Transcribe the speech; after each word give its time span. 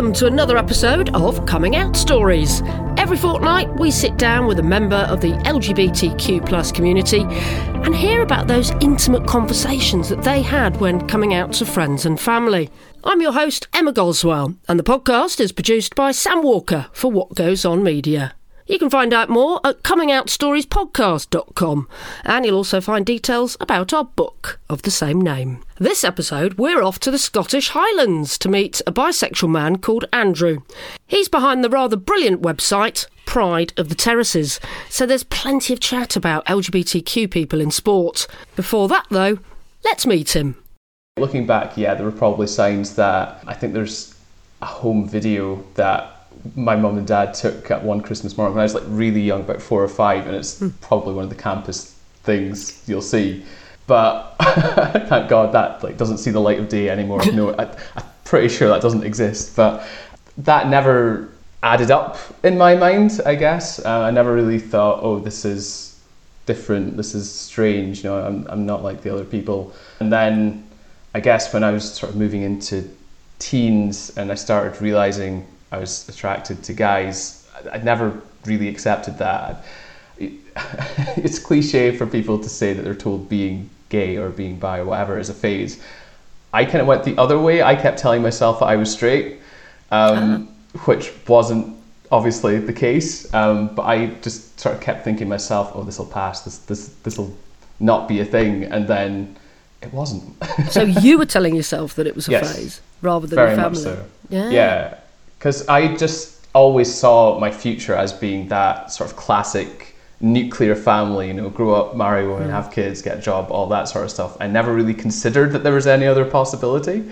Welcome 0.00 0.14
to 0.14 0.26
another 0.28 0.56
episode 0.56 1.14
of 1.14 1.44
Coming 1.44 1.76
Out 1.76 1.94
Stories. 1.94 2.62
Every 2.96 3.18
fortnight, 3.18 3.68
we 3.78 3.90
sit 3.90 4.16
down 4.16 4.46
with 4.46 4.58
a 4.58 4.62
member 4.62 4.96
of 4.96 5.20
the 5.20 5.32
LGBTQ 5.32 6.46
plus 6.46 6.72
community 6.72 7.20
and 7.20 7.94
hear 7.94 8.22
about 8.22 8.46
those 8.46 8.70
intimate 8.80 9.26
conversations 9.26 10.08
that 10.08 10.22
they 10.22 10.40
had 10.40 10.80
when 10.80 11.06
coming 11.06 11.34
out 11.34 11.52
to 11.52 11.66
friends 11.66 12.06
and 12.06 12.18
family. 12.18 12.70
I'm 13.04 13.20
your 13.20 13.32
host, 13.32 13.68
Emma 13.74 13.92
Goswell, 13.92 14.54
and 14.68 14.78
the 14.78 14.84
podcast 14.84 15.38
is 15.38 15.52
produced 15.52 15.94
by 15.94 16.12
Sam 16.12 16.42
Walker 16.42 16.86
for 16.94 17.10
What 17.12 17.34
Goes 17.34 17.66
On 17.66 17.82
Media. 17.82 18.34
You 18.70 18.78
can 18.78 18.88
find 18.88 19.12
out 19.12 19.28
more 19.28 19.60
at 19.64 19.82
comingoutStoriesPodcast.com, 19.82 21.88
and 22.22 22.46
you'll 22.46 22.54
also 22.54 22.80
find 22.80 23.04
details 23.04 23.56
about 23.58 23.92
our 23.92 24.04
book 24.04 24.60
of 24.68 24.82
the 24.82 24.92
same 24.92 25.20
name. 25.20 25.64
This 25.80 26.04
episode, 26.04 26.54
we're 26.54 26.80
off 26.80 27.00
to 27.00 27.10
the 27.10 27.18
Scottish 27.18 27.70
Highlands 27.70 28.38
to 28.38 28.48
meet 28.48 28.80
a 28.86 28.92
bisexual 28.92 29.50
man 29.50 29.78
called 29.78 30.04
Andrew. 30.12 30.60
He's 31.08 31.28
behind 31.28 31.64
the 31.64 31.68
rather 31.68 31.96
brilliant 31.96 32.42
website 32.42 33.08
Pride 33.26 33.72
of 33.76 33.88
the 33.88 33.96
Terraces, 33.96 34.60
so 34.88 35.04
there's 35.04 35.24
plenty 35.24 35.72
of 35.72 35.80
chat 35.80 36.14
about 36.14 36.46
LGBTQ 36.46 37.28
people 37.28 37.60
in 37.60 37.72
sport. 37.72 38.28
Before 38.54 38.86
that, 38.86 39.06
though, 39.10 39.40
let's 39.84 40.06
meet 40.06 40.36
him. 40.36 40.54
Looking 41.16 41.44
back, 41.44 41.76
yeah, 41.76 41.94
there 41.94 42.06
were 42.06 42.12
probably 42.12 42.46
signs 42.46 42.94
that 42.94 43.42
I 43.48 43.52
think 43.52 43.74
there's 43.74 44.14
a 44.62 44.66
home 44.66 45.08
video 45.08 45.64
that 45.74 46.18
my 46.54 46.76
mum 46.76 46.98
and 46.98 47.06
dad 47.06 47.34
took 47.34 47.70
at 47.70 47.82
one 47.82 48.00
Christmas 48.00 48.36
morning 48.36 48.54
when 48.54 48.60
I 48.60 48.64
was 48.64 48.74
like 48.74 48.84
really 48.86 49.20
young, 49.20 49.42
about 49.42 49.60
four 49.62 49.82
or 49.82 49.88
five, 49.88 50.26
and 50.26 50.36
it's 50.36 50.60
mm. 50.60 50.72
probably 50.80 51.14
one 51.14 51.24
of 51.24 51.30
the 51.30 51.36
campus 51.36 51.96
things 52.22 52.82
you'll 52.86 53.02
see. 53.02 53.44
But 53.86 54.36
thank 55.08 55.28
God 55.28 55.52
that 55.52 55.82
like 55.82 55.96
doesn't 55.96 56.18
see 56.18 56.30
the 56.30 56.40
light 56.40 56.58
of 56.58 56.68
day 56.68 56.88
anymore. 56.88 57.24
no, 57.32 57.54
I, 57.58 57.64
I'm 57.96 58.04
pretty 58.24 58.48
sure 58.48 58.68
that 58.68 58.82
doesn't 58.82 59.04
exist. 59.04 59.56
But 59.56 59.86
that 60.38 60.68
never 60.68 61.28
added 61.62 61.90
up 61.90 62.18
in 62.42 62.56
my 62.56 62.74
mind. 62.76 63.20
I 63.26 63.34
guess 63.34 63.84
uh, 63.84 64.02
I 64.02 64.10
never 64.10 64.34
really 64.34 64.58
thought, 64.58 65.00
oh, 65.02 65.18
this 65.18 65.44
is 65.44 66.00
different. 66.46 66.96
This 66.96 67.14
is 67.14 67.30
strange. 67.30 68.04
You 68.04 68.10
know, 68.10 68.24
I'm 68.24 68.46
I'm 68.48 68.66
not 68.66 68.82
like 68.82 69.02
the 69.02 69.12
other 69.12 69.24
people. 69.24 69.72
And 69.98 70.12
then 70.12 70.66
I 71.14 71.20
guess 71.20 71.52
when 71.52 71.64
I 71.64 71.72
was 71.72 71.92
sort 71.92 72.10
of 72.12 72.16
moving 72.16 72.42
into 72.42 72.88
teens 73.40 74.16
and 74.16 74.30
I 74.30 74.36
started 74.36 74.80
realizing 74.80 75.46
I 75.72 75.78
was 75.78 76.08
attracted 76.08 76.62
to 76.64 76.72
guys. 76.72 77.48
I'd 77.72 77.84
never 77.84 78.20
really 78.44 78.68
accepted 78.68 79.18
that. 79.18 79.64
It's 81.16 81.38
cliche 81.38 81.96
for 81.96 82.06
people 82.06 82.38
to 82.38 82.48
say 82.48 82.74
that 82.74 82.82
they're 82.82 82.94
told 82.94 83.28
being 83.28 83.70
gay 83.88 84.16
or 84.16 84.28
being 84.28 84.58
bi 84.58 84.78
or 84.78 84.84
whatever 84.84 85.18
is 85.18 85.30
a 85.30 85.34
phase. 85.34 85.82
I 86.52 86.64
kind 86.64 86.80
of 86.80 86.86
went 86.86 87.04
the 87.04 87.16
other 87.16 87.38
way. 87.38 87.62
I 87.62 87.74
kept 87.74 87.98
telling 87.98 88.22
myself 88.22 88.60
that 88.60 88.66
I 88.66 88.76
was 88.76 88.92
straight, 88.92 89.38
um, 89.90 90.18
uh-huh. 90.74 90.84
which 90.84 91.12
wasn't 91.28 91.76
obviously 92.10 92.58
the 92.58 92.72
case. 92.72 93.32
Um, 93.32 93.74
but 93.74 93.82
I 93.82 94.06
just 94.20 94.60
sort 94.60 94.74
of 94.74 94.80
kept 94.80 95.04
thinking 95.04 95.28
myself, 95.28 95.72
"Oh, 95.74 95.84
this 95.84 95.98
will 95.98 96.06
pass. 96.06 96.42
This 96.42 96.58
this 96.58 96.88
this 97.04 97.16
will 97.18 97.36
not 97.78 98.08
be 98.08 98.20
a 98.20 98.24
thing." 98.24 98.64
And 98.64 98.86
then 98.88 99.36
it 99.80 99.92
wasn't. 99.92 100.24
so 100.70 100.82
you 101.06 101.18
were 101.18 101.26
telling 101.26 101.54
yourself 101.54 101.94
that 101.94 102.06
it 102.06 102.14
was 102.14 102.28
a 102.28 102.32
yes, 102.32 102.56
phase 102.56 102.80
rather 103.00 103.26
than 103.26 103.38
a 103.38 103.56
family. 103.56 103.62
Much 103.62 103.78
so. 103.78 104.04
Yeah. 104.28 104.50
Yeah 104.50 104.99
because 105.40 105.66
I 105.68 105.96
just 105.96 106.46
always 106.54 106.94
saw 106.94 107.38
my 107.38 107.50
future 107.50 107.94
as 107.94 108.12
being 108.12 108.48
that 108.48 108.92
sort 108.92 109.10
of 109.10 109.16
classic 109.16 109.96
nuclear 110.20 110.76
family, 110.76 111.28
you 111.28 111.32
know, 111.32 111.48
grow 111.48 111.72
up, 111.72 111.96
marry 111.96 112.28
woman, 112.28 112.48
mm. 112.48 112.50
have 112.50 112.70
kids, 112.70 113.00
get 113.00 113.16
a 113.16 113.20
job, 113.22 113.50
all 113.50 113.66
that 113.68 113.88
sort 113.88 114.04
of 114.04 114.10
stuff. 114.10 114.36
I 114.38 114.48
never 114.48 114.74
really 114.74 114.92
considered 114.92 115.52
that 115.52 115.62
there 115.62 115.72
was 115.72 115.86
any 115.86 116.06
other 116.06 116.26
possibility. 116.26 117.10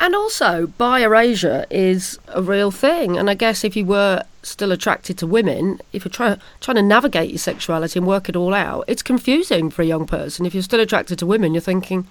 And 0.00 0.14
also, 0.14 0.68
bi 0.78 1.00
erasure 1.00 1.66
is 1.68 2.18
a 2.28 2.40
real 2.40 2.70
thing. 2.70 3.18
And 3.18 3.28
I 3.28 3.34
guess 3.34 3.64
if 3.64 3.76
you 3.76 3.84
were 3.84 4.22
still 4.42 4.72
attracted 4.72 5.18
to 5.18 5.26
women, 5.26 5.78
if 5.92 6.06
you're 6.06 6.12
try, 6.12 6.38
trying 6.62 6.76
to 6.76 6.82
navigate 6.82 7.28
your 7.28 7.38
sexuality 7.38 7.98
and 7.98 8.06
work 8.06 8.30
it 8.30 8.36
all 8.36 8.54
out, 8.54 8.86
it's 8.88 9.02
confusing 9.02 9.68
for 9.68 9.82
a 9.82 9.86
young 9.86 10.06
person. 10.06 10.46
If 10.46 10.54
you're 10.54 10.62
still 10.62 10.80
attracted 10.80 11.18
to 11.18 11.26
women, 11.26 11.52
you're 11.52 11.60
thinking, 11.60 12.06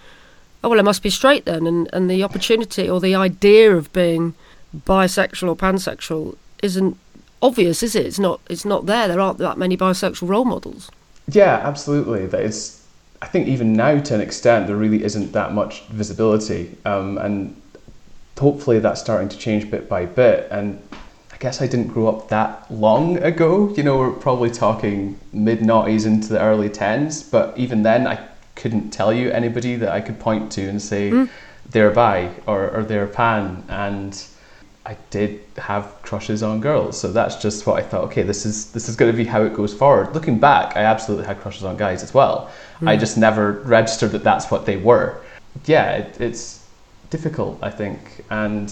oh, 0.63 0.69
well, 0.69 0.79
I 0.79 0.83
must 0.83 1.01
be 1.01 1.09
straight 1.09 1.45
then. 1.45 1.65
And, 1.65 1.89
and 1.93 2.11
the 2.11 2.21
opportunity 2.21 2.87
or 2.87 3.01
the 3.01 3.15
idea 3.15 3.75
of 3.75 3.91
being 3.91 4.35
bisexual 4.85 5.49
or 5.49 5.55
pansexual 5.55 6.35
isn't 6.61 6.97
obvious, 7.41 7.83
is 7.83 7.95
it? 7.95 8.05
It's 8.05 8.19
not. 8.19 8.41
It's 8.49 8.65
not 8.65 8.85
there. 8.85 9.07
There 9.07 9.19
aren't 9.19 9.37
that 9.39 9.57
many 9.57 9.77
bisexual 9.77 10.27
role 10.27 10.45
models. 10.45 10.89
Yeah, 11.29 11.61
absolutely. 11.63 12.25
That 12.27 12.41
is. 12.41 12.81
I 13.21 13.27
think 13.27 13.47
even 13.47 13.73
now, 13.73 13.99
to 13.99 14.13
an 14.13 14.21
extent, 14.21 14.67
there 14.67 14.75
really 14.75 15.03
isn't 15.03 15.31
that 15.31 15.53
much 15.53 15.83
visibility, 15.85 16.77
um, 16.85 17.17
and 17.17 17.59
hopefully 18.37 18.79
that's 18.79 18.99
starting 18.99 19.29
to 19.29 19.37
change 19.37 19.71
bit 19.71 19.87
by 19.87 20.05
bit. 20.05 20.47
And 20.51 20.81
I 21.31 21.37
guess 21.37 21.61
I 21.61 21.67
didn't 21.67 21.87
grow 21.87 22.07
up 22.07 22.29
that 22.29 22.69
long 22.71 23.17
ago. 23.17 23.73
You 23.75 23.83
know, 23.83 23.97
we're 23.97 24.11
probably 24.11 24.51
talking 24.51 25.19
mid 25.33 25.59
noughties 25.59 26.05
into 26.05 26.29
the 26.29 26.41
early 26.41 26.69
tens, 26.69 27.23
but 27.23 27.57
even 27.57 27.83
then, 27.83 28.05
I 28.07 28.19
couldn't 28.55 28.91
tell 28.91 29.13
you 29.13 29.31
anybody 29.31 29.75
that 29.75 29.89
I 29.89 30.01
could 30.01 30.19
point 30.19 30.51
to 30.53 30.67
and 30.67 30.81
say 30.81 31.11
mm. 31.11 31.29
they're 31.69 31.91
bi 31.91 32.31
or, 32.47 32.69
or 32.71 32.83
they're 32.83 33.07
pan 33.07 33.63
and 33.67 34.25
I 34.85 34.95
did 35.09 35.41
have 35.57 35.99
crushes 36.03 36.43
on 36.43 36.61
girls. 36.61 36.99
So 36.99 37.11
that's 37.11 37.37
just 37.37 37.65
what 37.65 37.81
I 37.81 37.81
thought. 37.81 38.03
Okay, 38.05 38.21
this 38.21 38.45
is 38.45 38.71
this 38.71 38.87
is 38.87 38.95
going 38.95 39.11
to 39.11 39.17
be 39.17 39.25
how 39.25 39.43
it 39.43 39.53
goes 39.53 39.73
forward. 39.73 40.13
Looking 40.13 40.39
back, 40.39 40.77
I 40.77 40.81
absolutely 40.81 41.25
had 41.25 41.39
crushes 41.39 41.63
on 41.63 41.75
guys 41.75 42.03
as 42.03 42.13
well. 42.13 42.51
Mm. 42.79 42.89
I 42.89 42.95
hmm. 42.95 42.99
just 42.99 43.17
never 43.17 43.53
registered 43.63 44.11
that 44.11 44.23
that's 44.23 44.51
what 44.51 44.65
they 44.65 44.77
were. 44.77 45.21
Yeah, 45.65 45.93
it, 45.93 46.21
it's 46.21 46.67
difficult, 47.09 47.57
I 47.63 47.71
think, 47.71 48.25
and 48.29 48.71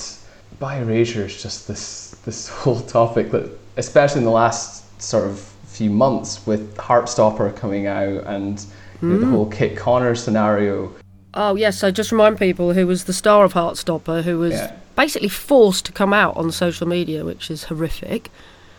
bi 0.59 0.77
erasure 0.77 1.25
is 1.25 1.41
just 1.41 1.67
this 1.67 2.11
this 2.25 2.47
whole 2.59 2.81
topic 2.81 3.31
that, 3.31 3.49
especially 3.77 4.19
in 4.19 4.25
the 4.25 4.31
last 4.31 5.01
sort 5.01 5.27
of 5.27 5.39
few 5.65 5.89
months, 5.89 6.45
with 6.45 6.77
Heartstopper 6.77 7.55
coming 7.55 7.87
out 7.87 8.25
and 8.27 8.63
you 9.01 9.07
know, 9.09 9.17
the 9.17 9.25
hmm. 9.25 9.31
whole 9.31 9.49
Kit 9.49 9.75
Connor 9.75 10.13
scenario. 10.13 10.93
Oh 11.33 11.55
yes, 11.55 11.79
so 11.79 11.89
just 11.89 12.11
remind 12.11 12.37
people 12.37 12.73
who 12.73 12.85
was 12.85 13.05
the 13.05 13.13
star 13.13 13.43
of 13.43 13.53
Heartstopper, 13.53 14.21
who 14.21 14.37
was 14.37 14.53
yeah 14.53 14.75
basically 14.95 15.29
forced 15.29 15.85
to 15.85 15.91
come 15.91 16.13
out 16.13 16.35
on 16.37 16.51
social 16.51 16.87
media, 16.87 17.25
which 17.25 17.49
is 17.49 17.65
horrific. 17.65 18.29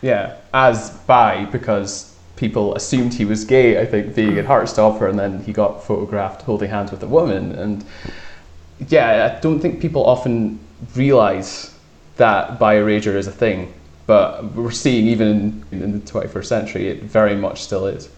Yeah, 0.01 0.35
as 0.53 0.91
bi 1.07 1.45
because 1.45 2.15
people 2.35 2.75
assumed 2.75 3.13
he 3.13 3.25
was 3.25 3.45
gay. 3.45 3.81
I 3.81 3.85
think 3.85 4.15
being 4.15 4.33
hmm. 4.33 4.39
at 4.39 4.45
Heartstopper, 4.45 5.09
and 5.09 5.17
then 5.17 5.43
he 5.43 5.53
got 5.53 5.83
photographed 5.83 6.41
holding 6.41 6.69
hands 6.69 6.91
with 6.91 7.01
a 7.03 7.07
woman, 7.07 7.53
and 7.53 7.85
yeah, 8.87 9.35
I 9.35 9.39
don't 9.41 9.59
think 9.59 9.79
people 9.79 10.05
often 10.05 10.59
realize 10.95 11.73
that 12.17 12.59
bi 12.59 12.75
erasure 12.75 13.17
is 13.17 13.27
a 13.27 13.31
thing. 13.31 13.73
But 14.07 14.53
we're 14.53 14.71
seeing 14.71 15.07
even 15.07 15.65
in, 15.71 15.81
in 15.81 15.91
the 15.93 16.11
21st 16.11 16.45
century, 16.45 16.89
it 16.89 17.03
very 17.03 17.35
much 17.35 17.63
still 17.63 17.87
is. 17.87 18.09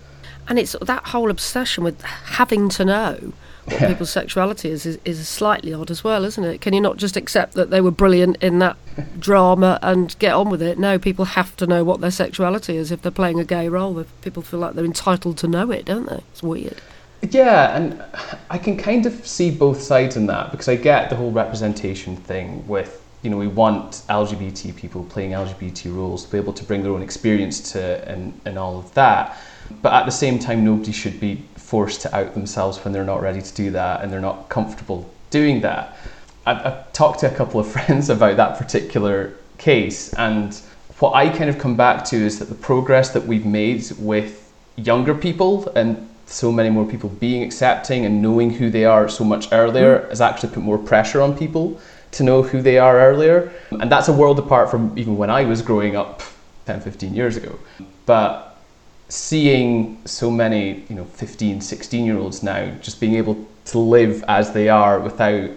And 0.50 0.59
it's 0.59 0.75
that 0.81 1.08
whole 1.08 1.29
obsession 1.29 1.84
with 1.84 2.02
having 2.02 2.68
to 2.69 2.85
know 2.85 3.34
yeah. 3.67 3.88
people's 3.88 4.09
sexuality 4.09 4.69
is, 4.69 4.85
is, 4.85 5.00
is 5.05 5.28
slightly 5.28 5.73
odd 5.73 5.91
as 5.91 6.03
well, 6.03 6.23
isn't 6.25 6.44
it? 6.44 6.61
Can 6.61 6.73
you 6.73 6.81
not 6.81 6.97
just 6.97 7.17
accept 7.17 7.53
that 7.53 7.69
they 7.69 7.81
were 7.81 7.91
brilliant 7.91 8.38
in 8.41 8.59
that 8.59 8.78
drama 9.19 9.79
and 9.81 10.17
get 10.19 10.33
on 10.33 10.50
with 10.50 10.61
it? 10.61 10.79
No, 10.79 10.97
people 10.97 11.25
have 11.25 11.55
to 11.57 11.67
know 11.67 11.83
what 11.83 12.01
their 12.01 12.11
sexuality 12.11 12.78
is 12.78 12.91
if 12.91 13.01
they're 13.01 13.11
playing 13.11 13.39
a 13.39 13.45
gay 13.45 13.69
role. 13.69 14.05
People 14.22 14.44
feel 14.44 14.59
like 14.59 14.73
they're 14.73 14.85
entitled 14.85 15.38
to 15.39 15.47
know 15.47 15.72
it, 15.72 15.85
don't 15.85 16.07
they? 16.07 16.22
It's 16.31 16.44
weird. 16.44 16.81
Yeah, 17.22 17.75
and 17.75 18.03
I 18.50 18.57
can 18.57 18.78
kind 18.78 19.05
of 19.05 19.25
see 19.25 19.50
both 19.50 19.81
sides 19.81 20.16
in 20.16 20.28
that 20.28 20.51
because 20.51 20.69
I 20.69 20.75
get 20.75 21.09
the 21.09 21.16
whole 21.16 21.31
representation 21.31 22.16
thing 22.16 22.66
with, 22.67 23.03
you 23.23 23.31
know, 23.31 23.38
we 23.38 23.47
want 23.47 24.03
LGBT 24.07 24.75
people 24.75 25.03
playing 25.05 25.31
LGBT 25.31 25.95
roles 25.95 26.25
to 26.25 26.31
be 26.31 26.38
able 26.38 26.53
to 26.53 26.63
bring 26.63 26.84
their 26.84 26.91
own 26.91 27.01
experience 27.01 27.72
to 27.72 28.07
and, 28.07 28.39
and 28.45 28.59
all 28.59 28.78
of 28.78 28.94
that. 28.94 29.38
But 29.81 29.94
at 29.94 30.05
the 30.05 30.11
same 30.11 30.38
time, 30.38 30.63
nobody 30.63 30.91
should 30.91 31.19
be 31.19 31.44
forced 31.67 32.00
to 32.01 32.16
out 32.16 32.33
themselves 32.33 32.78
when 32.85 32.94
they're 32.94 33.03
not 33.03 33.22
ready 33.22 33.41
to 33.41 33.53
do 33.53 33.72
that 33.72 34.02
and 34.02 34.09
they're 34.11 34.22
not 34.22 34.47
comfortable 34.47 35.09
doing 35.31 35.59
that. 35.59 35.97
I've, 36.46 36.66
I've 36.66 36.93
talked 36.93 37.19
to 37.19 37.31
a 37.31 37.35
couple 37.35 37.59
of 37.59 37.67
friends 37.75 38.09
about 38.09 38.37
that 38.37 38.58
particular 38.58 39.34
case, 39.58 40.14
and 40.14 40.53
what 40.99 41.14
I 41.14 41.28
kind 41.29 41.49
of 41.49 41.59
come 41.59 41.75
back 41.75 42.05
to 42.05 42.16
is 42.16 42.40
that 42.40 42.46
the 42.46 42.55
progress 42.55 43.09
that 43.09 43.25
we've 43.28 43.46
made 43.46 43.84
with 43.99 44.49
younger 44.78 45.14
people 45.14 45.67
and 45.75 46.09
so 46.25 46.52
many 46.52 46.69
more 46.69 46.85
people 46.85 47.09
being 47.09 47.43
accepting 47.43 48.05
and 48.05 48.22
knowing 48.22 48.49
who 48.49 48.70
they 48.70 48.85
are 48.85 49.09
so 49.09 49.25
much 49.25 49.52
earlier 49.52 49.99
mm. 49.99 50.09
has 50.09 50.22
actually 50.22 50.53
put 50.53 50.63
more 50.63 50.78
pressure 50.78 51.22
on 51.22 51.37
people 51.37 51.79
to 52.11 52.23
know 52.23 52.41
who 52.41 52.61
they 52.61 52.78
are 52.78 52.99
earlier. 52.99 53.52
And 53.72 53.91
that's 53.91 54.08
a 54.08 54.13
world 54.13 54.40
apart 54.40 54.72
from 54.72 54.97
even 54.97 55.17
when 55.17 55.29
I 55.29 55.43
was 55.43 55.61
growing 55.61 55.96
up 55.96 56.22
10, 56.66 56.81
15 56.81 57.13
years 57.13 57.35
ago. 57.37 57.59
But 58.05 58.47
seeing 59.09 60.02
so 60.06 60.30
many, 60.30 60.86
you 60.90 60.96
know, 60.96 61.06
15, 61.06 61.62
16 61.62 62.06
year 62.06 62.18
olds 62.18 62.44
now 62.44 62.70
just 62.82 63.00
being 63.00 63.16
able 63.16 63.48
to 63.66 63.80
live 63.80 64.24
as 64.28 64.52
they 64.54 64.70
are 64.70 65.00
without 65.00 65.50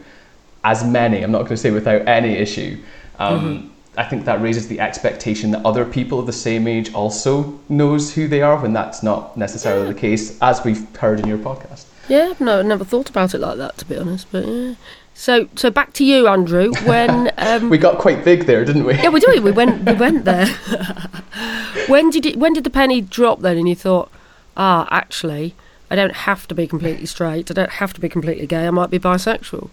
as 0.65 0.85
many, 0.85 1.23
I'm 1.23 1.33
not 1.33 1.39
going 1.39 1.51
to 1.51 1.57
say 1.57 1.71
without 1.71 2.07
any 2.07 2.35
issue. 2.35 2.79
Um, 3.19 3.41
mm-hmm. 3.41 3.71
I 3.97 4.05
think 4.05 4.25
that 4.25 4.41
raises 4.41 4.69
the 4.69 4.81
expectation 4.81 5.51
that 5.51 5.65
other 5.65 5.85
people 5.85 6.19
of 6.21 6.27
the 6.27 6.33
same 6.33 6.69
age 6.69 6.95
also 6.95 7.59
knows 7.69 8.15
who 8.15 8.29
they 8.29 8.41
are 8.41 8.61
when 8.61 8.73
that's 8.73 9.03
not 9.03 9.37
necessarily 9.37 9.87
yeah. 9.87 9.93
the 9.93 9.99
case, 9.99 10.39
as 10.41 10.65
we've 10.65 10.97
heard 10.97 11.19
in 11.19 11.27
your 11.27 11.39
podcast. 11.39 11.87
Yeah, 12.09 12.35
no, 12.41 12.63
never 12.63 12.85
thought 12.85 13.11
about 13.11 13.35
it 13.35 13.39
like 13.39 13.59
that 13.59 13.79
to 13.79 13.85
be 13.85 13.97
honest, 13.97 14.27
but 14.31 14.47
yeah. 14.47 14.75
So, 15.21 15.51
so 15.55 15.69
back 15.71 15.93
to 15.95 16.05
you, 16.05 16.27
Andrew. 16.29 16.73
When 16.87 17.31
um, 17.39 17.69
we 17.69 17.77
got 17.77 17.99
quite 17.99 18.25
big 18.25 18.47
there, 18.47 18.65
didn't 18.65 18.85
we? 18.85 18.95
yeah, 18.95 19.11
we 19.11 19.21
did. 19.21 19.45
We 19.45 19.51
went. 19.51 19.85
We 19.85 19.93
went 19.93 20.25
there. 20.25 20.47
when 21.89 22.09
did 22.09 22.25
it? 22.25 22.37
When 22.39 22.55
did 22.55 22.65
the 22.65 22.71
penny 22.71 23.03
drop 23.03 23.41
then? 23.41 23.59
And 23.59 23.69
you 23.69 23.75
thought, 23.75 24.11
ah, 24.57 24.89
actually, 24.91 25.55
I 25.91 25.95
don't 25.95 26.15
have 26.15 26.49
to 26.49 26.55
be 26.55 26.67
completely 26.67 27.05
straight. 27.05 27.51
I 27.51 27.55
don't 27.55 27.71
have 27.73 27.93
to 27.93 28.01
be 28.01 28.09
completely 28.09 28.47
gay. 28.47 28.67
I 28.67 28.71
might 28.71 28.89
be 28.89 28.99
bisexual. 28.99 29.71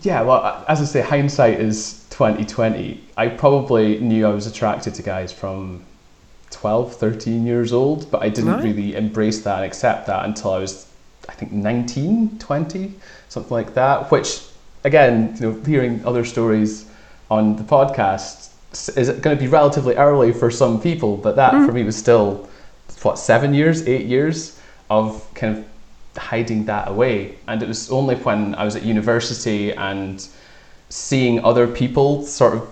Yeah, 0.00 0.22
well, 0.22 0.64
as 0.68 0.80
I 0.80 0.84
say, 0.86 1.02
hindsight 1.02 1.60
is 1.60 2.06
twenty 2.08 2.46
twenty. 2.46 3.04
I 3.18 3.28
probably 3.28 3.98
knew 3.98 4.26
I 4.26 4.30
was 4.30 4.46
attracted 4.46 4.94
to 4.94 5.02
guys 5.02 5.34
from 5.34 5.84
12, 6.50 6.96
13 6.96 7.46
years 7.46 7.74
old, 7.74 8.10
but 8.10 8.22
I 8.22 8.30
didn't 8.30 8.52
Right. 8.52 8.64
really 8.64 8.96
embrace 8.96 9.42
that 9.42 9.56
and 9.56 9.66
accept 9.66 10.06
that 10.06 10.24
until 10.24 10.52
I 10.52 10.58
was, 10.60 10.86
I 11.28 11.34
think, 11.34 11.52
19, 11.52 12.38
20, 12.38 12.94
something 13.28 13.52
like 13.52 13.74
that. 13.74 14.10
Which, 14.10 14.40
again, 14.84 15.36
you 15.36 15.50
know, 15.50 15.60
hearing 15.64 16.04
other 16.04 16.24
stories 16.24 16.90
on 17.30 17.56
the 17.56 17.62
podcast 17.62 18.50
is 18.96 19.10
going 19.10 19.36
to 19.36 19.40
be 19.42 19.48
relatively 19.48 19.94
early 19.96 20.32
for 20.32 20.50
some 20.50 20.80
people, 20.80 21.16
but 21.16 21.36
that 21.36 21.54
hmm. 21.54 21.66
for 21.66 21.72
me 21.72 21.82
was 21.82 21.96
still, 21.96 22.48
what, 23.02 23.18
seven 23.18 23.54
years, 23.54 23.86
eight 23.88 24.06
years 24.06 24.60
of 24.90 25.26
kind 25.34 25.58
of 25.58 26.22
hiding 26.22 26.64
that 26.66 26.88
away. 26.88 27.36
And 27.46 27.62
it 27.62 27.68
was 27.68 27.90
only 27.90 28.16
when 28.16 28.54
I 28.54 28.64
was 28.64 28.76
at 28.76 28.82
university 28.82 29.72
and 29.72 30.26
seeing 30.88 31.44
other 31.44 31.66
people 31.66 32.24
sort 32.24 32.54
of 32.54 32.68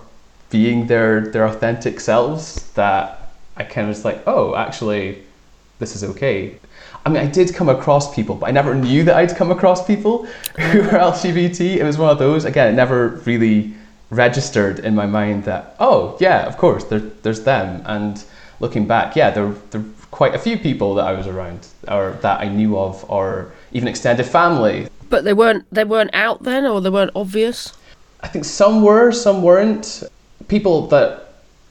being 0.49 0.87
their 0.87 1.27
their 1.31 1.45
authentic 1.45 1.99
selves 1.99 2.71
that 2.71 3.31
I 3.57 3.63
kind 3.63 3.85
of 3.85 3.89
was 3.89 4.05
like, 4.05 4.23
oh, 4.27 4.55
actually, 4.55 5.23
this 5.79 5.95
is 5.95 6.03
okay. 6.03 6.57
I 7.07 7.09
mean, 7.09 7.23
I 7.23 7.27
did 7.27 7.55
come 7.55 7.69
across 7.69 8.13
people, 8.13 8.35
but 8.35 8.47
I 8.47 8.51
never 8.51 8.75
knew 8.75 9.01
that 9.05 9.15
I'd 9.15 9.33
come 9.37 9.49
across 9.49 9.85
people 9.87 10.25
who 10.25 10.81
mm. 10.81 10.91
were 10.91 10.99
LGBT. 10.99 11.77
It 11.77 11.83
was 11.85 11.97
one 11.97 12.09
of 12.09 12.19
those. 12.19 12.43
Again, 12.43 12.67
it 12.67 12.75
never 12.75 13.21
really 13.25 13.73
registered 14.09 14.79
in 14.79 14.93
my 14.93 15.05
mind 15.05 15.45
that, 15.45 15.77
oh, 15.79 16.17
yeah, 16.19 16.45
of 16.45 16.57
course, 16.57 16.83
there, 16.83 16.99
there's 16.99 17.43
them. 17.43 17.81
And 17.85 18.21
looking 18.59 18.87
back, 18.87 19.15
yeah, 19.15 19.29
there, 19.29 19.53
there 19.71 19.79
were 19.79 19.87
quite 20.11 20.35
a 20.35 20.37
few 20.37 20.57
people 20.57 20.95
that 20.95 21.05
I 21.05 21.13
was 21.13 21.27
around 21.27 21.65
or 21.87 22.17
that 22.23 22.41
I 22.41 22.49
knew 22.49 22.77
of, 22.77 23.09
or 23.09 23.53
even 23.71 23.87
extended 23.87 24.25
family 24.25 24.89
But 25.09 25.23
they 25.23 25.33
weren't. 25.33 25.65
They 25.71 25.85
weren't 25.85 26.13
out 26.13 26.43
then, 26.43 26.65
or 26.65 26.81
they 26.81 26.89
weren't 26.89 27.11
obvious. 27.15 27.71
I 28.19 28.27
think 28.27 28.43
some 28.43 28.81
were, 28.81 29.13
some 29.13 29.43
weren't. 29.43 30.03
People 30.49 30.87
that 30.87 31.26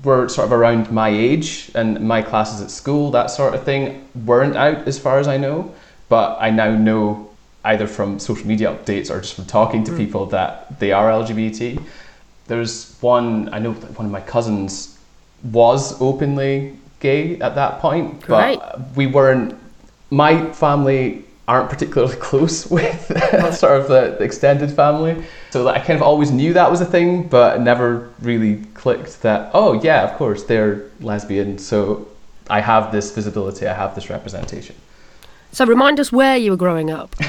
were 0.07 0.29
sort 0.29 0.47
of 0.47 0.53
around 0.53 0.91
my 0.91 1.11
age 1.11 1.71
and 1.75 2.01
my 2.01 2.23
classes 2.23 2.63
at 2.63 2.71
school, 2.71 3.11
that 3.11 3.27
sort 3.27 3.55
of 3.55 3.65
thing, 3.65 4.09
weren't 4.25 4.57
out 4.57 4.89
as 4.89 4.99
far 4.99 5.19
as 5.19 5.29
I 5.29 5.37
know. 5.37 5.75
But 6.09 6.39
I 6.41 6.51
now 6.51 6.71
know 6.71 7.29
either 7.65 7.87
from 7.87 8.19
social 8.19 8.47
media 8.47 8.69
updates 8.73 9.11
or 9.11 9.21
just 9.21 9.35
from 9.35 9.45
talking 9.45 9.83
to 9.85 9.91
hmm. 9.91 9.99
people 9.99 10.27
that 10.27 10.79
they 10.79 10.93
are 10.93 11.11
LGBT. 11.11 11.83
There's 12.47 12.97
one, 13.01 13.53
I 13.53 13.59
know 13.59 13.73
one 13.73 14.07
of 14.07 14.13
my 14.13 14.21
cousins 14.21 14.97
was 15.43 16.01
openly 16.01 16.77
gay 17.01 17.39
at 17.41 17.57
that 17.57 17.81
point, 17.81 18.21
Great. 18.21 18.59
but 18.59 18.97
we 18.97 19.07
weren't, 19.09 19.59
my 20.11 20.53
family 20.53 21.25
aren't 21.49 21.69
particularly 21.69 22.17
close 22.31 22.71
with 22.71 23.07
sort 23.59 23.81
of 23.81 23.89
the, 23.89 24.17
the 24.19 24.25
extended 24.25 24.71
family. 24.71 25.25
So 25.51 25.67
I 25.69 25.81
kind 25.81 25.99
of 25.99 26.03
always 26.03 26.31
knew 26.31 26.53
that 26.53 26.71
was 26.71 26.81
a 26.81 26.87
thing, 26.87 27.27
but 27.29 27.61
never 27.61 28.11
really 28.21 28.63
clicked 28.87 29.21
that, 29.23 29.51
oh 29.53 29.73
yeah, 29.83 30.05
of 30.05 30.17
course, 30.17 30.45
they're 30.45 30.85
lesbian. 31.01 31.59
So 31.59 32.07
I 32.49 32.61
have 32.61 32.93
this 32.93 33.13
visibility, 33.13 33.67
I 33.67 33.75
have 33.75 33.97
this 33.97 34.09
representation. 34.11 34.77
So 35.51 35.67
remind 35.67 35.99
us 35.99 36.13
where 36.13 36.37
you 36.37 36.53
were 36.53 36.57
growing 36.57 36.91
up. 36.91 37.17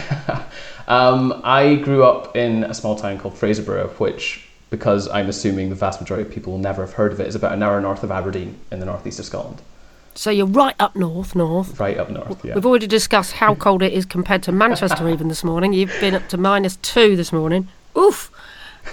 Um, 0.89 1.41
I 1.43 1.75
grew 1.75 2.05
up 2.05 2.37
in 2.37 2.63
a 2.63 2.73
small 2.73 2.95
town 2.95 3.17
called 3.17 3.33
Fraserburgh, 3.33 3.99
which, 3.99 4.47
because 4.69 5.09
I'm 5.09 5.27
assuming 5.27 5.67
the 5.67 5.75
vast 5.75 5.99
majority 5.99 6.25
of 6.25 6.33
people 6.33 6.53
will 6.53 6.59
never 6.59 6.81
have 6.85 6.93
heard 6.93 7.11
of 7.11 7.19
it, 7.19 7.27
is 7.27 7.35
about 7.35 7.51
an 7.51 7.61
hour 7.61 7.81
north 7.81 8.03
of 8.03 8.11
Aberdeen 8.11 8.57
in 8.71 8.79
the 8.79 8.85
northeast 8.85 9.19
of 9.19 9.25
Scotland. 9.25 9.61
So 10.15 10.31
you're 10.31 10.45
right 10.45 10.75
up 10.79 10.95
north, 10.95 11.35
north. 11.35 11.77
Right 11.77 11.97
up 11.97 12.09
north, 12.09 12.45
yeah. 12.45 12.55
We've 12.55 12.65
already 12.65 12.87
discussed 12.87 13.33
how 13.33 13.53
cold 13.53 13.83
it 13.83 13.91
is 13.91 14.05
compared 14.05 14.43
to 14.43 14.53
Manchester 14.53 15.09
even 15.09 15.27
this 15.27 15.43
morning. 15.43 15.73
You've 15.73 15.99
been 15.99 16.15
up 16.15 16.29
to 16.29 16.37
minus 16.37 16.77
two 16.77 17.17
this 17.17 17.33
morning. 17.33 17.67
Oof. 17.97 18.31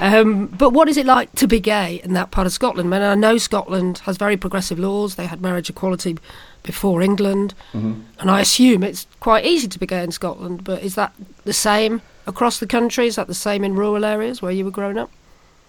Um, 0.01 0.47
but 0.47 0.71
what 0.71 0.89
is 0.89 0.97
it 0.97 1.07
like 1.07 1.33
to 1.37 1.47
be 1.47 1.61
gay 1.61 2.01
in 2.05 2.13
that 2.15 2.31
part 2.31 2.47
of 2.47 2.53
Scotland? 2.53 2.93
I 2.93 2.99
mean, 2.99 3.09
I 3.09 3.15
know 3.15 3.39
Scotland 3.39 3.99
has 3.99 4.17
very 4.17 4.37
progressive 4.37 4.79
laws. 4.79 5.15
They 5.15 5.27
had 5.27 5.41
marriage 5.41 5.71
equality 5.71 6.19
before 6.63 7.03
England, 7.03 7.55
Mm-hmm. 7.73 8.01
and 8.21 8.31
I 8.31 8.41
assume 8.41 8.83
it's 8.83 9.07
quite 9.21 9.45
easy 9.45 9.69
to 9.69 9.79
be 9.79 9.87
gay 9.87 10.03
in 10.03 10.11
Scotland. 10.13 10.65
But 10.65 10.83
is 10.83 10.95
that 10.95 11.13
the 11.45 11.53
same 11.53 12.01
across 12.27 12.59
the 12.59 12.67
country? 12.67 13.07
Is 13.07 13.17
that 13.17 13.27
the 13.27 13.35
same 13.35 13.65
in 13.65 13.75
rural 13.75 14.05
areas 14.05 14.41
where 14.43 14.53
you 14.53 14.65
were 14.65 14.71
growing 14.71 14.99
up? 14.99 15.11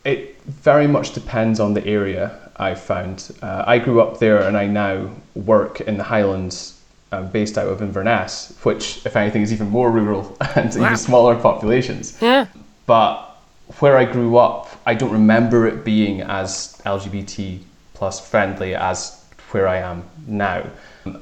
It 0.05 0.39
very 0.45 0.87
much 0.87 1.13
depends 1.13 1.59
on 1.59 1.73
the 1.73 1.85
area, 1.85 2.37
I've 2.57 2.79
found. 2.81 3.31
Uh, 3.41 3.63
I 3.67 3.79
grew 3.79 4.01
up 4.01 4.19
there 4.19 4.41
and 4.47 4.55
I 4.55 4.67
now 4.67 5.09
work 5.33 5.81
in 5.81 5.97
the 5.97 6.03
Highlands, 6.03 6.79
um, 7.11 7.29
based 7.29 7.57
out 7.57 7.67
of 7.67 7.81
Inverness, 7.81 8.55
which, 8.63 9.05
if 9.05 9.15
anything, 9.15 9.41
is 9.41 9.51
even 9.51 9.69
more 9.69 9.91
rural 9.91 10.37
and 10.55 10.73
Wow. 10.75 10.85
even 10.85 10.97
smaller 10.97 11.35
populations. 11.35 12.17
Yeah. 12.21 12.45
But 12.85 13.34
where 13.79 13.97
I 13.97 14.05
grew 14.05 14.37
up, 14.37 14.69
I 14.85 14.93
don't 14.93 15.11
remember 15.11 15.67
it 15.67 15.83
being 15.83 16.21
as 16.21 16.81
LGBT 16.85 17.59
plus 17.93 18.19
friendly 18.19 18.75
as 18.75 19.23
where 19.51 19.67
I 19.67 19.77
am 19.77 20.03
now. 20.27 20.69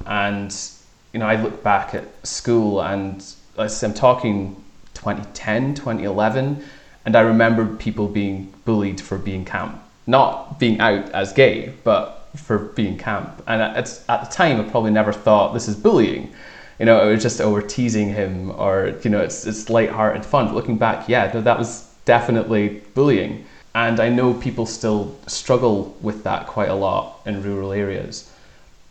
And 0.06 0.54
you 1.12 1.20
know, 1.20 1.26
I 1.26 1.40
look 1.40 1.62
back 1.62 1.94
at 1.94 2.26
school 2.26 2.82
and 2.82 3.24
I'm 3.56 3.94
talking 3.94 4.62
2010, 4.94 5.74
2011, 5.74 6.64
and 7.06 7.16
I 7.16 7.20
remember 7.20 7.66
people 7.76 8.08
being 8.08 8.52
bullied 8.64 9.00
for 9.00 9.18
being 9.18 9.44
camp, 9.44 9.80
not 10.06 10.58
being 10.58 10.80
out 10.80 11.10
as 11.10 11.32
gay, 11.32 11.72
but 11.84 12.28
for 12.34 12.58
being 12.58 12.98
camp. 12.98 13.42
And 13.46 13.78
it's, 13.78 14.04
at 14.08 14.24
the 14.24 14.30
time, 14.30 14.60
I 14.60 14.64
probably 14.68 14.90
never 14.90 15.12
thought 15.12 15.54
this 15.54 15.68
is 15.68 15.76
bullying. 15.76 16.32
You 16.80 16.86
know, 16.86 17.08
it 17.08 17.12
was 17.12 17.22
just, 17.22 17.40
oh, 17.40 17.52
we're 17.52 17.62
teasing 17.62 18.08
him, 18.08 18.50
or, 18.50 18.98
you 19.02 19.10
know, 19.10 19.20
it's, 19.20 19.46
it's 19.46 19.70
light-hearted 19.70 20.24
fun. 20.24 20.46
But 20.46 20.54
looking 20.54 20.78
back, 20.78 21.08
yeah, 21.08 21.28
that 21.28 21.58
was 21.58 21.93
definitely 22.04 22.82
bullying. 22.94 23.44
And 23.74 23.98
I 23.98 24.08
know 24.08 24.34
people 24.34 24.66
still 24.66 25.16
struggle 25.26 25.96
with 26.00 26.22
that 26.24 26.46
quite 26.46 26.68
a 26.68 26.74
lot 26.74 27.20
in 27.26 27.42
rural 27.42 27.72
areas. 27.72 28.30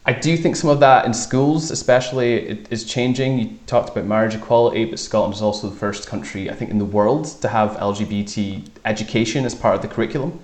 I 0.06 0.12
do 0.12 0.36
think 0.36 0.57
some 0.57 0.69
of 0.69 0.81
that 0.81 1.06
in 1.06 1.13
schools, 1.13 1.71
especially, 1.71 2.33
it 2.33 2.68
is 2.69 2.83
changing. 2.83 3.39
You 3.39 3.57
talked 3.68 3.89
about 3.89 4.06
marriage 4.06 4.36
equality, 4.36 4.83
but 4.83 5.00
Scotland 5.00 5.33
is 5.33 5.42
also 5.42 5.69
the 5.69 5.75
first 5.77 6.07
country, 6.07 6.50
I 6.50 6.56
think, 6.56 6.71
in 6.71 6.77
the 6.77 6.86
world 6.86 7.25
to 7.42 7.48
have 7.48 7.72
LGBT 7.77 8.67
education 8.84 9.46
as 9.46 9.55
part 9.55 9.75
of 9.75 9.82
the 9.82 9.88
curriculum, 9.88 10.41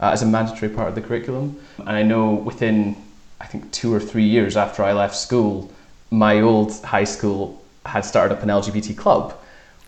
uh, 0.00 0.10
as 0.10 0.22
a 0.22 0.26
mandatory 0.26 0.70
part 0.72 0.88
of 0.88 0.94
the 0.94 1.00
curriculum. 1.00 1.56
And 1.78 1.90
I 1.90 2.04
know 2.04 2.34
within, 2.34 2.94
I 3.40 3.46
think, 3.46 3.72
two 3.72 3.92
or 3.92 3.98
three 3.98 4.26
years 4.26 4.56
after 4.56 4.84
I 4.84 4.92
left 4.92 5.16
school, 5.16 5.72
my 6.12 6.40
old 6.40 6.72
high 6.84 7.04
school 7.04 7.60
had 7.86 8.04
started 8.04 8.36
up 8.36 8.44
an 8.44 8.48
LGBT 8.48 8.96
club, 8.96 9.34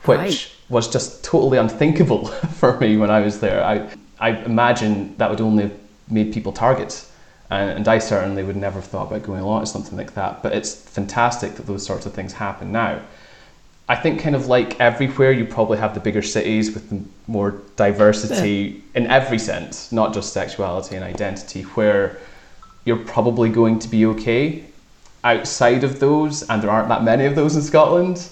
which 0.05 0.19
Right. 0.19 0.51
was 0.69 0.89
just 0.89 1.23
totally 1.25 1.59
unthinkable 1.59 2.27
for 2.59 2.79
me 2.79 2.97
when 2.97 3.11
I 3.11 3.21
was 3.21 3.41
there. 3.41 3.65
I, 3.65 3.89
I 4.19 4.31
imagine 4.45 5.17
that 5.19 5.31
would 5.31 5.41
only 5.41 5.65
have 5.65 5.73
made 6.09 6.33
people 6.33 6.53
targets. 6.53 7.11
And, 7.51 7.71
and 7.71 7.89
I 7.89 7.99
certainly 7.99 8.43
would 8.43 8.57
never 8.57 8.81
have 8.81 8.89
thought 8.89 9.09
about 9.09 9.23
going 9.25 9.41
along 9.41 9.61
to 9.63 9.67
something 9.67 9.97
like 9.99 10.15
that. 10.15 10.43
But 10.43 10.53
it's 10.55 10.75
fantastic 10.75 11.55
that 11.57 11.67
those 11.67 11.85
sorts 11.85 12.07
of 12.07 12.15
things 12.15 12.33
happen 12.33 12.73
now. 12.73 13.01
I 13.89 13.97
think, 13.97 14.21
kind 14.21 14.35
of 14.35 14.47
like 14.47 14.81
everywhere, 14.81 15.33
you 15.33 15.45
probably 15.45 15.77
have 15.79 15.93
the 15.93 16.01
bigger 16.01 16.23
cities 16.23 16.73
with 16.73 16.89
the 16.89 17.03
more 17.27 17.61
diversity 17.77 18.83
in 18.95 19.07
every 19.09 19.39
sense, 19.39 19.93
not 19.93 20.15
just 20.15 20.33
sexuality 20.33 20.97
and 20.97 21.05
identity, 21.05 21.63
where 21.63 22.19
you're 22.85 22.97
probably 23.05 23.51
going 23.51 23.79
to 23.81 23.89
be 23.89 24.07
okay. 24.07 24.65
Outside 25.25 25.85
of 25.85 26.01
those, 26.01 26.43
and 26.49 26.63
there 26.63 26.71
aren't 26.71 26.89
that 26.89 27.03
many 27.05 27.27
of 27.27 27.35
those 27.35 27.55
in 27.55 27.63
Scotland, 27.63 28.29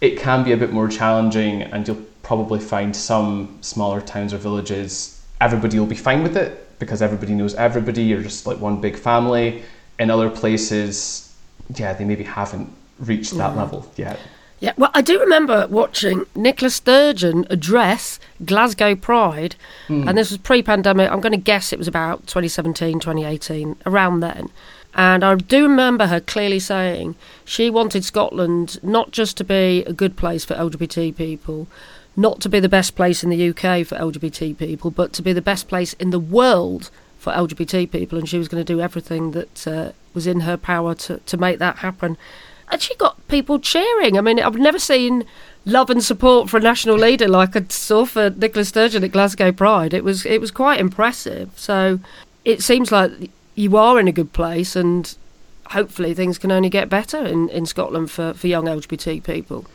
it 0.00 0.18
can 0.18 0.44
be 0.44 0.52
a 0.52 0.56
bit 0.56 0.72
more 0.72 0.88
challenging, 0.88 1.62
and 1.62 1.86
you'll 1.86 2.04
probably 2.22 2.60
find 2.60 2.94
some 2.94 3.58
smaller 3.60 4.00
towns 4.00 4.32
or 4.32 4.38
villages, 4.38 5.20
everybody 5.40 5.78
will 5.78 5.86
be 5.86 5.96
fine 5.96 6.22
with 6.22 6.36
it 6.36 6.78
because 6.78 7.02
everybody 7.02 7.34
knows 7.34 7.54
everybody, 7.54 8.02
you're 8.02 8.22
just 8.22 8.46
like 8.46 8.58
one 8.58 8.80
big 8.80 8.96
family. 8.96 9.62
In 9.98 10.10
other 10.10 10.30
places, 10.30 11.34
yeah, 11.74 11.92
they 11.92 12.04
maybe 12.04 12.24
haven't 12.24 12.72
reached 12.98 13.32
that 13.36 13.50
mm-hmm. 13.50 13.58
level 13.58 13.92
yet. 13.96 14.18
Yeah, 14.60 14.74
well, 14.76 14.90
I 14.92 15.00
do 15.00 15.18
remember 15.18 15.66
watching 15.68 16.26
Nicola 16.34 16.68
Sturgeon 16.68 17.46
address 17.48 18.20
Glasgow 18.44 18.94
Pride, 18.94 19.56
hmm. 19.86 20.06
and 20.06 20.18
this 20.18 20.30
was 20.30 20.38
pre 20.38 20.62
pandemic. 20.62 21.10
I'm 21.10 21.20
going 21.20 21.32
to 21.32 21.38
guess 21.38 21.72
it 21.72 21.78
was 21.78 21.88
about 21.88 22.26
2017, 22.26 23.00
2018, 23.00 23.76
around 23.86 24.20
then. 24.20 24.50
And 24.94 25.22
I 25.22 25.34
do 25.36 25.62
remember 25.62 26.06
her 26.06 26.20
clearly 26.20 26.58
saying 26.58 27.14
she 27.44 27.70
wanted 27.70 28.04
Scotland 28.04 28.82
not 28.82 29.12
just 29.12 29.36
to 29.36 29.44
be 29.44 29.84
a 29.84 29.92
good 29.92 30.16
place 30.16 30.44
for 30.44 30.54
LGBT 30.54 31.16
people, 31.16 31.68
not 32.16 32.40
to 32.40 32.48
be 32.48 32.60
the 32.60 32.68
best 32.68 32.96
place 32.96 33.22
in 33.22 33.30
the 33.30 33.48
UK 33.50 33.86
for 33.86 33.96
LGBT 33.96 34.58
people, 34.58 34.90
but 34.90 35.12
to 35.14 35.22
be 35.22 35.32
the 35.32 35.42
best 35.42 35.68
place 35.68 35.92
in 35.94 36.10
the 36.10 36.18
world 36.18 36.90
for 37.18 37.32
LGBT 37.32 37.90
people. 37.90 38.18
And 38.18 38.28
she 38.28 38.38
was 38.38 38.48
going 38.48 38.64
to 38.64 38.72
do 38.72 38.80
everything 38.80 39.30
that 39.30 39.66
uh, 39.66 39.92
was 40.12 40.26
in 40.26 40.40
her 40.40 40.56
power 40.56 40.94
to, 40.96 41.18
to 41.18 41.36
make 41.36 41.58
that 41.60 41.78
happen. 41.78 42.16
And 42.68 42.80
she 42.80 42.94
got 42.96 43.26
people 43.28 43.58
cheering. 43.58 44.16
I 44.16 44.20
mean, 44.20 44.40
I've 44.40 44.56
never 44.56 44.78
seen 44.78 45.24
love 45.64 45.90
and 45.90 46.02
support 46.02 46.48
for 46.48 46.56
a 46.56 46.60
national 46.60 46.96
leader 46.96 47.28
like 47.28 47.54
I 47.56 47.64
saw 47.68 48.04
for 48.04 48.30
Nicola 48.30 48.64
Sturgeon 48.64 49.04
at 49.04 49.12
Glasgow 49.12 49.52
Pride. 49.52 49.92
It 49.92 50.04
was 50.04 50.24
it 50.24 50.40
was 50.40 50.50
quite 50.50 50.80
impressive. 50.80 51.50
So 51.56 52.00
it 52.44 52.62
seems 52.62 52.92
like 52.92 53.30
you 53.54 53.76
are 53.76 53.98
in 53.98 54.08
a 54.08 54.12
good 54.12 54.32
place, 54.32 54.76
and 54.76 55.16
hopefully 55.70 56.14
things 56.14 56.38
can 56.38 56.50
only 56.50 56.68
get 56.68 56.88
better 56.88 57.18
in, 57.18 57.48
in 57.50 57.66
Scotland 57.66 58.10
for, 58.10 58.34
for 58.34 58.46
young 58.46 58.64
LGBT 58.64 59.22
people. 59.22 59.66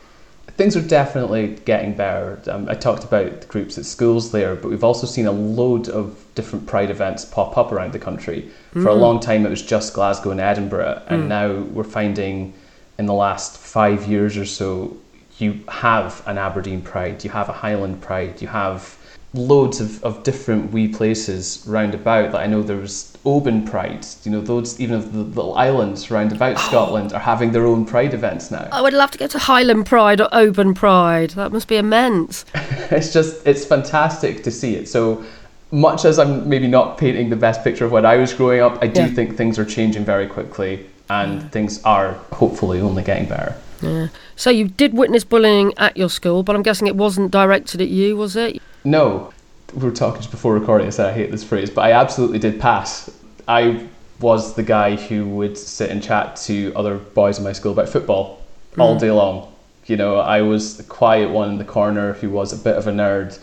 Things 0.56 0.76
are 0.76 0.86
definitely 0.86 1.58
getting 1.64 1.94
better. 1.94 2.40
Um, 2.50 2.68
I 2.68 2.74
talked 2.74 3.04
about 3.04 3.42
the 3.42 3.46
groups 3.46 3.76
at 3.76 3.84
schools 3.84 4.32
there, 4.32 4.54
but 4.54 4.68
we've 4.68 4.84
also 4.84 5.06
seen 5.06 5.26
a 5.26 5.32
load 5.32 5.88
of 5.88 6.24
different 6.34 6.66
Pride 6.66 6.90
events 6.90 7.24
pop 7.24 7.58
up 7.58 7.72
around 7.72 7.92
the 7.92 7.98
country. 7.98 8.50
Mm. 8.74 8.82
For 8.82 8.88
a 8.88 8.94
mm. 8.94 9.00
long 9.00 9.20
time, 9.20 9.44
it 9.44 9.50
was 9.50 9.62
just 9.62 9.92
Glasgow 9.92 10.30
and 10.30 10.40
Edinburgh, 10.40 11.02
and 11.08 11.24
mm. 11.24 11.28
now 11.28 11.60
we're 11.72 11.84
finding 11.84 12.54
in 12.98 13.06
the 13.06 13.14
last 13.14 13.58
five 13.58 14.06
years 14.06 14.36
or 14.36 14.46
so, 14.46 14.96
you 15.38 15.60
have 15.68 16.22
an 16.26 16.38
Aberdeen 16.38 16.80
Pride, 16.80 17.22
you 17.24 17.30
have 17.30 17.48
a 17.48 17.52
Highland 17.52 18.00
Pride, 18.00 18.40
you 18.40 18.48
have 18.48 18.96
loads 19.34 19.80
of, 19.80 20.02
of 20.02 20.22
different 20.22 20.72
wee 20.72 20.88
places 20.88 21.64
round 21.66 21.94
about. 21.94 22.32
Like 22.32 22.44
I 22.44 22.46
know 22.46 22.62
there 22.62 22.76
was 22.76 23.16
Oban 23.24 23.66
Pride. 23.66 24.06
You 24.24 24.32
know, 24.32 24.40
those 24.40 24.80
even 24.80 24.96
of 24.96 25.12
the 25.12 25.20
little 25.20 25.54
islands 25.56 26.10
round 26.10 26.32
about 26.32 26.56
oh. 26.56 26.68
Scotland 26.68 27.12
are 27.12 27.20
having 27.20 27.52
their 27.52 27.66
own 27.66 27.84
Pride 27.84 28.14
events 28.14 28.50
now. 28.50 28.68
I 28.72 28.80
would 28.80 28.94
love 28.94 29.10
to 29.12 29.18
go 29.18 29.26
to 29.26 29.38
Highland 29.38 29.86
Pride 29.86 30.20
or 30.20 30.28
Oban 30.32 30.74
Pride. 30.74 31.30
That 31.30 31.52
must 31.52 31.68
be 31.68 31.76
immense. 31.76 32.44
it's 32.54 33.12
just 33.12 33.46
it's 33.46 33.64
fantastic 33.64 34.42
to 34.44 34.50
see 34.50 34.76
it. 34.76 34.88
So 34.88 35.24
much 35.72 36.04
as 36.04 36.18
I'm 36.18 36.48
maybe 36.48 36.68
not 36.68 36.96
painting 36.96 37.28
the 37.28 37.36
best 37.36 37.64
picture 37.64 37.84
of 37.84 37.92
when 37.92 38.06
I 38.06 38.16
was 38.16 38.32
growing 38.32 38.60
up, 38.60 38.78
I 38.82 38.86
do 38.86 39.02
yeah. 39.02 39.08
think 39.08 39.36
things 39.36 39.58
are 39.58 39.64
changing 39.64 40.04
very 40.04 40.26
quickly 40.26 40.86
and 41.10 41.50
things 41.52 41.82
are 41.84 42.12
hopefully 42.32 42.80
only 42.80 43.02
getting 43.02 43.28
better. 43.28 43.56
Yeah. 43.82 44.08
So 44.36 44.50
you 44.50 44.68
did 44.68 44.94
witness 44.94 45.24
bullying 45.24 45.72
at 45.76 45.96
your 45.96 46.10
school, 46.10 46.42
but 46.42 46.56
I'm 46.56 46.62
guessing 46.62 46.86
it 46.86 46.96
wasn't 46.96 47.30
directed 47.30 47.80
at 47.80 47.88
you, 47.88 48.16
was 48.16 48.36
it? 48.36 48.60
No. 48.84 49.32
We 49.74 49.82
were 49.82 49.90
talking 49.90 50.20
just 50.20 50.30
before 50.30 50.54
recording, 50.54 50.86
I 50.86 50.90
said 50.90 51.06
I 51.06 51.12
hate 51.12 51.30
this 51.30 51.44
phrase, 51.44 51.70
but 51.70 51.82
I 51.82 51.92
absolutely 51.92 52.38
did 52.38 52.60
pass. 52.60 53.10
I 53.48 53.86
was 54.20 54.54
the 54.54 54.62
guy 54.62 54.96
who 54.96 55.26
would 55.28 55.58
sit 55.58 55.90
and 55.90 56.02
chat 56.02 56.36
to 56.36 56.72
other 56.74 56.96
boys 56.96 57.38
in 57.38 57.44
my 57.44 57.52
school 57.52 57.72
about 57.72 57.88
football 57.88 58.42
mm. 58.74 58.82
all 58.82 58.98
day 58.98 59.10
long. 59.10 59.52
You 59.86 59.96
know, 59.96 60.16
I 60.16 60.42
was 60.42 60.76
the 60.76 60.82
quiet 60.82 61.30
one 61.30 61.50
in 61.50 61.58
the 61.58 61.64
corner 61.64 62.14
who 62.14 62.30
was 62.30 62.52
a 62.52 62.56
bit 62.56 62.76
of 62.76 62.86
a 62.86 62.92
nerd 62.92 63.38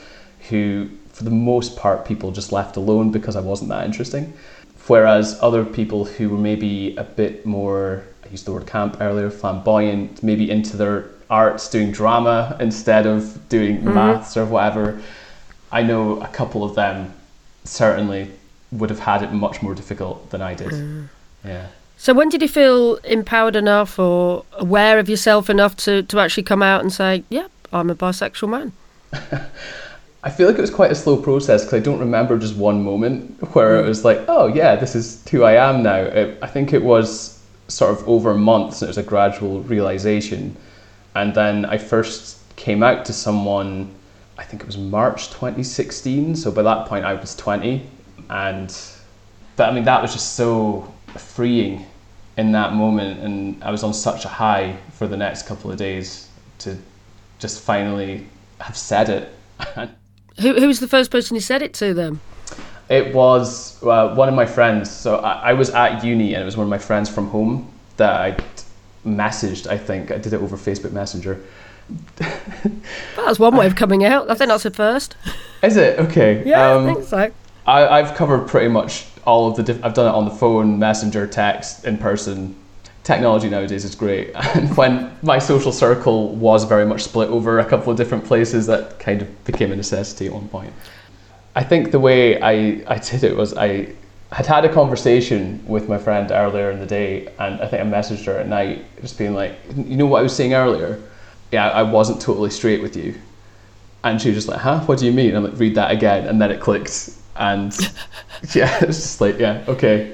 who, 0.50 0.90
for 1.10 1.24
the 1.24 1.30
most 1.30 1.78
part, 1.78 2.06
people 2.06 2.32
just 2.32 2.52
left 2.52 2.76
alone 2.76 3.12
because 3.12 3.36
I 3.36 3.42
wasn't 3.42 3.70
that 3.70 3.86
interesting. 3.86 4.34
Whereas 4.88 5.38
other 5.42 5.64
people 5.64 6.06
who 6.06 6.30
were 6.30 6.38
maybe 6.38 6.96
a 6.98 7.04
bit 7.04 7.46
more 7.46 8.04
I 8.26 8.30
used 8.30 8.46
the 8.46 8.52
word 8.52 8.68
camp 8.68 8.98
earlier, 9.00 9.30
flamboyant, 9.30 10.24
maybe 10.24 10.50
into 10.50 10.78
their 10.78 11.10
arts, 11.30 11.70
doing 11.70 11.92
drama 11.92 12.56
instead 12.60 13.06
of 13.06 13.50
doing 13.50 13.78
mm-hmm. 13.78 13.94
maths 13.94 14.38
or 14.38 14.46
whatever. 14.46 15.02
I 15.72 15.84
know 15.84 16.22
a 16.22 16.28
couple 16.28 16.64
of 16.64 16.76
them 16.76 17.14
certainly 17.64 18.32
would 18.72 18.90
have 18.90 19.00
had 19.00 19.24
it 19.24 19.32
much 19.32 19.62
more 19.62 19.74
difficult 19.74 20.30
than 20.30 20.42
I 20.42 20.54
did. 20.54 20.70
Mm. 20.70 21.10
Yeah. 21.44 21.68
So 21.98 22.14
when 22.14 22.30
did 22.30 22.42
you 22.42 22.48
feel 22.48 22.96
empowered 22.98 23.56
enough 23.56 23.98
or 23.98 24.46
aware 24.54 25.00
of 25.00 25.08
yourself 25.08 25.50
enough 25.50 25.76
to, 25.78 26.04
to 26.04 26.20
actually 26.20 26.44
come 26.44 26.62
out 26.62 26.82
and 26.82 26.92
say, 26.92 27.24
yeah, 27.30 27.48
I'm 27.72 27.90
a 27.90 27.96
bisexual 27.96 28.50
man? 28.50 28.72
I 30.26 30.30
feel 30.30 30.48
like 30.48 30.58
it 30.58 30.62
was 30.62 30.72
quite 30.72 30.92
a 30.92 30.96
slow 30.96 31.18
process 31.18 31.64
because 31.64 31.82
I 31.82 31.84
don't 31.84 32.00
remember 32.00 32.40
just 32.40 32.56
one 32.56 32.82
moment 32.82 33.42
where 33.54 33.76
mm. 33.76 33.84
it 33.84 33.88
was 33.88 34.06
like, 34.06 34.22
oh 34.30 34.48
yeah, 34.48 34.76
this 34.78 34.96
is 34.96 35.22
who 35.30 35.44
I 35.44 35.54
am 35.54 35.84
now. 35.84 35.98
It, 35.98 36.38
I 36.42 36.48
think 36.48 36.72
it 36.72 36.82
was 36.82 37.44
sort 37.68 37.92
of 37.92 38.08
over 38.08 38.34
months, 38.34 38.82
and 38.82 38.88
it 38.88 38.92
was 38.92 38.98
a 38.98 39.04
gradual 39.04 39.62
realization. 39.64 40.56
And 41.16 41.36
then 41.36 41.66
I 41.66 41.78
first 41.78 42.40
came 42.56 42.84
out 42.84 43.04
to 43.06 43.14
someone, 43.14 43.94
I 44.38 44.46
think 44.46 44.62
it 44.62 44.66
was 44.66 44.78
March 44.78 45.28
2016. 45.28 46.38
So 46.38 46.52
by 46.52 46.62
that 46.64 46.88
point, 46.88 47.04
I 47.04 47.14
was 47.16 47.36
20, 47.36 47.86
and 48.30 48.70
that, 49.58 49.70
I 49.70 49.74
mean 49.74 49.84
that 49.84 50.02
was 50.02 50.14
just 50.14 50.36
so 50.36 50.92
freeing 51.18 51.86
in 52.38 52.54
that 52.54 52.74
moment, 52.74 53.20
and 53.20 53.62
I 53.62 53.72
was 53.72 53.84
on 53.84 53.94
such 53.94 54.24
a 54.24 54.30
high 54.30 54.78
for 54.94 55.06
the 55.06 55.18
next 55.18 55.48
couple 55.48 55.70
of 55.70 55.78
days 55.78 56.30
to 56.60 56.78
just 57.40 57.62
finally 57.62 58.26
have 58.60 58.78
said 58.78 59.10
it. 59.10 59.90
who, 60.40 60.60
who 60.60 60.68
was 60.68 60.80
the 60.80 60.88
first 60.88 61.12
person 61.12 61.36
you 61.36 61.42
said 61.42 61.62
it 61.62 61.74
to 61.76 61.94
then? 61.94 62.20
It 62.90 63.14
was 63.14 63.82
uh, 63.84 64.14
one 64.14 64.30
of 64.30 64.36
my 64.36 64.46
friends. 64.46 64.92
So 64.92 65.18
I, 65.18 65.50
I, 65.50 65.54
was 65.54 65.70
at 65.70 66.04
uni, 66.04 66.34
and 66.34 66.42
it 66.42 66.46
was 66.46 66.58
one 66.58 66.66
of 66.66 66.70
my 66.70 66.78
friends 66.78 67.10
from 67.10 67.28
home 67.30 67.72
that 67.98 68.20
I 68.20 68.38
messaged. 69.06 69.68
I 69.68 69.78
think 69.78 70.12
I 70.12 70.18
did 70.18 70.34
it 70.34 70.42
over 70.42 70.58
Facebook 70.58 70.92
Messenger. 70.92 71.42
that's 73.16 73.40
one 73.40 73.56
way 73.56 73.66
of 73.68 73.76
coming 73.76 74.04
out. 74.06 74.30
I 74.30 74.36
think 74.36 74.50
that's 74.50 74.64
the 74.64 74.72
first. 74.72 75.16
Is 75.62 75.78
it 75.78 76.00
okay? 76.00 76.44
Yeah, 76.46 76.74
um, 76.74 76.88
I 76.88 76.94
think 76.94 77.06
so. 77.06 77.32
I, 77.66 78.02
have 78.02 78.16
covered 78.16 78.48
pretty 78.48 78.68
much 78.68 79.06
all 79.26 79.50
of 79.50 79.56
the. 79.56 79.64
Diff- 79.64 79.84
I've 79.84 79.94
done 79.94 80.08
it 80.08 80.16
on 80.16 80.26
the 80.26 80.32
phone, 80.32 80.80
messenger, 80.80 81.26
text, 81.28 81.86
in 81.86 81.98
person. 81.98 82.56
Technology 83.04 83.50
nowadays 83.50 83.84
is 83.84 83.96
great, 83.96 84.32
and 84.56 84.76
when 84.78 85.16
my 85.22 85.38
social 85.38 85.72
circle 85.72 86.36
was 86.36 86.64
very 86.64 86.86
much 86.86 87.04
split 87.04 87.30
over 87.30 87.60
a 87.60 87.66
couple 87.66 87.92
of 87.92 87.98
different 87.98 88.24
places, 88.24 88.66
that 88.68 88.98
kind 89.00 89.22
of 89.22 89.46
became 89.46 89.72
a 89.72 89.76
necessity 89.76 90.28
at 90.28 90.34
one 90.34 90.48
point. 90.48 90.74
I 91.56 91.64
think 91.64 91.92
the 91.92 92.00
way 92.00 92.42
I, 92.42 92.84
I 92.88 92.98
did 92.98 93.24
it 93.24 93.36
was 93.36 93.56
I 93.56 93.94
had 94.34 94.46
had 94.46 94.66
a 94.66 94.74
conversation 94.74 95.64
with 95.68 95.88
my 95.88 95.98
friend 95.98 96.32
earlier 96.32 96.72
in 96.72 96.80
the 96.80 96.86
day, 96.86 97.28
and 97.40 97.62
I 97.62 97.68
think 97.68 97.84
I 97.84 97.86
messaged 97.86 98.26
her 98.26 98.40
at 98.40 98.48
night, 98.48 98.86
just 99.02 99.18
being 99.18 99.34
like, 99.34 99.56
you 99.76 99.96
know 99.96 100.08
what 100.08 100.20
I 100.20 100.24
was 100.24 100.36
saying 100.36 100.54
earlier? 100.54 101.02
Yeah, 101.52 101.70
I 101.70 101.84
wasn't 101.84 102.20
totally 102.20 102.50
straight 102.50 102.82
with 102.82 102.96
you. 102.96 103.14
And 104.04 104.20
she 104.20 104.30
was 104.30 104.38
just 104.38 104.48
like, 104.48 104.60
huh? 104.60 104.80
What 104.82 105.00
do 105.00 105.06
you 105.06 105.12
mean? 105.12 105.36
I'm 105.36 105.44
like, 105.44 105.60
read 105.60 105.76
that 105.76 105.92
again. 105.92 106.28
And 106.28 106.42
then 106.42 106.52
it 106.52 106.60
clicked. 106.60 107.12
And 107.36 107.72
yeah, 108.56 108.76
it's 108.82 108.98
just 108.98 109.22
like, 109.22 109.38
yeah, 109.38 109.64
okay, 109.68 110.14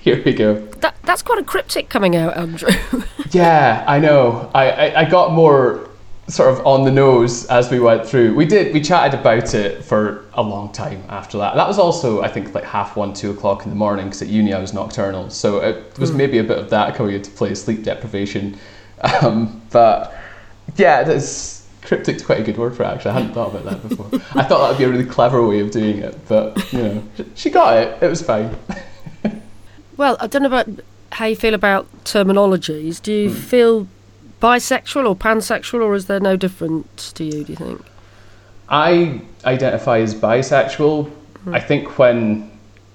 here 0.02 0.22
we 0.24 0.32
go. 0.32 0.54
That, 0.54 0.96
that's 1.02 1.22
quite 1.22 1.38
a 1.38 1.44
cryptic 1.44 1.90
coming 1.90 2.16
out, 2.16 2.36
Andrew. 2.36 2.70
yeah, 3.30 3.84
I 3.86 3.98
know. 3.98 4.50
I, 4.54 4.70
I, 4.70 5.00
I 5.00 5.04
got 5.04 5.32
more 5.32 5.90
sort 6.26 6.52
of 6.52 6.64
on 6.64 6.84
the 6.84 6.90
nose 6.90 7.44
as 7.46 7.70
we 7.70 7.80
went 7.80 8.06
through. 8.06 8.34
We 8.34 8.46
did 8.46 8.72
we 8.72 8.80
chatted 8.80 9.18
about 9.18 9.52
it 9.52 9.84
for 9.84 10.24
a 10.34 10.42
long 10.42 10.72
time 10.72 11.02
after 11.08 11.36
that. 11.38 11.54
That 11.54 11.68
was 11.68 11.78
also 11.78 12.22
I 12.22 12.28
think 12.28 12.54
like 12.54 12.64
half 12.64 12.96
one, 12.96 13.12
two 13.12 13.30
o'clock 13.30 13.64
in 13.64 13.70
the 13.70 13.76
morning 13.76 14.06
because 14.06 14.22
at 14.22 14.28
uni 14.28 14.54
I 14.54 14.60
was 14.60 14.72
nocturnal, 14.72 15.28
so 15.28 15.60
it 15.60 15.98
was 15.98 16.12
mm. 16.12 16.16
maybe 16.16 16.38
a 16.38 16.44
bit 16.44 16.58
of 16.58 16.70
that 16.70 16.94
coming 16.94 17.14
into 17.14 17.30
play, 17.30 17.54
sleep 17.54 17.84
deprivation. 17.84 18.58
Um, 19.22 19.62
but 19.70 20.14
yeah, 20.76 21.08
it's 21.08 21.66
cryptic's 21.80 22.22
quite 22.22 22.38
a 22.38 22.42
good 22.42 22.58
word 22.58 22.76
for 22.76 22.82
it. 22.82 22.86
Actually, 22.88 23.12
I 23.12 23.14
hadn't 23.14 23.32
thought 23.32 23.54
about 23.54 23.64
that 23.64 23.88
before. 23.88 24.10
I 24.38 24.44
thought 24.44 24.58
that 24.60 24.68
would 24.68 24.76
be 24.76 24.84
a 24.84 24.90
really 24.90 25.06
clever 25.06 25.46
way 25.46 25.60
of 25.60 25.70
doing 25.70 26.00
it, 26.00 26.18
but 26.28 26.70
you 26.70 26.82
know, 26.82 27.02
she 27.34 27.48
got 27.48 27.78
it. 27.78 28.02
It 28.02 28.08
was 28.08 28.20
fine. 28.20 28.54
Well, 30.00 30.16
I 30.18 30.28
don't 30.28 30.40
know 30.40 30.48
about 30.48 30.66
how 31.12 31.26
you 31.26 31.36
feel 31.36 31.52
about 31.52 31.86
terminologies. 32.04 33.02
Do 33.02 33.12
you 33.12 33.28
mm. 33.28 33.34
feel 33.34 33.86
bisexual 34.40 35.06
or 35.06 35.14
pansexual, 35.14 35.82
or 35.82 35.94
is 35.94 36.06
there 36.06 36.20
no 36.20 36.36
difference 36.36 37.12
to 37.12 37.22
you? 37.22 37.44
Do 37.44 37.52
you 37.52 37.56
think? 37.56 37.84
I 38.70 39.20
identify 39.44 39.98
as 39.98 40.14
bisexual. 40.14 41.04
Mm-hmm. 41.04 41.54
I 41.54 41.60
think 41.60 41.98
when 41.98 42.50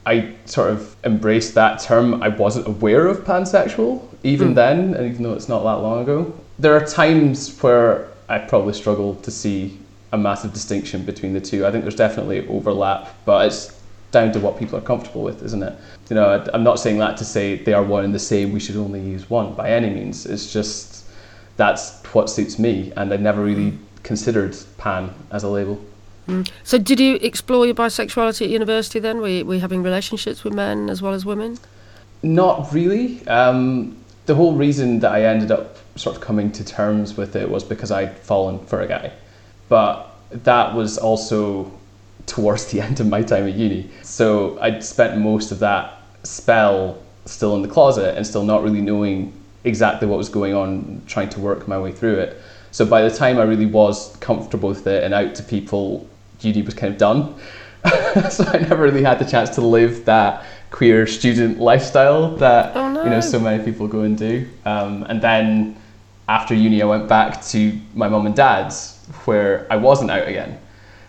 I 0.08 0.34
sort 0.46 0.72
of 0.72 0.96
embraced 1.04 1.54
that 1.54 1.80
term, 1.80 2.24
I 2.24 2.30
wasn't 2.30 2.66
aware 2.68 3.06
of 3.06 3.20
pansexual 3.20 4.04
even 4.24 4.54
mm. 4.54 4.56
then, 4.56 4.96
and 4.96 5.06
even 5.06 5.22
though 5.22 5.34
it's 5.34 5.48
not 5.48 5.62
that 5.64 5.84
long 5.84 6.02
ago. 6.02 6.34
There 6.58 6.76
are 6.76 6.84
times 6.84 7.56
where 7.62 8.08
I 8.28 8.40
probably 8.40 8.74
struggle 8.74 9.14
to 9.18 9.30
see 9.30 9.78
a 10.12 10.18
massive 10.18 10.54
distinction 10.54 11.06
between 11.06 11.34
the 11.34 11.42
two. 11.42 11.68
I 11.68 11.72
think 11.72 11.84
there's 11.84 11.96
definitely 12.08 12.48
overlap, 12.48 13.14
but 13.26 13.46
it's 13.46 13.80
down 14.12 14.32
to 14.32 14.40
what 14.40 14.58
people 14.58 14.78
are 14.78 14.82
comfortable 14.82 15.24
with, 15.24 15.44
isn't 15.44 15.64
it? 15.64 15.78
You 16.10 16.16
know, 16.16 16.46
I'm 16.54 16.64
not 16.64 16.80
saying 16.80 17.00
that 17.00 17.18
to 17.18 17.26
say 17.26 17.58
they 17.58 17.74
are 17.74 17.84
one 17.84 18.06
and 18.06 18.14
the 18.14 18.20
same, 18.20 18.52
we 18.52 18.60
should 18.60 18.78
only 18.78 19.02
use 19.02 19.30
one 19.30 19.54
by 19.54 19.72
any 19.72 19.90
means. 19.90 20.26
It's 20.26 20.52
just 20.52 21.06
that's 21.58 22.02
what 22.14 22.30
suits 22.30 22.60
me, 22.60 22.92
and 22.96 23.14
I 23.14 23.18
never 23.18 23.44
really 23.44 23.78
considered 24.04 24.56
pan 24.78 25.14
as 25.32 25.44
a 25.44 25.50
label. 25.50 25.84
Mm. 26.28 26.50
So, 26.64 26.78
did 26.78 27.00
you 27.00 27.16
explore 27.16 27.66
your 27.66 27.76
bisexuality 27.76 28.44
at 28.44 28.50
university 28.50 29.00
then? 29.00 29.20
Were 29.20 29.28
you, 29.28 29.46
were 29.46 29.56
you 29.56 29.60
having 29.60 29.84
relationships 29.84 30.44
with 30.44 30.54
men 30.54 30.90
as 30.90 31.02
well 31.02 31.14
as 31.14 31.26
women? 31.26 31.58
Not 32.24 32.74
really. 32.74 33.26
Um, 33.28 33.98
the 34.26 34.34
whole 34.34 34.56
reason 34.56 35.00
that 35.02 35.12
I 35.12 35.24
ended 35.24 35.52
up 35.52 35.78
sort 35.96 36.16
of 36.16 36.22
coming 36.22 36.52
to 36.54 36.66
terms 36.66 37.16
with 37.16 37.36
it 37.36 37.50
was 37.50 37.64
because 37.64 37.92
I'd 37.92 38.18
fallen 38.18 38.60
for 38.66 38.82
a 38.82 38.88
guy. 38.88 39.14
But 39.70 40.16
that 40.32 40.74
was 40.74 40.98
also 40.98 41.72
towards 42.26 42.66
the 42.68 42.82
end 42.86 43.00
of 43.00 43.08
my 43.08 43.22
time 43.22 43.48
at 43.48 43.56
uni. 43.56 43.90
So 44.04 44.58
I'd 44.60 44.84
spent 44.84 45.20
most 45.20 45.52
of 45.52 45.60
that 45.60 46.02
spell 46.24 46.98
still 47.26 47.56
in 47.56 47.62
the 47.62 47.68
closet 47.68 48.16
and 48.18 48.26
still 48.26 48.44
not 48.44 48.64
really 48.64 48.82
knowing 48.82 49.34
exactly 49.64 50.08
what 50.08 50.18
was 50.18 50.30
going 50.30 50.54
on, 50.54 51.02
trying 51.08 51.30
to 51.30 51.40
work 51.40 51.68
my 51.68 51.80
way 51.80 51.92
through 51.92 52.20
it. 52.20 52.38
So 52.72 52.86
by 52.86 53.02
the 53.02 53.16
time 53.16 53.40
I 53.40 53.44
really 53.44 53.66
was 53.66 54.16
comfortable 54.18 54.70
with 54.70 54.86
it 54.86 55.04
and 55.04 55.14
out 55.14 55.34
to 55.36 55.44
people, 55.44 56.08
uni 56.42 56.62
was 56.62 56.74
kind 56.74 56.94
of 56.94 57.00
done. 57.00 57.36
so 58.30 58.44
I 58.46 58.58
never 58.58 58.84
really 58.84 59.04
had 59.04 59.20
the 59.20 59.26
chance 59.26 59.50
to 59.52 59.62
live 59.62 60.06
that 60.06 60.46
queer 60.72 61.08
student 61.08 61.60
lifestyle 61.60 62.36
that 62.36 62.76
oh 62.76 62.92
no. 62.92 63.04
you 63.04 63.10
know 63.10 63.22
so 63.22 63.40
many 63.40 63.64
people 63.64 63.88
go 63.88 64.02
and 64.02 64.18
do. 64.18 64.48
Um, 64.66 65.04
and 65.04 65.22
then 65.22 65.78
after 66.28 66.54
uni, 66.56 66.82
I 66.82 66.86
went 66.86 67.08
back 67.08 67.44
to 67.46 67.80
my 67.94 68.08
mum 68.08 68.26
and 68.26 68.36
dad's 68.36 68.98
where 69.26 69.68
I 69.70 69.76
wasn't 69.78 70.12
out 70.12 70.28
again. 70.28 70.60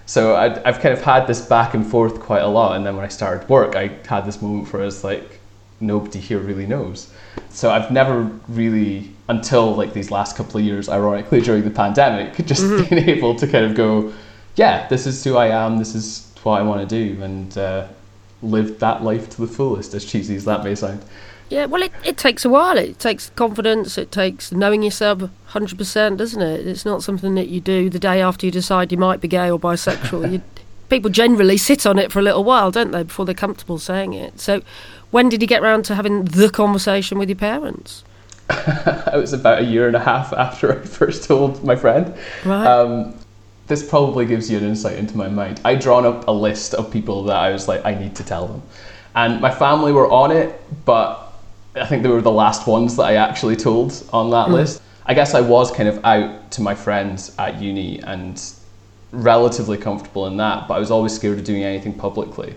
So 0.06 0.36
i 0.36 0.48
have 0.48 0.80
kind 0.80 0.94
of 0.94 1.02
had 1.02 1.26
this 1.26 1.40
back 1.40 1.74
and 1.74 1.84
forth 1.84 2.20
quite 2.20 2.42
a 2.42 2.46
lot. 2.46 2.76
And 2.76 2.86
then 2.86 2.96
when 2.96 3.04
I 3.04 3.08
started 3.08 3.48
work, 3.48 3.74
I 3.74 3.88
had 4.08 4.24
this 4.24 4.40
moment 4.40 4.72
where 4.72 4.82
I 4.82 4.84
was 4.84 5.02
like, 5.02 5.40
nobody 5.80 6.20
here 6.20 6.38
really 6.38 6.66
knows. 6.66 7.12
So 7.50 7.70
I've 7.70 7.90
never 7.90 8.22
really, 8.48 9.10
until 9.28 9.74
like 9.74 9.92
these 9.92 10.10
last 10.10 10.36
couple 10.36 10.58
of 10.60 10.64
years, 10.64 10.88
ironically 10.88 11.40
during 11.40 11.64
the 11.64 11.70
pandemic, 11.70 12.34
just 12.46 12.62
mm-hmm. 12.62 12.88
been 12.94 13.08
able 13.08 13.34
to 13.34 13.46
kind 13.46 13.64
of 13.64 13.74
go, 13.74 14.12
yeah, 14.54 14.86
this 14.88 15.06
is 15.06 15.22
who 15.22 15.36
I 15.36 15.48
am, 15.48 15.76
this 15.76 15.94
is 15.94 16.32
what 16.42 16.60
I 16.60 16.62
want 16.62 16.88
to 16.88 17.14
do, 17.14 17.22
and 17.22 17.58
uh, 17.58 17.88
live 18.42 18.78
that 18.78 19.02
life 19.02 19.28
to 19.30 19.40
the 19.40 19.46
fullest, 19.46 19.92
as 19.94 20.04
cheesy 20.04 20.36
as 20.36 20.44
that 20.44 20.64
may 20.64 20.74
sound. 20.74 21.04
Yeah, 21.48 21.66
well, 21.66 21.82
it, 21.82 21.92
it 22.04 22.16
takes 22.16 22.44
a 22.44 22.48
while. 22.48 22.76
It 22.76 22.98
takes 22.98 23.30
confidence. 23.30 23.96
It 23.98 24.10
takes 24.10 24.50
knowing 24.50 24.82
yourself 24.82 25.22
100%, 25.50 26.16
doesn't 26.16 26.42
it? 26.42 26.66
It's 26.66 26.84
not 26.84 27.02
something 27.02 27.34
that 27.36 27.48
you 27.48 27.60
do 27.60 27.88
the 27.88 27.98
day 27.98 28.20
after 28.20 28.46
you 28.46 28.52
decide 28.52 28.90
you 28.90 28.98
might 28.98 29.20
be 29.20 29.28
gay 29.28 29.50
or 29.50 29.58
bisexual. 29.58 30.32
you, 30.32 30.42
people 30.88 31.10
generally 31.10 31.56
sit 31.56 31.86
on 31.86 31.98
it 31.98 32.10
for 32.10 32.18
a 32.18 32.22
little 32.22 32.42
while, 32.42 32.70
don't 32.70 32.90
they, 32.90 33.04
before 33.04 33.24
they're 33.24 33.34
comfortable 33.34 33.78
saying 33.78 34.12
it. 34.12 34.40
So, 34.40 34.62
when 35.12 35.28
did 35.28 35.40
you 35.40 35.46
get 35.46 35.62
round 35.62 35.84
to 35.86 35.94
having 35.94 36.24
the 36.24 36.50
conversation 36.50 37.18
with 37.18 37.28
your 37.28 37.36
parents? 37.36 38.02
it 38.50 39.16
was 39.16 39.32
about 39.32 39.60
a 39.60 39.64
year 39.64 39.86
and 39.86 39.96
a 39.96 40.00
half 40.00 40.32
after 40.32 40.72
I 40.72 40.84
first 40.84 41.24
told 41.24 41.64
my 41.64 41.76
friend. 41.76 42.14
Right. 42.44 42.66
Um, 42.66 43.14
this 43.66 43.88
probably 43.88 44.26
gives 44.26 44.50
you 44.50 44.58
an 44.58 44.64
insight 44.64 44.96
into 44.96 45.16
my 45.16 45.28
mind. 45.28 45.60
I'd 45.64 45.80
drawn 45.80 46.06
up 46.06 46.28
a 46.28 46.32
list 46.32 46.74
of 46.74 46.90
people 46.90 47.24
that 47.24 47.36
I 47.36 47.50
was 47.50 47.66
like, 47.66 47.84
I 47.84 47.94
need 47.94 48.14
to 48.16 48.24
tell 48.24 48.46
them. 48.46 48.62
And 49.14 49.40
my 49.40 49.50
family 49.50 49.92
were 49.92 50.08
on 50.10 50.30
it, 50.30 50.60
but 50.84 51.25
I 51.76 51.86
think 51.86 52.02
they 52.02 52.08
were 52.08 52.22
the 52.22 52.30
last 52.30 52.66
ones 52.66 52.96
that 52.96 53.04
I 53.04 53.16
actually 53.16 53.56
told 53.56 54.02
on 54.12 54.30
that 54.30 54.48
mm. 54.48 54.54
list. 54.54 54.82
I 55.04 55.14
guess 55.14 55.34
I 55.34 55.40
was 55.40 55.70
kind 55.70 55.88
of 55.88 56.04
out 56.04 56.50
to 56.52 56.62
my 56.62 56.74
friends 56.74 57.34
at 57.38 57.60
uni 57.60 58.00
and 58.00 58.42
relatively 59.12 59.78
comfortable 59.78 60.26
in 60.26 60.36
that, 60.38 60.66
but 60.66 60.74
I 60.74 60.78
was 60.78 60.90
always 60.90 61.12
scared 61.12 61.38
of 61.38 61.44
doing 61.44 61.62
anything 61.62 61.94
publicly 61.94 62.54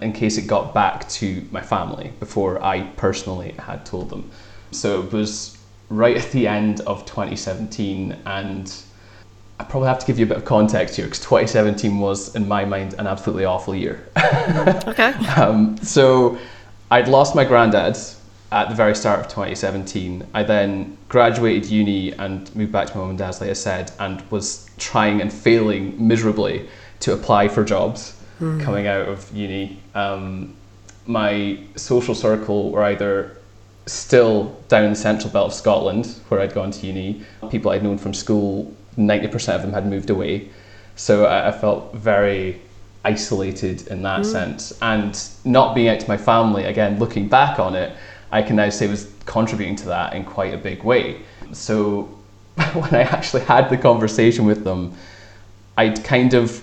in 0.00 0.12
case 0.12 0.36
it 0.36 0.48
got 0.48 0.74
back 0.74 1.08
to 1.08 1.46
my 1.52 1.60
family 1.60 2.12
before 2.18 2.62
I 2.62 2.82
personally 2.96 3.52
had 3.52 3.86
told 3.86 4.10
them. 4.10 4.30
So 4.72 5.02
it 5.02 5.12
was 5.12 5.56
right 5.90 6.16
at 6.16 6.30
the 6.32 6.48
end 6.48 6.80
of 6.80 7.04
2017 7.04 8.16
and 8.26 8.74
I 9.60 9.64
probably 9.64 9.88
have 9.88 10.00
to 10.00 10.06
give 10.06 10.18
you 10.18 10.24
a 10.24 10.28
bit 10.28 10.38
of 10.38 10.44
context 10.44 10.96
here 10.96 11.04
because 11.04 11.20
2017 11.20 11.98
was, 11.98 12.34
in 12.34 12.48
my 12.48 12.64
mind, 12.64 12.94
an 12.94 13.06
absolutely 13.06 13.44
awful 13.44 13.76
year. 13.76 14.08
okay. 14.86 15.12
Um, 15.36 15.76
so 15.76 16.36
I'd 16.90 17.06
lost 17.06 17.36
my 17.36 17.44
granddad 17.44 17.96
at 18.52 18.68
the 18.68 18.74
very 18.74 18.94
start 18.94 19.18
of 19.20 19.28
2017. 19.28 20.26
I 20.34 20.42
then 20.42 20.98
graduated 21.08 21.70
uni 21.70 22.12
and 22.12 22.54
moved 22.54 22.70
back 22.70 22.88
to 22.88 22.94
my 22.94 23.00
mum 23.00 23.10
and 23.10 23.18
dad's, 23.18 23.40
like 23.40 23.50
I 23.50 23.54
said, 23.54 23.90
and 23.98 24.20
was 24.30 24.68
trying 24.76 25.22
and 25.22 25.32
failing 25.32 26.06
miserably 26.06 26.68
to 27.00 27.14
apply 27.14 27.48
for 27.48 27.64
jobs 27.64 28.14
mm. 28.38 28.62
coming 28.62 28.86
out 28.86 29.08
of 29.08 29.34
uni. 29.34 29.80
Um, 29.94 30.54
my 31.06 31.58
social 31.76 32.14
circle 32.14 32.70
were 32.70 32.84
either 32.84 33.38
still 33.86 34.60
down 34.68 34.84
in 34.84 34.90
the 34.90 34.96
central 34.96 35.30
belt 35.30 35.46
of 35.46 35.54
Scotland, 35.54 36.06
where 36.28 36.40
I'd 36.40 36.54
gone 36.54 36.70
to 36.70 36.86
uni. 36.86 37.24
People 37.50 37.72
I'd 37.72 37.82
known 37.82 37.98
from 37.98 38.12
school, 38.12 38.72
90% 38.98 39.56
of 39.56 39.62
them 39.62 39.72
had 39.72 39.86
moved 39.86 40.10
away. 40.10 40.50
So 40.94 41.24
I, 41.24 41.48
I 41.48 41.52
felt 41.52 41.94
very 41.94 42.60
isolated 43.04 43.88
in 43.88 44.02
that 44.02 44.20
mm. 44.20 44.26
sense. 44.26 44.78
And 44.82 45.18
not 45.44 45.74
being 45.74 45.88
out 45.88 46.00
to 46.00 46.08
my 46.08 46.18
family, 46.18 46.64
again, 46.64 46.98
looking 46.98 47.28
back 47.28 47.58
on 47.58 47.74
it, 47.74 47.96
I 48.32 48.42
can 48.42 48.56
now 48.56 48.70
say 48.70 48.88
was 48.88 49.12
contributing 49.26 49.76
to 49.76 49.86
that 49.86 50.14
in 50.14 50.24
quite 50.24 50.54
a 50.54 50.58
big 50.58 50.82
way. 50.82 51.20
So 51.52 52.02
when 52.72 52.94
I 52.94 53.02
actually 53.02 53.42
had 53.42 53.68
the 53.68 53.76
conversation 53.76 54.46
with 54.46 54.64
them, 54.64 54.94
I'd 55.76 56.02
kind 56.02 56.34
of 56.34 56.62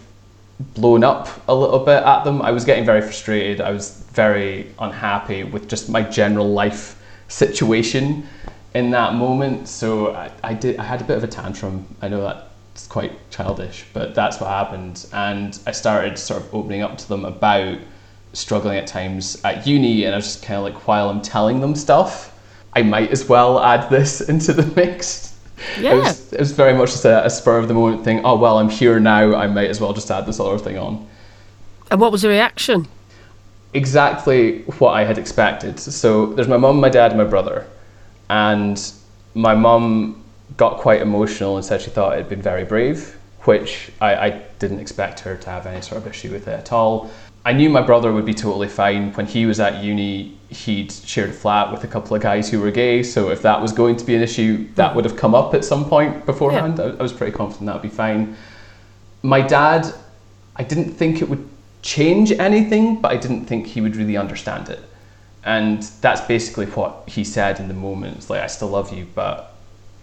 blown 0.73 1.03
up 1.03 1.29
a 1.47 1.55
little 1.55 1.79
bit 1.79 2.03
at 2.03 2.23
them. 2.23 2.41
I 2.41 2.51
was 2.51 2.65
getting 2.65 2.85
very 2.85 3.01
frustrated. 3.01 3.61
I 3.61 3.71
was 3.71 4.03
very 4.11 4.73
unhappy 4.79 5.43
with 5.43 5.69
just 5.69 5.89
my 5.89 6.01
general 6.01 6.51
life 6.51 7.01
situation 7.27 8.27
in 8.73 8.91
that 8.91 9.13
moment. 9.13 9.67
So 9.67 10.13
I, 10.13 10.31
I 10.43 10.53
did. 10.53 10.77
I 10.77 10.83
had 10.83 11.01
a 11.01 11.03
bit 11.03 11.17
of 11.17 11.23
a 11.23 11.27
tantrum. 11.27 11.85
I 12.01 12.07
know 12.07 12.21
that's 12.21 12.87
quite 12.87 13.13
childish, 13.29 13.85
but 13.93 14.15
that's 14.15 14.39
what 14.39 14.49
happened. 14.49 15.05
And 15.13 15.57
I 15.65 15.71
started 15.71 16.17
sort 16.17 16.41
of 16.41 16.53
opening 16.53 16.81
up 16.81 16.97
to 16.97 17.07
them 17.07 17.25
about 17.25 17.79
struggling 18.33 18.77
at 18.77 18.87
times 18.87 19.41
at 19.43 19.65
uni, 19.65 20.05
and 20.05 20.13
I 20.13 20.17
was 20.17 20.25
just 20.25 20.43
kind 20.43 20.57
of 20.57 20.63
like, 20.63 20.87
while 20.87 21.09
I'm 21.09 21.21
telling 21.21 21.59
them 21.59 21.75
stuff, 21.75 22.37
I 22.73 22.83
might 22.83 23.11
as 23.11 23.27
well 23.27 23.59
add 23.59 23.89
this 23.89 24.21
into 24.29 24.53
the 24.53 24.65
mix. 24.75 25.37
Yeah. 25.79 25.93
It 25.93 25.95
was, 25.97 26.33
it 26.33 26.39
was 26.39 26.51
very 26.51 26.73
much 26.73 26.91
just 26.91 27.05
a, 27.05 27.25
a 27.25 27.29
spur 27.29 27.57
of 27.57 27.67
the 27.67 27.73
moment 27.73 28.03
thing. 28.03 28.21
Oh, 28.23 28.37
well, 28.37 28.59
I'm 28.59 28.69
here 28.69 28.99
now. 28.99 29.35
I 29.35 29.47
might 29.47 29.69
as 29.69 29.81
well 29.81 29.93
just 29.93 30.09
add 30.09 30.25
this 30.25 30.39
other 30.39 30.57
thing 30.57 30.77
on. 30.77 31.07
And 31.91 31.99
what 31.99 32.11
was 32.11 32.21
the 32.21 32.29
reaction? 32.29 32.87
Exactly 33.73 34.61
what 34.79 34.91
I 34.91 35.03
had 35.03 35.17
expected. 35.17 35.79
So 35.79 36.27
there's 36.27 36.47
my 36.47 36.57
mum, 36.57 36.79
my 36.79 36.89
dad, 36.89 37.11
and 37.11 37.19
my 37.19 37.27
brother. 37.27 37.67
And 38.29 38.81
my 39.33 39.53
mum 39.53 40.23
got 40.57 40.77
quite 40.77 41.01
emotional 41.01 41.57
and 41.57 41.65
said 41.65 41.81
she 41.81 41.89
thought 41.89 42.13
it 42.13 42.17
had 42.17 42.29
been 42.29 42.41
very 42.41 42.63
brave, 42.63 43.17
which 43.41 43.91
I, 44.01 44.15
I 44.15 44.29
didn't 44.59 44.79
expect 44.79 45.19
her 45.21 45.35
to 45.35 45.49
have 45.49 45.65
any 45.65 45.81
sort 45.81 46.01
of 46.01 46.07
issue 46.07 46.31
with 46.31 46.47
it 46.47 46.59
at 46.59 46.71
all. 46.71 47.11
I 47.45 47.53
knew 47.53 47.69
my 47.69 47.81
brother 47.81 48.11
would 48.11 48.25
be 48.25 48.33
totally 48.33 48.67
fine. 48.67 49.13
When 49.13 49.25
he 49.25 49.45
was 49.45 49.59
at 49.59 49.83
uni, 49.83 50.37
he'd 50.49 50.91
shared 50.91 51.29
a 51.29 51.33
flat 51.33 51.71
with 51.71 51.83
a 51.83 51.87
couple 51.87 52.15
of 52.15 52.21
guys 52.21 52.49
who 52.49 52.59
were 52.59 52.71
gay. 52.71 53.01
So 53.03 53.29
if 53.29 53.41
that 53.43 53.61
was 53.61 53.71
going 53.71 53.95
to 53.97 54.05
be 54.05 54.15
an 54.15 54.21
issue, 54.21 54.67
that 54.75 54.93
would 54.95 55.05
have 55.05 55.15
come 55.15 55.33
up 55.33 55.53
at 55.53 55.63
some 55.63 55.85
point 55.85 56.25
beforehand. 56.25 56.77
Yeah. 56.77 56.95
I, 56.99 57.01
was 57.01 57.13
pretty 57.13 57.35
confident 57.35 57.67
that 57.67 57.73
would 57.73 57.81
be 57.81 57.89
fine. 57.89 58.35
My 59.23 59.41
dad, 59.41 59.93
I 60.55 60.63
didn't 60.63 60.91
think 60.91 61.21
it 61.21 61.29
would 61.29 61.47
change 61.81 62.31
anything, 62.31 62.99
but 62.99 63.11
I 63.11 63.17
didn't 63.17 63.45
think 63.45 63.67
he 63.67 63.79
would 63.79 63.95
really 63.95 64.17
understand 64.17 64.69
it. 64.69 64.83
And 65.45 65.83
that's 66.01 66.21
basically 66.21 66.65
what 66.65 67.07
he 67.07 67.23
said 67.23 67.59
in 67.59 67.69
the 67.69 67.73
moment. 67.73 68.17
It's 68.17 68.29
like, 68.29 68.41
I 68.41 68.47
still 68.47 68.67
love 68.67 68.93
you, 68.93 69.07
but 69.15 69.55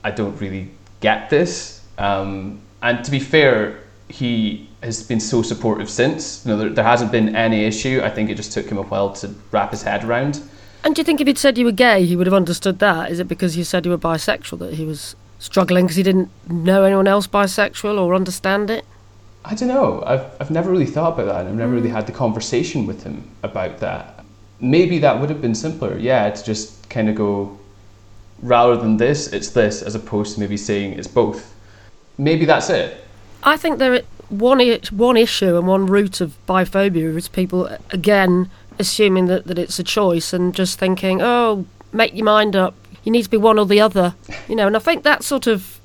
I 0.03 0.11
don't 0.11 0.41
really 0.41 0.71
get 1.01 1.29
this. 1.29 1.83
Um, 1.99 2.61
and 2.83 3.05
to 3.05 3.11
be 3.11 3.21
fair, 3.21 3.81
he 4.09 4.69
has 4.83 5.03
been 5.03 5.21
so 5.21 5.43
supportive 5.43 5.91
since. 5.91 6.45
You 6.45 6.53
know, 6.53 6.59
there, 6.59 6.69
there 6.69 6.85
hasn't 6.85 7.13
been 7.13 7.35
any 7.35 7.65
issue. 7.65 8.01
I 8.05 8.11
think 8.11 8.31
it 8.31 8.37
just 8.37 8.53
took 8.53 8.67
him 8.67 8.79
a 8.79 8.83
while 8.83 9.13
to 9.15 9.35
wrap 9.51 9.71
his 9.73 9.83
head 9.83 10.05
around. 10.05 10.41
And 10.85 10.95
do 10.95 11.01
you 11.01 11.05
think 11.05 11.21
if 11.21 11.27
he'd 11.27 11.39
said 11.39 11.59
you 11.59 11.65
were 11.65 11.73
gay, 11.73 12.05
he 12.05 12.15
would 12.15 12.27
have 12.27 12.35
understood 12.35 12.79
that? 12.79 13.11
Is 13.11 13.19
it 13.19 13.27
because 13.27 13.57
you 13.57 13.65
said 13.65 13.85
you 13.85 13.91
were 13.91 13.99
bisexual 13.99 14.59
that 14.61 14.75
he 14.75 14.85
was 14.85 15.17
struggling 15.39 15.87
because 15.87 15.97
he 15.97 16.03
didn't 16.03 16.31
know 16.49 16.85
anyone 16.85 17.09
else 17.09 17.27
bisexual 17.27 18.01
or 18.01 18.15
understand 18.15 18.71
it? 18.71 18.85
I 19.45 19.55
don't 19.55 19.69
know. 19.69 20.03
I've, 20.07 20.25
I've 20.41 20.51
never 20.51 20.71
really 20.71 20.87
thought 20.87 21.15
about 21.15 21.27
that. 21.27 21.47
I've 21.47 21.55
never 21.55 21.73
really 21.73 21.89
mm. 21.89 21.93
had 21.93 22.07
the 22.07 22.13
conversation 22.13 22.87
with 22.87 23.03
him 23.03 23.29
about 23.43 23.79
that. 23.79 24.25
Maybe 24.61 24.99
that 24.99 25.21
would 25.21 25.31
have 25.31 25.43
been 25.43 25.55
simpler, 25.55 25.99
yeah, 25.99 26.31
to 26.31 26.45
just 26.45 26.89
kind 26.89 27.09
of 27.09 27.15
go, 27.15 27.59
rather 28.43 28.77
than 28.77 28.97
this, 28.97 29.33
it's 29.33 29.51
this, 29.51 29.83
as 29.83 29.95
opposed 29.95 30.35
to 30.35 30.41
maybe 30.41 30.57
saying 30.57 30.93
it's 30.93 31.07
both. 31.07 31.55
Maybe 32.19 32.45
that's 32.45 32.71
it. 32.71 33.06
I 33.43 33.57
think 33.57 33.79
there 33.79 34.03
one 34.29 34.61
one 34.91 35.17
issue 35.17 35.57
and 35.57 35.67
one 35.67 35.87
root 35.87 36.21
of 36.21 36.37
biphobia 36.47 37.17
is 37.17 37.29
people 37.29 37.67
again 37.91 38.51
assuming 38.79 39.27
that, 39.27 39.47
that 39.47 39.59
it's 39.59 39.79
a 39.79 39.85
choice 39.85 40.33
and 40.33 40.55
just 40.55 40.79
thinking, 40.79 41.23
oh, 41.23 41.65
make 41.93 42.15
your 42.15 42.25
mind 42.25 42.55
up. 42.55 42.75
You 43.05 43.13
need 43.13 43.23
to 43.23 43.31
be 43.31 43.37
one 43.37 43.59
or 43.59 43.67
the 43.67 43.81
other, 43.81 44.15
you 44.49 44.57
know. 44.57 44.67
And 44.67 44.77
I 44.77 44.81
think 44.81 45.05
that 45.05 45.23
sort 45.23 45.47
of 45.47 45.81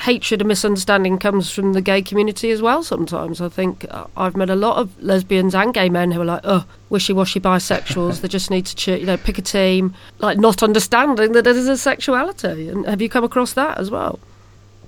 hatred 0.00 0.40
and 0.40 0.48
misunderstanding 0.48 1.18
comes 1.18 1.50
from 1.50 1.74
the 1.74 1.82
gay 1.82 2.00
community 2.00 2.50
as 2.50 2.62
well. 2.62 2.82
Sometimes 2.82 3.40
I 3.40 3.48
think 3.48 3.84
uh, 3.90 4.06
I've 4.16 4.36
met 4.36 4.48
a 4.48 4.56
lot 4.56 4.78
of 4.78 5.00
lesbians 5.02 5.54
and 5.54 5.74
gay 5.74 5.90
men 5.90 6.12
who 6.12 6.22
are 6.22 6.24
like, 6.24 6.40
oh, 6.44 6.64
wishy-washy 6.88 7.40
bisexuals. 7.40 8.20
they 8.22 8.28
just 8.28 8.50
need 8.50 8.66
to, 8.66 8.98
you 8.98 9.06
know, 9.06 9.18
pick 9.18 9.38
a 9.38 9.42
team, 9.42 9.94
like 10.18 10.38
not 10.38 10.62
understanding 10.62 11.32
that 11.32 11.46
it 11.46 11.56
is 11.56 11.68
a 11.68 11.76
sexuality. 11.76 12.68
And 12.68 12.86
have 12.86 13.02
you 13.02 13.10
come 13.10 13.24
across 13.24 13.52
that 13.52 13.78
as 13.78 13.90
well? 13.90 14.18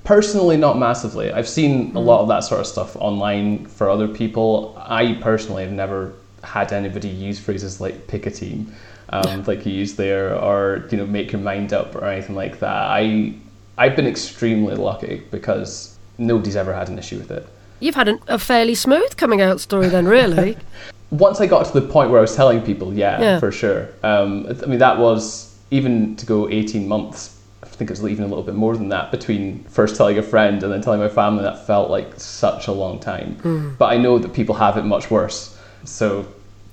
Personally, 0.05 0.59
not 0.59 0.79
massively. 0.79 1.33
I've 1.33 1.49
seen 1.49 1.97
a 1.97 2.01
lot 2.01 2.21
of 2.21 2.29
that 2.29 2.40
sort 2.40 2.61
of 2.61 2.67
stuff 2.67 2.95
online 2.97 3.64
for 3.67 3.88
other 3.88 4.07
people. 4.07 4.77
I 4.79 5.14
personally 5.23 5.62
have 5.62 5.73
never 5.73 6.12
had 6.43 6.75
anybody 6.75 7.09
use 7.09 7.40
phrases 7.40 7.81
like 7.81 8.07
pick 8.07 8.27
a 8.27 8.31
team, 8.31 8.71
um, 9.09 9.23
yeah. 9.27 9.43
like 9.47 9.64
you 9.64 9.73
used 9.73 9.97
there, 9.97 10.38
or 10.38 10.87
you 10.90 10.99
know 10.99 11.07
make 11.07 11.33
your 11.33 11.40
mind 11.40 11.73
up 11.73 11.95
or 11.95 12.05
anything 12.05 12.37
like 12.37 12.61
that. 12.61 12.77
I 12.90 13.35
I've 13.79 13.97
been 13.97 14.07
extremely 14.07 14.77
lucky 14.77 15.23
because 15.31 15.97
nobody's 16.19 16.55
ever 16.55 16.75
had 16.75 16.90
an 16.90 16.99
issue 16.99 17.17
with 17.17 17.31
it. 17.31 17.49
You've 17.81 17.95
had 17.95 18.09
an, 18.09 18.21
a 18.29 18.38
fairly 18.38 18.75
smooth 18.75 19.17
coming 19.17 19.40
out 19.40 19.59
story 19.59 19.88
then, 19.88 20.07
really. 20.07 20.59
Once 21.11 21.40
I 21.40 21.47
got 21.47 21.64
to 21.67 21.81
the 21.81 21.87
point 21.87 22.11
where 22.11 22.19
I 22.19 22.23
was 22.23 22.37
telling 22.37 22.61
people, 22.61 22.93
yeah, 22.93 23.21
yeah. 23.21 23.40
for 23.40 23.51
sure. 23.51 23.88
Um, 24.03 24.47
I 24.62 24.67
mean, 24.67 24.81
that 24.81 24.99
was 24.99 25.57
even 25.71 26.14
to 26.17 26.27
go 26.27 26.49
18 26.49 26.87
months 26.87 27.34
think 27.77 27.91
it 27.91 27.99
was 27.99 28.05
even 28.11 28.25
a 28.25 28.29
little 28.29 28.45
bit 28.45 28.55
more 28.55 28.77
than 28.77 28.89
that 28.91 29.11
between 29.11 29.65
first 29.65 29.97
telling 29.97 30.19
a 30.19 30.23
friend 30.23 30.63
and 30.63 30.73
then 30.73 30.81
telling 30.81 31.01
my 31.01 31.09
family. 31.09 31.43
That 31.43 31.67
felt 31.67 31.91
like 31.91 32.19
such 32.19 32.67
a 32.67 32.73
long 32.73 32.99
time. 32.99 33.37
Mm. 33.37 33.79
But 33.79 33.87
I 33.87 33.97
know 33.97 34.19
that 34.19 34.33
people 34.33 34.55
have 34.57 34.77
it 34.77 34.85
much 34.85 35.11
worse. 35.11 35.59
So, 35.85 36.27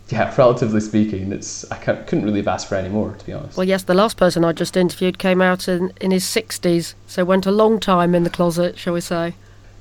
yeah, 0.09 0.33
relatively 0.37 0.79
speaking, 0.79 1.31
it's 1.31 1.69
I 1.71 1.77
couldn't 1.77 2.23
really 2.23 2.39
have 2.39 2.47
asked 2.47 2.69
for 2.69 2.75
any 2.75 2.89
more, 2.89 3.13
to 3.13 3.25
be 3.25 3.33
honest. 3.33 3.57
Well, 3.57 3.67
yes, 3.67 3.83
the 3.83 3.93
last 3.93 4.17
person 4.17 4.45
I 4.45 4.51
just 4.51 4.77
interviewed 4.77 5.17
came 5.17 5.41
out 5.41 5.67
in, 5.67 5.93
in 5.99 6.11
his 6.11 6.23
60s, 6.25 6.93
so 7.07 7.25
went 7.25 7.45
a 7.45 7.51
long 7.51 7.79
time 7.79 8.15
in 8.15 8.23
the 8.23 8.29
closet, 8.29 8.77
shall 8.77 8.93
we 8.93 9.01
say. 9.01 9.33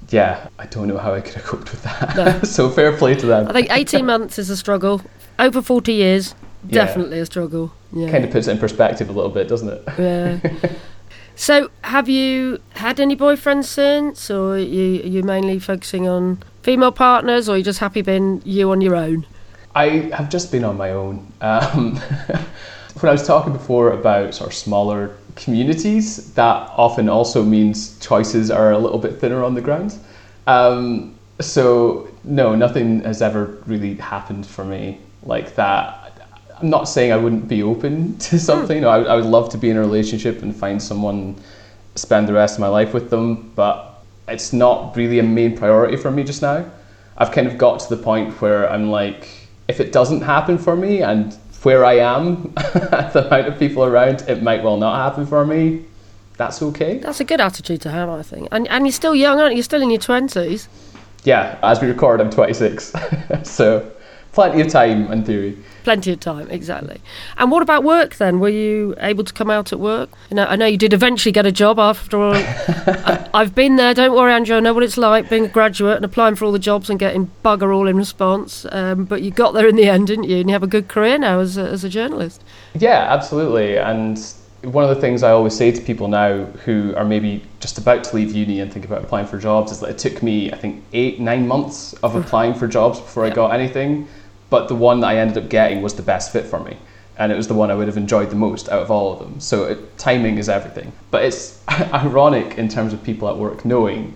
Yeah, 0.09 0.49
I 0.59 0.67
don't 0.67 0.89
know 0.89 0.99
how 0.99 1.15
I 1.15 1.21
could 1.21 1.35
have 1.35 1.45
coped 1.45 1.71
with 1.71 1.83
that. 1.83 2.17
No. 2.17 2.43
so 2.43 2.69
fair 2.69 2.97
play 2.97 3.15
to 3.15 3.27
them. 3.27 3.49
I 3.49 3.53
think 3.53 3.71
18 3.71 4.05
months 4.05 4.39
is 4.39 4.51
a 4.51 4.57
struggle. 4.57 5.03
Over 5.39 5.63
40 5.63 5.93
years, 5.93 6.35
definitely 6.67 7.19
yeah. 7.19 7.23
a 7.23 7.27
struggle. 7.27 7.73
Yeah. 7.93 8.11
Kind 8.11 8.25
of 8.25 8.31
puts 8.31 8.49
it 8.49 8.53
in 8.53 8.59
perspective 8.59 9.09
a 9.09 9.13
little 9.13 9.31
bit, 9.31 9.49
doesn't 9.49 9.69
it? 9.69 9.85
Yeah. 9.99 10.71
so, 11.41 11.71
have 11.81 12.07
you 12.07 12.61
had 12.73 13.01
any 13.01 13.17
boyfriends 13.17 13.65
since, 13.65 14.31
or 14.31 14.57
are 14.57 14.59
you, 14.59 15.01
are 15.01 15.07
you 15.07 15.23
mainly 15.23 15.59
focusing 15.59 16.07
on 16.07 16.43
female 16.63 16.93
partners, 16.93 17.49
or 17.49 17.55
are 17.55 17.57
you 17.57 17.65
just 17.65 17.79
happy 17.79 18.03
being 18.03 18.43
you 18.45 18.71
on 18.71 18.83
your 18.83 18.95
own? 18.95 19.27
I 19.75 20.11
have 20.13 20.29
just 20.29 20.53
been 20.53 20.65
on 20.65 20.77
my 20.77 20.91
own. 20.91 21.33
Um, 21.41 21.97
when 23.01 23.09
I 23.09 23.13
was 23.13 23.27
talking 23.27 23.55
before 23.55 23.93
about 23.93 24.35
sort 24.35 24.51
of 24.51 24.55
smaller 24.55 25.17
communities, 25.35 26.31
that 26.35 26.71
often 26.77 27.09
also 27.09 27.43
means 27.43 27.99
choices 28.01 28.51
are 28.51 28.73
a 28.73 28.79
little 28.79 28.99
bit 28.99 29.19
thinner 29.19 29.43
on 29.43 29.55
the 29.55 29.63
ground. 29.63 29.99
Um, 30.47 31.15
so 31.41 32.07
no, 32.23 32.55
nothing 32.55 33.01
has 33.05 33.23
ever 33.23 33.63
really 33.65 33.95
happened 33.95 34.47
for 34.47 34.63
me 34.63 35.01
like 35.23 35.55
that. 35.55 36.00
I'm 36.61 36.71
not 36.71 36.85
saying 36.85 37.13
I 37.13 37.17
wouldn't 37.17 37.49
be 37.49 37.63
open 37.63 38.17
to 38.19 38.31
hmm. 38.31 38.37
something. 38.39 38.85
I, 38.85 38.97
I 38.97 39.15
would 39.17 39.25
love 39.25 39.49
to 39.51 39.59
be 39.59 39.71
in 39.71 39.77
a 39.77 39.81
relationship 39.81 40.43
and 40.43 40.55
find 40.55 40.83
someone, 40.83 41.37
spend 41.95 42.29
the 42.29 42.33
rest 42.33 42.55
of 42.55 42.61
my 42.61 42.69
life 42.69 42.95
with 42.95 43.11
them, 43.11 43.53
but 43.55 44.03
it's 44.29 44.53
not 44.53 44.97
really 44.97 45.19
a 45.19 45.23
main 45.23 45.57
priority 45.57 45.97
for 45.97 46.11
me 46.11 46.25
just 46.25 46.43
now. 46.43 46.71
I've 47.17 47.33
kind 47.33 47.47
of 47.47 47.59
got 47.59 47.81
to 47.81 47.95
the 47.95 48.03
point 48.03 48.41
where 48.41 48.71
I'm 48.71 48.91
like, 48.91 49.29
if 49.69 49.81
it 49.81 49.93
doesn't 49.93 50.23
happen 50.23 50.57
for 50.57 50.77
me 50.77 51.03
and 51.03 51.37
where 51.63 51.85
I 51.85 51.99
am, 51.99 52.53
the 52.55 53.27
amount 53.27 53.49
of 53.49 53.59
people 53.59 53.85
around, 53.85 54.23
it 54.23 54.43
might 54.43 54.63
well 54.63 54.77
not 54.77 54.97
happen 54.97 55.27
for 55.27 55.45
me. 55.45 55.85
That's 56.37 56.63
okay. 56.63 56.99
That's 56.99 57.21
a 57.21 57.25
good 57.25 57.41
attitude 57.41 57.83
to 57.83 57.91
have, 57.91 58.09
I 58.09 58.23
think. 58.23 58.49
And 58.51 58.67
and 58.69 58.87
you're 58.87 58.93
still 58.93 59.15
young, 59.15 59.39
aren't 59.39 59.53
you? 59.53 59.57
You're 59.57 59.65
still 59.65 59.83
in 59.83 59.91
your 59.91 60.01
twenties. 60.01 60.69
Yeah, 61.25 61.59
as 61.63 61.83
we 61.83 61.89
record, 61.89 62.19
I'm 62.23 62.31
26, 62.31 62.95
so 63.43 63.91
plenty 64.33 64.63
of 64.63 64.69
time 64.69 65.13
in 65.13 65.23
theory. 65.23 65.59
Plenty 65.85 66.13
of 66.13 66.21
time, 66.21 66.51
exactly. 66.51 67.01
And 67.39 67.51
what 67.51 67.63
about 67.63 67.85
work 67.85 68.17
then? 68.17 68.39
Were 68.39 68.49
you 68.49 68.95
able 68.99 69.25
to 69.25 69.33
come 69.33 69.51
out 69.51 69.73
at 69.73 69.81
work? 69.81 70.11
You 70.31 70.37
know, 70.37 70.45
I 70.45 70.57
know 70.57 70.67
you 70.67 70.77
did 70.77 70.93
eventually 70.93 71.33
get 71.33 71.47
a 71.47 71.53
job 71.53 71.79
after 71.79 72.21
all. 72.21 72.35
I, 72.35 73.29
have 73.35 73.55
been 73.55 73.77
there. 73.77 73.95
Don't 73.95 74.15
worry, 74.15 74.33
Andrew. 74.33 74.57
I 74.57 74.61
know 74.61 74.75
what 74.75 74.83
it's 74.83 74.99
like 74.99 75.31
being 75.31 75.47
a 75.47 75.49
graduate 75.49 75.97
and 75.97 76.05
applying 76.05 76.35
for 76.35 76.45
all 76.45 76.53
the 76.53 76.59
jobs 76.59 76.91
and 76.91 76.99
getting 76.99 77.31
bugger 77.45 77.75
all 77.75 77.89
in 77.89 77.97
response. 77.97 78.67
Um, 78.71 79.05
but 79.05 79.23
you 79.23 79.31
got 79.31 79.53
there 79.53 79.67
in 79.67 79.77
the 79.77 79.89
end, 79.89 80.09
didn't 80.09 80.25
you? 80.25 80.39
And 80.39 80.51
you 80.51 80.53
have 80.53 80.63
a 80.63 80.69
good 80.69 80.89
career 80.89 81.19
now 81.19 81.41
as 81.41 81.57
a, 81.57 81.63
as 81.63 81.83
a 81.83 81.89
journalist. 81.89 82.43
Yeah, 82.75 83.07
absolutely. 83.09 83.79
And 83.79 84.19
one 84.63 84.85
of 84.85 84.95
the 84.95 85.01
things 85.01 85.23
I 85.23 85.31
always 85.31 85.57
say 85.57 85.73
to 85.73 85.81
people 85.81 86.09
now 86.09 86.45
who 86.65 86.95
are 86.97 87.05
maybe 87.05 87.43
just 87.61 87.79
about 87.79 88.05
to 88.05 88.17
leave 88.17 88.33
uni 88.33 88.61
and 88.61 88.71
think 88.71 88.85
about 88.85 89.03
applying 89.03 89.27
for 89.27 89.39
jobs 89.39 89.73
is 89.73 89.81
that 89.81 89.91
it 89.91 89.99
took 89.99 90.23
me, 90.23 90.53
I 90.53 90.57
think, 90.57 90.85
eight, 90.93 91.19
nine 91.19 91.49
months 91.49 91.95
of 91.95 92.15
applying 92.15 92.55
for 92.55 92.69
jobs 92.69 93.01
before 93.01 93.25
I 93.25 93.31
got 93.31 93.55
anything 93.55 94.07
but 94.51 94.69
the 94.69 94.75
one 94.75 95.01
that 95.01 95.09
I 95.09 95.17
ended 95.17 95.43
up 95.43 95.49
getting 95.49 95.81
was 95.81 95.95
the 95.95 96.03
best 96.03 96.33
fit 96.33 96.45
for 96.45 96.61
me. 96.61 96.77
And 97.17 97.31
it 97.31 97.37
was 97.37 97.49
the 97.49 97.55
one 97.55 97.71
I 97.71 97.75
would 97.75 97.87
have 97.87 97.97
enjoyed 97.97 98.31
the 98.31 98.37
most 98.37 98.69
out 98.69 98.83
of 98.83 98.91
all 98.91 99.13
of 99.13 99.19
them. 99.19 99.41
So 99.41 99.65
it, 99.65 99.99
timing 99.99 100.39
is 100.39 100.49
everything. 100.49 100.93
But 101.11 101.25
it's 101.25 101.63
ironic 101.69 102.59
in 102.59 102.69
terms 102.69 102.93
of 102.93 103.03
people 103.03 103.29
at 103.29 103.37
work 103.37 103.65
knowing. 103.65 104.15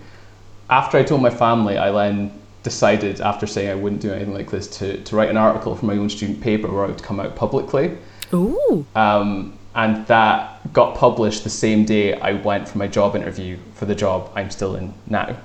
After 0.69 0.97
I 0.97 1.03
told 1.03 1.21
my 1.21 1.29
family, 1.29 1.77
I 1.77 1.91
then 1.91 2.31
decided, 2.63 3.21
after 3.21 3.45
saying 3.45 3.69
I 3.69 3.75
wouldn't 3.75 4.01
do 4.01 4.11
anything 4.11 4.33
like 4.33 4.49
this, 4.49 4.67
to, 4.79 5.01
to 5.03 5.15
write 5.15 5.29
an 5.29 5.37
article 5.37 5.75
for 5.75 5.85
my 5.85 5.93
own 5.93 6.09
student 6.09 6.41
paper 6.41 6.67
where 6.67 6.83
I 6.83 6.87
would 6.87 7.03
come 7.03 7.19
out 7.19 7.35
publicly. 7.35 7.95
Ooh. 8.33 8.85
Um, 8.95 9.57
and 9.75 10.07
that 10.07 10.73
got 10.73 10.95
published 10.95 11.43
the 11.43 11.49
same 11.49 11.85
day 11.85 12.13
I 12.13 12.33
went 12.33 12.67
for 12.67 12.77
my 12.77 12.87
job 12.87 13.15
interview 13.15 13.57
for 13.75 13.85
the 13.85 13.93
job 13.93 14.31
I'm 14.35 14.49
still 14.49 14.75
in 14.75 14.93
now. 15.05 15.37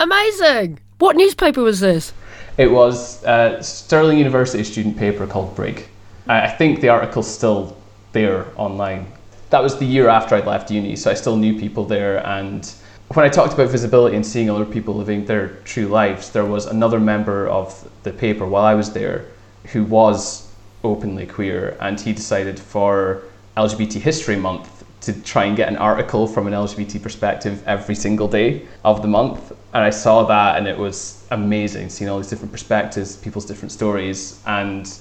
Amazing! 0.00 0.80
What 0.98 1.14
newspaper 1.14 1.62
was 1.62 1.80
this? 1.80 2.12
It 2.58 2.70
was 2.70 3.22
a 3.24 3.62
Stirling 3.62 4.16
University 4.16 4.64
student 4.64 4.96
paper 4.96 5.26
called 5.26 5.54
Brig. 5.54 5.86
I 6.26 6.48
think 6.48 6.80
the 6.80 6.88
article's 6.88 7.32
still 7.32 7.76
there 8.12 8.46
online. 8.56 9.06
That 9.50 9.62
was 9.62 9.78
the 9.78 9.84
year 9.84 10.08
after 10.08 10.34
I'd 10.34 10.46
left 10.46 10.70
uni, 10.70 10.96
so 10.96 11.10
I 11.10 11.14
still 11.14 11.36
knew 11.36 11.58
people 11.58 11.84
there. 11.84 12.26
And 12.26 12.72
when 13.12 13.26
I 13.26 13.28
talked 13.28 13.52
about 13.52 13.68
visibility 13.68 14.16
and 14.16 14.24
seeing 14.24 14.48
other 14.48 14.64
people 14.64 14.94
living 14.94 15.26
their 15.26 15.48
true 15.64 15.86
lives, 15.86 16.30
there 16.30 16.46
was 16.46 16.64
another 16.64 16.98
member 16.98 17.46
of 17.46 17.88
the 18.04 18.12
paper 18.12 18.46
while 18.46 18.64
I 18.64 18.74
was 18.74 18.90
there 18.92 19.26
who 19.72 19.84
was 19.84 20.50
openly 20.82 21.26
queer, 21.26 21.76
and 21.80 22.00
he 22.00 22.12
decided 22.14 22.58
for 22.58 23.22
LGBT 23.56 24.00
History 24.00 24.36
Month 24.36 24.84
to 25.02 25.12
try 25.22 25.44
and 25.44 25.56
get 25.56 25.68
an 25.68 25.76
article 25.76 26.26
from 26.26 26.46
an 26.46 26.52
LGBT 26.52 27.02
perspective 27.02 27.62
every 27.66 27.94
single 27.94 28.28
day 28.28 28.66
of 28.84 29.02
the 29.02 29.08
month. 29.08 29.52
And 29.72 29.84
I 29.84 29.90
saw 29.90 30.24
that, 30.24 30.56
and 30.56 30.66
it 30.66 30.76
was 30.76 31.24
amazing 31.30 31.90
seeing 31.90 32.10
all 32.10 32.18
these 32.18 32.30
different 32.30 32.52
perspectives, 32.52 33.16
people's 33.16 33.44
different 33.44 33.72
stories. 33.72 34.42
And 34.46 34.92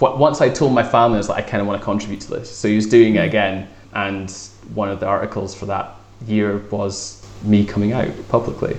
once 0.00 0.40
I 0.40 0.48
told 0.48 0.72
my 0.72 0.82
family, 0.82 1.16
I 1.16 1.18
was 1.18 1.28
like, 1.28 1.44
I 1.44 1.48
kind 1.48 1.60
of 1.60 1.66
want 1.66 1.80
to 1.80 1.84
contribute 1.84 2.20
to 2.22 2.30
this. 2.30 2.54
So 2.54 2.68
he 2.68 2.76
was 2.76 2.86
doing 2.86 3.14
it 3.16 3.20
mm. 3.20 3.26
again, 3.26 3.68
and 3.94 4.30
one 4.74 4.88
of 4.88 5.00
the 5.00 5.06
articles 5.06 5.54
for 5.54 5.66
that 5.66 5.94
year 6.26 6.58
was 6.70 7.24
me 7.42 7.64
coming 7.64 7.92
out 7.92 8.10
publicly. 8.28 8.76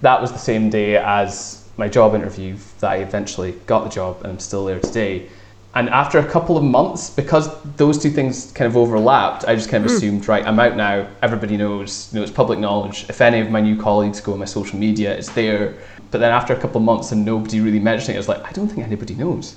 That 0.00 0.20
was 0.20 0.32
the 0.32 0.38
same 0.38 0.70
day 0.70 0.96
as 0.96 1.68
my 1.76 1.88
job 1.88 2.14
interview 2.14 2.56
that 2.80 2.90
I 2.90 2.96
eventually 2.96 3.52
got 3.66 3.84
the 3.84 3.90
job, 3.90 4.18
and 4.22 4.32
I'm 4.32 4.38
still 4.38 4.64
there 4.64 4.80
today 4.80 5.28
and 5.74 5.88
after 5.88 6.18
a 6.18 6.24
couple 6.26 6.56
of 6.56 6.64
months, 6.64 7.10
because 7.10 7.48
those 7.76 7.96
two 7.96 8.10
things 8.10 8.50
kind 8.52 8.66
of 8.66 8.76
overlapped, 8.76 9.44
I 9.46 9.54
just 9.54 9.68
kind 9.68 9.84
of 9.84 9.90
mm. 9.90 9.96
assumed, 9.96 10.26
right, 10.26 10.44
I'm 10.44 10.58
out 10.58 10.76
now. 10.76 11.06
Everybody 11.22 11.56
knows, 11.56 12.08
you 12.12 12.18
know, 12.18 12.24
it's 12.24 12.32
public 12.32 12.58
knowledge. 12.58 13.06
If 13.08 13.20
any 13.20 13.40
of 13.40 13.50
my 13.50 13.60
new 13.60 13.80
colleagues 13.80 14.20
go 14.20 14.32
on 14.32 14.40
my 14.40 14.46
social 14.46 14.78
media, 14.78 15.16
it's 15.16 15.30
there. 15.30 15.76
But 16.10 16.18
then 16.18 16.32
after 16.32 16.52
a 16.54 16.60
couple 16.60 16.80
of 16.80 16.84
months 16.84 17.12
and 17.12 17.24
nobody 17.24 17.60
really 17.60 17.78
mentioning 17.78 18.16
it, 18.16 18.18
I 18.18 18.20
was 18.20 18.28
like, 18.28 18.44
I 18.44 18.50
don't 18.50 18.66
think 18.66 18.84
anybody 18.84 19.14
knows. 19.14 19.54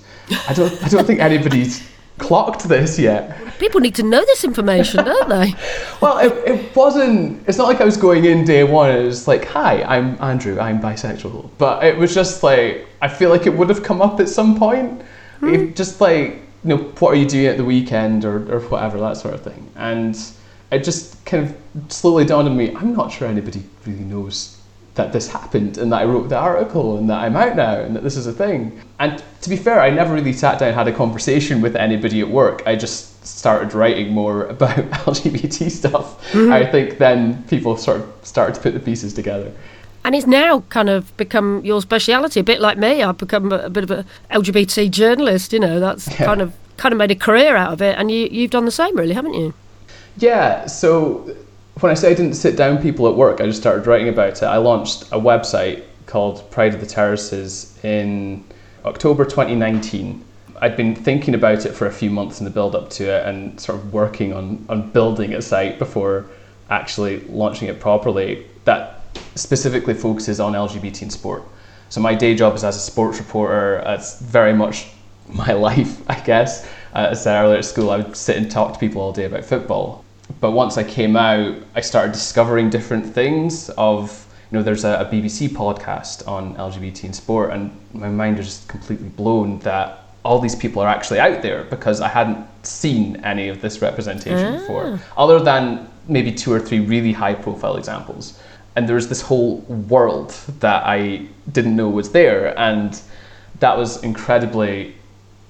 I 0.48 0.54
don't, 0.54 0.84
I 0.84 0.88
don't 0.88 1.06
think 1.06 1.20
anybody's 1.20 1.82
clocked 2.20 2.64
this 2.66 3.00
yet. 3.00 3.36
People 3.58 3.82
need 3.82 3.96
to 3.96 4.04
know 4.04 4.24
this 4.24 4.44
information, 4.44 5.04
don't 5.04 5.30
they? 5.30 5.56
well, 6.02 6.20
it, 6.20 6.32
it 6.48 6.76
wasn't. 6.76 7.44
It's 7.48 7.58
not 7.58 7.68
like 7.68 7.82
I 7.82 7.86
was 7.86 7.98
going 7.98 8.26
in 8.26 8.46
day 8.46 8.64
one. 8.64 8.92
It 8.92 9.04
was 9.04 9.28
like, 9.28 9.46
hi, 9.46 9.82
I'm 9.82 10.22
Andrew. 10.22 10.60
I'm 10.60 10.80
bisexual. 10.80 11.50
But 11.58 11.84
it 11.84 11.98
was 11.98 12.14
just 12.14 12.44
like 12.44 12.88
I 13.02 13.08
feel 13.08 13.32
like 13.32 13.48
it 13.48 13.54
would 13.54 13.70
have 13.70 13.82
come 13.82 14.00
up 14.00 14.20
at 14.20 14.30
some 14.30 14.60
point 14.60 15.02
mm. 15.44 15.76
just 15.76 16.02
like 16.02 16.42
you 16.64 16.70
know 16.70 16.78
what 16.78 17.14
are 17.14 17.16
you 17.16 17.28
doing 17.28 17.46
at 17.46 17.58
the 17.58 17.66
weekend 17.66 18.26
or, 18.26 18.54
or 18.54 18.60
whatever 18.62 19.00
that 19.00 19.18
sort 19.18 19.34
of 19.34 19.42
thing 19.42 19.70
and 19.76 20.32
it 20.72 20.84
just 20.84 21.24
kind 21.26 21.44
of 21.44 21.92
slowly 21.92 22.26
dawned 22.26 22.48
on 22.48 22.58
me 22.58 22.74
i'm 22.76 22.94
not 22.96 23.12
sure 23.12 23.28
anybody 23.28 23.64
really 23.86 24.04
knows 24.04 24.60
that 24.96 25.12
this 25.12 25.28
happened 25.28 25.78
and 25.78 25.92
that 25.92 26.02
i 26.02 26.06
wrote 26.06 26.30
the 26.30 26.38
article 26.38 26.98
and 26.98 27.10
that 27.10 27.20
i'm 27.20 27.36
out 27.36 27.56
now 27.56 27.80
and 27.80 27.96
that 27.96 28.04
this 28.04 28.16
is 28.16 28.28
a 28.28 28.34
thing 28.34 28.80
and 29.00 29.24
to 29.42 29.50
be 29.50 29.58
fair 29.58 29.80
i 29.80 29.90
never 29.90 30.14
really 30.14 30.34
sat 30.34 30.60
down 30.60 30.70
and 30.70 30.78
had 30.78 30.88
a 30.88 30.94
conversation 30.94 31.62
with 31.62 31.76
anybody 31.76 32.22
at 32.22 32.30
work 32.30 32.64
i 32.66 32.76
just 32.76 33.26
started 33.26 33.74
writing 33.74 34.12
more 34.12 34.46
about 34.56 34.76
lgbt 34.76 35.70
stuff 35.70 36.32
mm-hmm. 36.32 36.52
i 36.52 36.66
think 36.66 36.98
then 36.98 37.44
people 37.44 37.76
sort 37.76 38.00
of 38.00 38.14
started 38.22 38.56
to 38.56 38.62
put 38.62 38.74
the 38.74 38.80
pieces 38.80 39.14
together 39.14 39.52
and 40.04 40.16
it's 40.16 40.28
now 40.28 40.62
kind 40.70 40.90
of 40.90 41.16
become 41.18 41.64
your 41.64 41.82
speciality, 41.82 42.40
a 42.40 42.44
bit 42.44 42.60
like 42.60 42.78
me. 42.78 43.04
I've 43.04 43.18
become 43.18 43.52
a, 43.52 43.58
a 43.58 43.70
bit 43.70 43.84
of 43.84 43.92
a 43.92 44.06
LGBT 44.32 44.92
journalist. 44.92 45.54
You 45.54 45.60
know, 45.60 45.80
that's 45.80 46.08
yeah. 46.08 46.26
kind 46.26 46.42
of 46.42 46.54
kind 46.78 46.92
of 46.92 46.98
made 46.98 47.12
a 47.12 47.16
career 47.16 47.56
out 47.56 47.74
of 47.74 47.82
it, 47.82 47.98
and 47.98 48.12
you 48.12 48.28
you've 48.32 48.52
done 48.52 48.66
the 48.66 48.72
same, 48.72 48.96
really, 48.98 49.14
haven't 49.14 49.34
you? 49.34 49.54
Yeah. 50.18 50.66
So 50.68 51.36
when 51.80 51.92
I 51.92 51.96
say 51.96 52.12
I 52.12 52.14
didn't 52.14 52.36
sit 52.36 52.56
down 52.56 52.82
people 52.82 53.08
at 53.08 53.16
work, 53.16 53.42
I 53.42 53.46
just 53.46 53.60
started 53.60 53.88
writing 53.88 54.10
about 54.10 54.42
it. 54.42 54.44
I 54.44 54.58
launched 54.58 55.04
a 55.12 55.20
website 55.20 55.84
called 56.06 56.50
Pride 56.52 56.74
of 56.74 56.80
the 56.80 56.86
Terraces 56.86 57.80
in 57.84 58.44
October 58.86 59.26
2019. 59.26 60.24
I'd 60.62 60.78
been 60.78 60.96
thinking 60.96 61.34
about 61.34 61.66
it 61.66 61.74
for 61.74 61.88
a 61.88 61.92
few 61.92 62.10
months 62.10 62.40
in 62.40 62.46
the 62.46 62.52
build 62.52 62.76
up 62.76 62.90
to 62.92 63.06
it 63.06 63.26
and 63.26 63.60
sort 63.60 63.80
of 63.80 63.92
working 63.92 64.34
on, 64.34 64.66
on 64.70 64.92
building 64.92 65.34
a 65.34 65.42
site 65.42 65.80
before 65.80 66.26
actually 66.70 67.22
launching 67.22 67.68
it 67.68 67.80
properly. 67.80 68.46
That 68.66 69.03
specifically 69.36 69.94
focuses 69.94 70.40
on 70.40 70.54
LGBT 70.54 71.04
in 71.04 71.10
sport. 71.10 71.44
So 71.90 72.02
my 72.02 72.16
day 72.16 72.36
job 72.36 72.56
is 72.56 72.64
as 72.64 72.76
a 72.76 72.80
sports 72.80 73.20
reporter. 73.20 73.84
It's 73.86 74.20
very 74.20 74.54
much 74.54 74.88
my 75.28 75.54
life, 75.54 76.02
I 76.10 76.20
guess. 76.20 76.66
Uh, 76.94 77.10
as 77.12 77.20
I 77.20 77.24
said 77.24 77.44
earlier 77.44 77.58
at 77.58 77.66
school, 77.66 77.90
I 77.90 77.98
would 77.98 78.16
sit 78.16 78.38
and 78.38 78.50
talk 78.50 78.74
to 78.74 78.80
people 78.80 79.02
all 79.02 79.12
day 79.12 79.26
about 79.26 79.46
football. 79.46 80.04
But 80.40 80.52
once 80.52 80.78
I 80.78 80.84
came 80.84 81.16
out, 81.16 81.56
I 81.76 81.82
started 81.82 82.12
discovering 82.12 82.70
different 82.70 83.06
things 83.06 83.70
of, 83.72 84.26
you 84.52 84.58
know, 84.58 84.64
there's 84.64 84.84
a, 84.84 85.00
a 85.00 85.06
BBC 85.06 85.50
podcast 85.50 86.28
on 86.28 86.56
LGBT 86.56 87.06
in 87.06 87.14
sport, 87.14 87.52
and 87.52 87.76
my 87.94 88.10
mind 88.10 88.38
was 88.38 88.48
just 88.48 88.68
completely 88.68 89.10
blown 89.10 89.60
that 89.60 90.04
all 90.24 90.40
these 90.40 90.56
people 90.56 90.82
are 90.82 90.88
actually 90.88 91.20
out 91.20 91.42
there 91.42 91.66
because 91.66 92.00
I 92.00 92.08
hadn't 92.08 92.48
seen 92.66 93.18
any 93.18 93.50
of 93.50 93.62
this 93.62 93.82
representation 93.82 94.56
ah. 94.56 94.60
before, 94.60 95.00
other 95.18 95.40
than 95.40 95.90
maybe 96.08 96.32
two 96.32 96.52
or 96.52 96.60
three 96.60 96.80
really 96.80 97.12
high 97.12 97.34
profile 97.34 97.78
examples 97.78 98.40
and 98.76 98.88
there 98.88 98.96
was 98.96 99.08
this 99.08 99.22
whole 99.22 99.58
world 99.90 100.32
that 100.60 100.84
I 100.86 101.28
didn't 101.52 101.76
know 101.76 101.90
was 101.90 102.12
there. 102.12 102.58
And 102.58 103.00
that 103.60 103.78
was 103.78 104.04
incredibly 104.04 104.96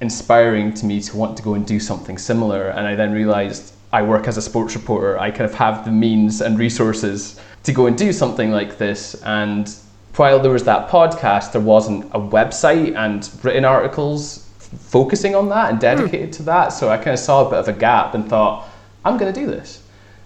inspiring 0.02 0.74
to 0.74 0.86
me 0.86 1.02
to 1.02 1.16
want 1.16 1.38
to 1.38 1.44
go 1.44 1.54
and 1.54 1.66
do 1.66 1.80
something 1.80 2.18
similar. 2.18 2.70
And 2.70 2.86
I 2.86 2.96
then 2.96 3.14
realized 3.14 3.74
I 3.94 4.02
work 4.02 4.28
as 4.28 4.38
a 4.38 4.42
sports 4.42 4.76
reporter. 4.76 5.18
I 5.18 5.32
kind 5.32 5.50
of 5.50 5.54
have 5.54 5.86
the 5.86 5.92
means 5.92 6.42
and 6.42 6.60
resources 6.60 7.40
to 7.64 7.72
go 7.72 7.86
and 7.86 7.98
do 7.98 8.12
something 8.12 8.52
like 8.52 8.78
this. 8.78 9.22
And 9.24 9.74
while 10.16 10.40
there 10.40 10.52
was 10.52 10.66
that 10.66 10.90
podcast, 10.90 11.54
there 11.54 11.62
wasn't 11.62 12.06
a 12.06 12.20
website 12.20 12.96
and 12.96 13.30
written 13.44 13.64
articles 13.64 14.50
focusing 14.58 15.36
on 15.36 15.50
that 15.50 15.72
and 15.72 15.80
dedicated 15.80 16.30
mm. 16.30 16.38
to 16.38 16.44
that. 16.44 16.70
So 16.70 16.90
I 16.90 16.98
kind 16.98 17.12
of 17.12 17.20
saw 17.20 17.48
a 17.48 17.50
bit 17.50 17.60
of 17.60 17.68
a 17.68 17.74
gap 17.74 18.16
and 18.16 18.28
thought, 18.28 18.68
I'm 19.06 19.18
going 19.18 19.32
to 19.32 19.40
do 19.40 19.48
this. 19.48 19.83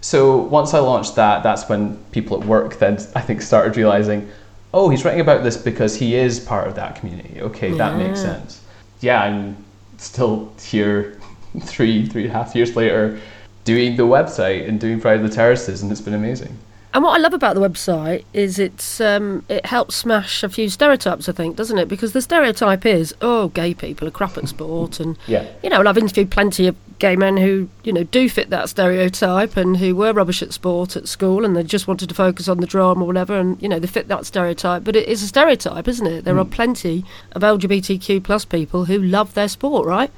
So 0.08 0.38
once 0.38 0.72
I 0.72 0.78
launched 0.78 1.16
that, 1.16 1.42
that's 1.42 1.68
when 1.68 1.98
people 2.12 2.40
at 2.40 2.48
work 2.48 2.78
then 2.78 2.94
I 3.14 3.20
think 3.20 3.42
started 3.42 3.76
realizing, 3.76 4.26
oh, 4.72 4.88
he's 4.88 5.04
writing 5.04 5.20
about 5.20 5.42
this 5.42 5.58
because 5.58 5.94
he 5.96 6.14
is 6.14 6.40
part 6.40 6.66
of 6.66 6.74
that 6.76 6.96
community. 6.96 7.42
Okay, 7.42 7.72
yeah. 7.72 7.76
that 7.76 7.98
makes 7.98 8.18
sense. 8.18 8.62
Yeah, 9.02 9.22
I'm 9.22 9.62
still 9.98 10.50
here 10.62 11.20
three, 11.60 12.06
three 12.06 12.22
and 12.22 12.30
a 12.30 12.32
half 12.32 12.54
years 12.54 12.74
later 12.74 13.20
doing 13.64 13.96
the 13.96 14.04
website 14.04 14.66
and 14.66 14.80
doing 14.80 14.98
Pride 14.98 15.20
of 15.20 15.28
the 15.28 15.36
Terraces, 15.36 15.82
and 15.82 15.92
it's 15.92 16.00
been 16.00 16.14
amazing. 16.14 16.56
And 16.98 17.04
what 17.04 17.14
I 17.14 17.18
love 17.18 17.32
about 17.32 17.54
the 17.54 17.60
website 17.60 18.24
is 18.32 18.58
it's 18.58 19.00
um, 19.00 19.44
it 19.48 19.64
helps 19.66 19.94
smash 19.94 20.42
a 20.42 20.48
few 20.48 20.68
stereotypes, 20.68 21.28
I 21.28 21.32
think, 21.32 21.54
doesn't 21.54 21.78
it? 21.78 21.86
Because 21.86 22.12
the 22.12 22.20
stereotype 22.20 22.84
is, 22.84 23.14
oh, 23.20 23.50
gay 23.50 23.72
people 23.72 24.08
are 24.08 24.10
crap 24.10 24.36
at 24.36 24.48
sport, 24.48 24.98
and 24.98 25.16
yeah. 25.28 25.46
you 25.62 25.70
know, 25.70 25.78
and 25.78 25.88
I've 25.88 25.96
interviewed 25.96 26.32
plenty 26.32 26.66
of 26.66 26.74
gay 26.98 27.14
men 27.14 27.36
who 27.36 27.68
you 27.84 27.92
know 27.92 28.02
do 28.02 28.28
fit 28.28 28.50
that 28.50 28.68
stereotype 28.68 29.56
and 29.56 29.76
who 29.76 29.94
were 29.94 30.12
rubbish 30.12 30.42
at 30.42 30.52
sport 30.52 30.96
at 30.96 31.06
school, 31.06 31.44
and 31.44 31.54
they 31.54 31.62
just 31.62 31.86
wanted 31.86 32.08
to 32.08 32.16
focus 32.16 32.48
on 32.48 32.58
the 32.58 32.66
drama 32.66 33.04
or 33.04 33.06
whatever, 33.06 33.38
and 33.38 33.62
you 33.62 33.68
know 33.68 33.78
they 33.78 33.86
fit 33.86 34.08
that 34.08 34.26
stereotype. 34.26 34.82
But 34.82 34.96
it 34.96 35.06
is 35.06 35.22
a 35.22 35.28
stereotype, 35.28 35.86
isn't 35.86 36.04
it? 36.04 36.24
There 36.24 36.34
mm. 36.34 36.40
are 36.40 36.46
plenty 36.46 37.04
of 37.30 37.42
LGBTQ 37.42 38.24
plus 38.24 38.44
people 38.44 38.86
who 38.86 39.00
love 39.00 39.34
their 39.34 39.46
sport, 39.46 39.86
right? 39.86 40.10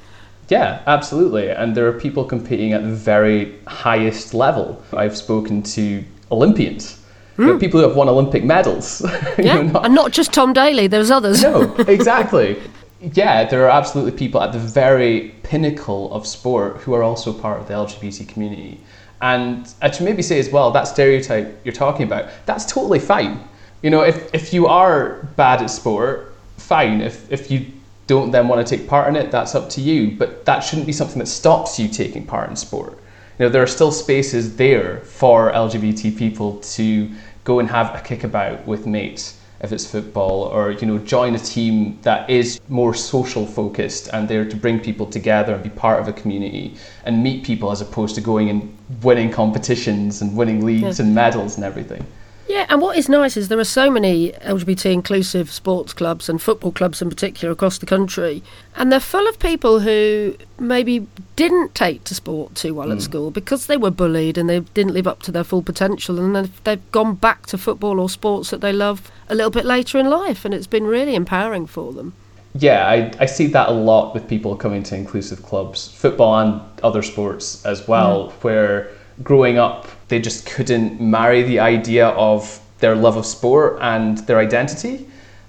Yeah, 0.49 0.83
absolutely. 0.87 1.51
And 1.51 1.77
there 1.77 1.87
are 1.89 2.01
people 2.01 2.25
competing 2.25 2.73
at 2.73 2.83
the 2.83 2.89
very 2.89 3.55
highest 3.67 4.33
level. 4.33 4.83
I've 4.95 5.17
spoken 5.17 5.63
to 5.75 6.03
Olympians. 6.31 7.01
You 7.39 7.47
know, 7.47 7.53
hmm. 7.55 7.59
people 7.59 7.81
who 7.81 7.87
have 7.87 7.97
won 7.97 8.09
Olympic 8.09 8.45
medals. 8.45 9.01
Yeah, 9.39 9.63
not, 9.63 9.87
and 9.87 9.95
not 9.95 10.13
just 10.13 10.33
Tom 10.33 10.53
Daley, 10.53 10.87
there's 10.87 11.11
others. 11.11 11.43
no, 11.43 11.75
exactly. 11.89 12.61
Yeah, 13.01 13.45
there 13.45 13.65
are 13.65 13.71
absolutely 13.71 14.13
people 14.13 14.43
at 14.43 14.53
the 14.53 14.59
very 14.59 15.35
pinnacle 15.43 16.13
of 16.13 16.27
sport 16.27 16.77
who 16.79 16.93
are 16.93 17.03
also 17.03 17.33
part 17.33 17.59
of 17.61 17.69
the 17.69 17.75
LGBT 17.75 18.29
community. 18.29 18.79
And 19.23 19.73
I 19.81 19.91
should 19.91 20.05
maybe 20.05 20.23
say 20.23 20.39
as 20.39 20.51
well, 20.51 20.71
that 20.73 20.85
stereotype 20.85 21.59
you're 21.65 21.73
talking 21.73 22.05
about, 22.05 22.29
that's 22.45 22.67
totally 22.67 22.99
fine. 22.99 23.43
You 23.83 23.89
know, 23.89 24.03
if, 24.03 24.35
if 24.35 24.53
you 24.53 24.67
are 24.67 25.27
bad 25.37 25.63
at 25.63 25.71
sport, 25.71 26.35
fine. 26.59 27.01
If, 27.01 27.31
if 27.33 27.51
you 27.51 27.67
don't 28.07 28.31
then 28.31 28.49
want 28.49 28.67
to 28.67 28.77
take 28.77 28.87
part 28.87 29.09
in 29.09 29.17
it, 29.17 29.31
that's 29.31 29.55
up 29.55 29.71
to 29.71 29.81
you. 29.81 30.17
But 30.19 30.45
that 30.45 30.61
shouldn't 30.61 30.87
be 30.87 30.93
something 30.93 31.19
that 31.19 31.27
stops 31.27 31.79
you 31.79 31.89
taking 31.89 32.27
part 32.27 32.51
in 32.51 32.57
sport 32.57 33.00
you 33.41 33.47
know, 33.47 33.51
there 33.51 33.63
are 33.63 33.67
still 33.67 33.91
spaces 33.91 34.55
there 34.57 34.99
for 34.99 35.51
LGBT 35.53 36.15
people 36.15 36.59
to 36.77 37.11
go 37.45 37.59
and 37.59 37.71
have 37.71 37.95
a 37.95 37.99
kickabout 38.07 38.67
with 38.67 38.87
mates 38.87 39.39
if 39.63 39.73
it's 39.73 39.91
football 39.91 40.43
or 40.43 40.73
you 40.73 40.87
know 40.87 40.99
join 40.99 41.35
a 41.35 41.39
team 41.39 41.99
that 42.03 42.29
is 42.29 42.61
more 42.69 42.93
social 42.95 43.47
focused 43.47 44.09
and 44.13 44.29
there 44.29 44.45
to 44.45 44.57
bring 44.57 44.79
people 44.79 45.07
together 45.07 45.55
and 45.55 45.63
be 45.63 45.71
part 45.71 46.01
of 46.01 46.09
a 46.09 46.13
community 46.13 46.75
and 47.05 47.23
meet 47.23 47.43
people 47.43 47.71
as 47.71 47.81
opposed 47.81 48.15
to 48.15 48.21
going 48.21 48.51
and 48.51 48.77
winning 49.03 49.31
competitions 49.31 50.21
and 50.21 50.37
winning 50.37 50.65
leagues 50.65 50.99
yeah. 50.99 51.05
and 51.07 51.15
medals 51.15 51.57
and 51.57 51.65
everything 51.65 52.05
yeah, 52.51 52.67
and 52.69 52.81
what 52.83 52.99
is 52.99 53.09
nice 53.09 53.37
is 53.37 53.47
there 53.47 53.61
are 53.61 53.65
so 53.65 53.93
many 53.93 54.33
LGBT 54.33 54.93
inclusive 54.93 55.53
sports 55.53 55.93
clubs 55.93 56.29
and 56.29 56.43
football 56.43 56.73
clubs 56.73 57.01
in 57.01 57.09
particular 57.09 57.53
across 57.53 57.79
the 57.79 57.87
country, 57.87 58.43
and 58.75 58.91
they're 58.91 58.99
full 58.99 59.29
of 59.29 59.39
people 59.39 59.79
who 59.79 60.37
maybe 60.59 61.07
didn't 61.37 61.77
take 61.77 62.03
to 62.05 62.15
sport 62.15 62.57
too 62.57 62.75
well 62.75 62.89
mm. 62.89 62.97
at 62.97 63.03
school 63.03 63.31
because 63.31 63.67
they 63.67 63.77
were 63.77 63.93
bullied 63.93 64.37
and 64.37 64.51
they 64.51 64.59
didn't 64.59 64.95
live 64.95 65.07
up 65.07 65.23
to 65.23 65.31
their 65.31 65.45
full 65.45 65.63
potential, 65.63 66.19
and 66.19 66.35
they've, 66.35 66.65
they've 66.65 66.91
gone 66.91 67.15
back 67.15 67.47
to 67.47 67.57
football 67.57 68.01
or 68.01 68.11
sports 68.11 68.51
that 68.51 68.61
they 68.61 68.73
love 68.73 69.13
a 69.29 69.37
little 69.37 69.53
bit 69.53 69.65
later 69.65 69.97
in 69.99 70.11
life, 70.11 70.45
and 70.45 70.53
it's 70.53 70.67
been 70.67 70.85
really 70.85 71.15
empowering 71.15 71.69
for 71.69 71.93
them. 71.93 72.13
Yeah, 72.55 72.89
I, 72.89 73.13
I 73.21 73.27
see 73.27 73.47
that 73.47 73.69
a 73.69 73.73
lot 73.73 74.13
with 74.13 74.29
people 74.29 74.57
coming 74.57 74.83
to 74.83 74.97
inclusive 74.97 75.45
clubs, 75.45 75.87
football 75.87 76.37
and 76.41 76.61
other 76.83 77.03
sports 77.03 77.65
as 77.65 77.87
well, 77.87 78.31
mm. 78.31 78.33
where 78.43 78.91
growing 79.23 79.57
up, 79.57 79.87
they 80.11 80.21
just 80.21 80.45
couldn't 80.45 81.01
marry 81.01 81.43
the 81.43 81.61
idea 81.61 82.09
of 82.09 82.61
their 82.81 82.97
love 82.97 83.17
of 83.17 83.25
sport 83.25 83.79
and 83.81 84.19
their 84.27 84.39
identity. 84.39 85.07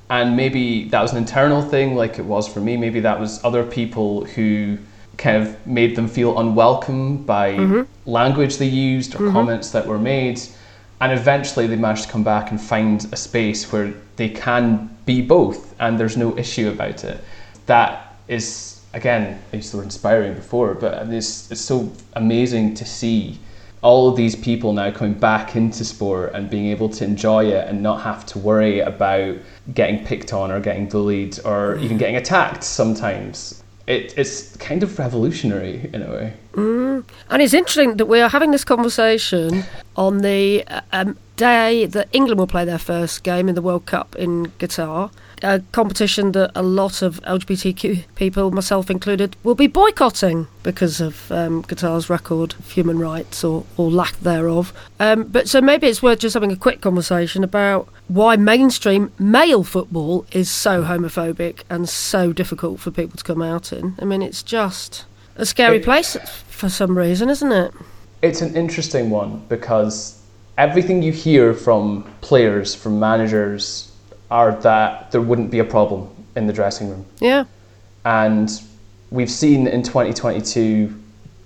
And 0.10 0.38
maybe 0.38 0.88
that 0.90 1.02
was 1.02 1.12
an 1.12 1.18
internal 1.18 1.62
thing, 1.64 1.96
like 1.96 2.20
it 2.20 2.26
was 2.26 2.48
for 2.48 2.60
me. 2.60 2.78
Maybe 2.78 3.00
that 3.00 3.20
was 3.20 3.44
other 3.44 3.66
people 3.66 4.24
who 4.26 4.78
kind 5.18 5.38
of 5.42 5.68
made 5.68 5.96
them 5.96 6.08
feel 6.08 6.38
unwelcome 6.40 7.24
by 7.24 7.54
mm-hmm. 7.54 8.10
language 8.10 8.58
they 8.58 8.68
used 8.68 9.16
or 9.16 9.20
mm-hmm. 9.20 9.32
comments 9.32 9.72
that 9.72 9.88
were 9.88 9.98
made. 9.98 10.40
And 11.00 11.12
eventually 11.12 11.66
they 11.66 11.76
managed 11.76 12.04
to 12.04 12.10
come 12.10 12.24
back 12.24 12.52
and 12.52 12.62
find 12.62 13.08
a 13.12 13.18
space 13.18 13.72
where 13.72 13.94
they 14.16 14.30
can 14.30 14.96
be 15.06 15.22
both 15.22 15.74
and 15.80 16.00
there's 16.00 16.18
no 16.18 16.38
issue 16.38 16.70
about 16.70 17.04
it. 17.04 17.24
That 17.66 18.16
is, 18.28 18.82
again, 18.94 19.42
I 19.52 19.56
used 19.56 19.74
the 19.74 19.78
word 19.78 19.86
inspiring 19.86 20.36
before, 20.36 20.76
but 20.76 21.08
it's, 21.10 21.50
it's 21.50 21.62
so 21.62 21.92
amazing 22.14 22.76
to 22.76 22.86
see 22.86 23.40
all 23.82 24.08
of 24.08 24.16
these 24.16 24.36
people 24.36 24.74
now 24.74 24.92
coming 24.92 25.14
back 25.14 25.56
into 25.56 25.84
sport 25.84 26.34
and 26.34 26.50
being 26.50 26.68
able 26.68 26.88
to 26.88 27.04
enjoy 27.04 27.46
it 27.46 27.68
and 27.68 27.82
not 27.82 28.02
have 28.02 28.26
to 28.28 28.40
worry 28.40 28.80
about 28.80 29.36
getting 29.74 30.06
picked 30.06 30.34
on 30.34 30.52
or 30.52 30.60
getting 30.60 30.88
bullied 30.88 31.40
or 31.46 31.78
even 31.78 31.98
getting 31.98 32.16
attacked 32.16 32.64
sometimes. 32.64 33.64
It, 33.88 34.14
it's 34.18 34.56
kind 34.58 34.84
of 34.84 35.00
revolutionary 35.00 35.90
in 35.92 36.04
a 36.04 36.12
way. 36.12 36.34
Mm. 36.54 37.04
And 37.30 37.42
it's 37.42 37.54
interesting 37.54 37.98
that 37.98 38.06
we 38.06 38.22
are 38.22 38.30
having 38.30 38.52
this 38.52 38.64
conversation 38.64 39.64
on 39.96 40.20
the 40.20 40.64
uh, 40.68 40.82
um, 40.92 41.18
day 41.42 41.86
that 41.86 42.08
England 42.12 42.40
will 42.40 42.48
play 42.48 42.66
their 42.66 42.78
first 42.78 43.24
game 43.24 43.50
in 43.50 43.56
the 43.56 43.62
World 43.62 43.86
Cup 43.86 44.16
in 44.16 44.48
Qatar 44.60 45.10
a 45.42 45.60
competition 45.72 46.34
that 46.34 46.52
a 46.56 46.62
lot 46.62 47.02
of 47.02 47.20
LGBTQ 47.22 48.04
people, 48.16 48.52
myself 48.52 48.90
included, 48.90 49.36
will 49.44 49.56
be 49.56 49.68
boycotting 49.68 50.48
because 50.64 51.02
of 51.02 51.32
um, 51.32 51.64
Qatar's 51.64 52.10
record 52.10 52.54
of 52.54 52.72
human 52.72 53.00
rights 53.00 53.44
or, 53.44 53.66
or 53.78 53.90
lack 53.90 54.18
thereof. 54.20 54.74
Um, 55.00 55.24
but 55.24 55.50
so 55.50 55.62
maybe 55.62 55.88
it's 55.88 56.04
worth 56.04 56.20
just 56.20 56.34
having 56.34 56.52
a 56.52 56.56
quick 56.56 56.82
conversation 56.82 57.44
about 57.44 57.88
why 58.08 58.36
mainstream 58.36 59.12
male 59.18 59.64
football 59.64 60.26
is 60.32 60.50
so 60.50 60.84
homophobic 60.84 61.62
and 61.70 61.90
so 61.90 62.32
difficult 62.34 62.80
for 62.80 62.92
people 62.92 63.18
to 63.18 63.24
come 63.24 63.42
out 63.42 63.74
in. 63.74 63.96
I 64.00 64.06
mean, 64.06 64.22
it's 64.22 64.44
just 64.44 65.06
a 65.36 65.46
scary 65.46 65.80
place 65.80 66.18
for 66.50 66.70
some 66.70 66.98
reason, 66.98 67.30
isn't 67.30 67.52
it? 67.52 67.74
It's 68.22 68.42
an 68.42 68.56
interesting 68.56 69.10
one 69.10 69.44
because 69.50 70.21
everything 70.58 71.02
you 71.02 71.12
hear 71.12 71.54
from 71.54 72.04
players, 72.22 72.76
from 72.76 73.00
managers, 73.00 73.92
are 74.30 74.54
that 74.62 75.12
there 75.12 75.22
wouldn't 75.22 75.52
be 75.52 75.60
a 75.60 75.64
problem 75.64 76.10
in 76.36 76.48
the 76.48 76.54
dressing 76.54 76.90
room. 76.90 77.06
Yeah. 77.20 77.46
And 78.06 78.50
we've 79.10 79.30
seen 79.30 79.68
in 79.68 79.84
2022, 79.84 80.98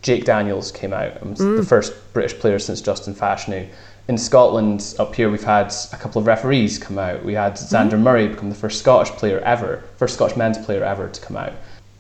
Jake 0.02 0.26
Daniels 0.26 0.72
came 0.72 0.94
out, 0.94 1.20
mm. 1.22 1.58
the 1.58 1.66
first 1.66 1.94
British 2.14 2.38
player 2.38 2.60
since 2.60 2.82
Justin 2.82 3.16
Fashanu. 3.16 3.68
In 4.08 4.20
Scotland, 4.20 4.94
up 5.00 5.16
here, 5.16 5.32
we've 5.32 5.44
had 5.44 5.74
a 5.92 5.98
couple 5.98 6.22
of 6.22 6.28
referees 6.28 6.78
come 6.78 7.00
out. 7.00 7.26
We 7.26 7.34
had 7.34 7.54
Zander 7.54 7.94
mm. 7.94 8.02
Murray 8.02 8.28
become 8.28 8.50
the 8.50 8.56
first 8.56 8.78
Scottish 8.80 9.12
player 9.16 9.40
ever, 9.40 9.84
first 9.98 10.14
Scottish 10.14 10.38
men's 10.38 10.64
player 10.64 10.84
ever 10.84 11.10
to 11.10 11.22
come 11.22 11.36
out. 11.36 11.54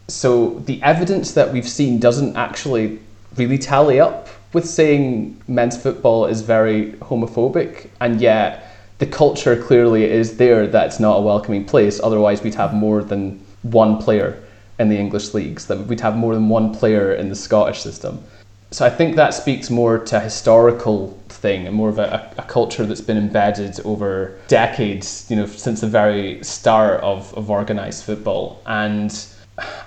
So 0.07 0.59
the 0.65 0.81
evidence 0.83 1.31
that 1.31 1.51
we've 1.51 1.67
seen 1.67 1.99
doesn't 1.99 2.35
actually 2.35 2.99
really 3.37 3.57
tally 3.57 3.99
up 3.99 4.29
with 4.55 4.65
saying 4.65 5.39
men's 5.49 5.75
football 5.75 6.25
is 6.25 6.41
very 6.41 6.93
homophobic, 6.93 7.89
and 7.99 8.21
yet 8.21 8.71
the 8.99 9.05
culture 9.05 9.61
clearly 9.61 10.05
is 10.05 10.37
there 10.37 10.65
that 10.65 10.87
it's 10.87 10.99
not 10.99 11.17
a 11.17 11.21
welcoming 11.21 11.65
place. 11.65 11.99
Otherwise, 12.01 12.41
we'd 12.41 12.55
have 12.55 12.73
more 12.73 13.03
than 13.03 13.45
one 13.63 13.97
player 13.97 14.41
in 14.79 14.87
the 14.87 14.97
English 14.97 15.33
leagues. 15.33 15.65
That 15.65 15.79
we'd 15.87 15.99
have 15.99 16.15
more 16.15 16.33
than 16.33 16.47
one 16.47 16.73
player 16.73 17.13
in 17.13 17.27
the 17.27 17.35
Scottish 17.35 17.81
system. 17.81 18.23
So 18.71 18.85
I 18.85 18.89
think 18.89 19.17
that 19.17 19.33
speaks 19.33 19.69
more 19.69 19.99
to 19.99 20.17
a 20.17 20.21
historical 20.21 21.09
thing 21.27 21.67
and 21.67 21.75
more 21.75 21.89
of 21.89 21.99
a, 21.99 22.31
a, 22.37 22.43
culture 22.43 22.85
that's 22.85 23.01
been 23.01 23.17
embedded 23.17 23.79
over 23.85 24.39
decades, 24.47 25.27
you 25.29 25.35
know, 25.35 25.45
since 25.45 25.81
the 25.81 25.87
very 25.87 26.43
start 26.43 27.01
of, 27.01 27.33
of 27.37 27.51
organised 27.51 28.05
football. 28.05 28.61
And 28.65 29.11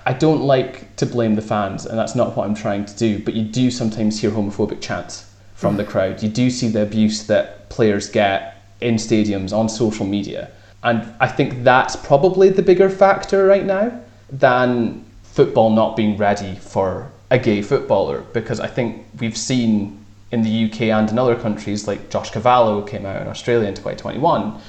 I 0.05 0.13
don't 0.13 0.41
like 0.41 0.95
to 0.95 1.05
blame 1.05 1.35
the 1.35 1.41
fans, 1.41 1.85
and 1.85 1.97
that's 1.97 2.15
not 2.15 2.35
what 2.35 2.47
I'm 2.47 2.55
trying 2.55 2.85
to 2.85 2.95
do, 2.95 3.19
but 3.19 3.33
you 3.33 3.43
do 3.43 3.69
sometimes 3.69 4.19
hear 4.19 4.31
homophobic 4.31 4.81
chants 4.81 5.31
from 5.53 5.77
the 5.77 5.83
crowd. 5.83 6.23
You 6.23 6.29
do 6.29 6.49
see 6.49 6.69
the 6.69 6.81
abuse 6.81 7.27
that 7.27 7.69
players 7.69 8.09
get 8.09 8.63
in 8.81 8.95
stadiums 8.95 9.53
on 9.53 9.69
social 9.69 10.05
media. 10.05 10.51
And 10.83 11.13
I 11.19 11.27
think 11.27 11.63
that's 11.63 11.95
probably 11.95 12.49
the 12.49 12.61
bigger 12.61 12.89
factor 12.89 13.45
right 13.45 13.65
now 13.65 13.99
than 14.31 15.05
football 15.23 15.69
not 15.69 15.95
being 15.95 16.17
ready 16.17 16.55
for 16.55 17.11
a 17.29 17.37
gay 17.37 17.61
footballer 17.61 18.21
because 18.33 18.59
I 18.59 18.67
think 18.67 19.05
we've 19.19 19.37
seen 19.37 20.03
in 20.31 20.41
the 20.41 20.65
UK 20.65 20.81
and 20.83 21.09
in 21.09 21.19
other 21.19 21.35
countries 21.35 21.87
like 21.87 22.09
Josh 22.09 22.31
Cavallo 22.31 22.81
came 22.81 23.05
out 23.05 23.21
in 23.21 23.27
Australia 23.27 23.67
in 23.67 23.75
2021 23.75 24.59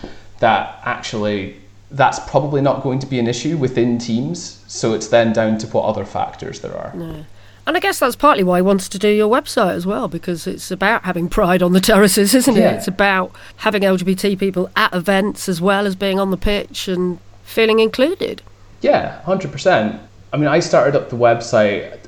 that 0.41 0.81
actually 0.85 1.60
that's 1.91 2.19
probably 2.21 2.61
not 2.61 2.83
going 2.83 2.99
to 3.01 3.07
be 3.07 3.19
an 3.19 3.27
issue 3.27 3.57
within 3.57 3.99
teams. 3.99 4.63
So 4.69 4.95
it's 4.95 5.09
then 5.09 5.33
down 5.33 5.59
to 5.59 5.67
what 5.69 5.85
other 5.85 6.05
factors 6.05 6.61
there 6.61 6.77
are. 6.77 6.95
No. 6.95 7.25
And 7.67 7.77
I 7.77 7.81
guess 7.81 7.99
that's 7.99 8.17
partly 8.17 8.43
why 8.43 8.59
I 8.59 8.63
wanted 8.63 8.91
to 8.93 8.99
do 8.99 9.09
your 9.09 9.29
website 9.31 9.75
as 9.75 9.87
well, 9.87 10.09
because 10.09 10.47
it's 10.47 10.71
about 10.71 11.05
having 11.05 11.29
pride 11.29 11.63
on 11.63 11.73
the 11.73 11.81
terraces, 11.81 12.35
isn't 12.35 12.57
it? 12.57 12.61
Yeah. 12.61 12.73
It's 12.73 12.89
about 12.89 13.33
having 13.57 13.83
LGBT 13.83 14.39
people 14.39 14.71
at 14.77 14.93
events 14.95 15.49
as 15.49 15.61
well 15.61 15.87
as 15.87 15.95
being 15.95 16.19
on 16.19 16.31
the 16.31 16.37
pitch 16.37 16.89
and 16.89 17.19
feeling 17.45 17.79
included. 17.81 18.43
Yeah, 18.81 19.21
100%. 19.25 19.99
I 20.33 20.37
mean, 20.37 20.49
I 20.49 20.61
started 20.61 20.97
up 20.97 21.11
the 21.11 21.17
website. 21.17 21.99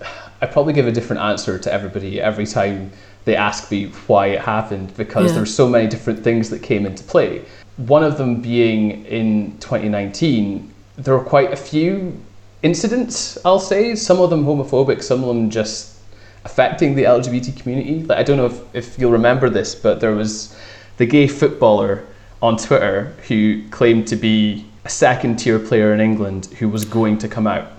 I 0.40 0.47
probably 0.47 0.73
give 0.73 0.87
a 0.87 0.92
different 0.92 1.23
answer 1.23 1.59
to 1.59 1.73
everybody 1.73 2.21
every 2.21 2.47
time 2.47 2.90
they 3.25 3.37
ask 3.37 3.71
me 3.71 3.87
why 4.07 4.29
it 4.29 4.40
happened 4.40 4.97
because 4.97 5.31
Yeah. 5.31 5.37
there's 5.38 5.55
so 5.55 5.68
many 5.68 5.87
different 5.87 6.25
things 6.25 6.51
that 6.51 6.62
came 6.62 6.87
into 6.87 7.05
play. 7.05 7.42
One 7.77 8.05
of 8.05 8.19
them 8.19 8.41
being 8.41 9.05
in 9.07 9.59
2019, 9.59 10.73
there 10.97 11.17
were 11.17 11.25
quite 11.25 11.53
a 11.53 11.57
few 11.57 12.21
incidents, 12.63 13.39
I'll 13.45 13.59
say, 13.59 13.95
some 13.95 14.21
of 14.21 14.31
them 14.31 14.45
homophobic, 14.45 15.03
some 15.03 15.23
of 15.23 15.29
them 15.29 15.51
just 15.51 15.99
affecting 16.45 16.95
the 16.95 17.05
LGBT 17.05 17.57
community. 17.61 18.03
Like, 18.03 18.19
I 18.19 18.23
don't 18.23 18.37
know 18.37 18.47
if, 18.47 18.75
if 18.75 18.99
you'll 18.99 19.13
remember 19.13 19.49
this, 19.49 19.75
but 19.75 20.01
there 20.01 20.15
was 20.15 20.57
the 20.97 21.07
gay 21.07 21.27
footballer 21.27 22.05
on 22.41 22.57
Twitter 22.57 23.15
who 23.29 23.67
claimed 23.71 24.07
to 24.09 24.17
be 24.17 24.67
a 24.85 24.89
second 24.89 25.37
tier 25.39 25.59
player 25.59 25.95
in 25.95 26.01
England 26.01 26.47
who 26.59 26.69
was 26.69 26.85
going 26.85 27.19
to 27.19 27.29
come 27.29 27.47
out. 27.47 27.71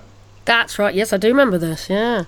That's 0.45 0.79
right. 0.79 0.95
Yes, 0.95 1.13
I 1.13 1.17
do 1.17 1.27
remember 1.27 1.57
this. 1.57 1.89
Yeah. 1.89 2.25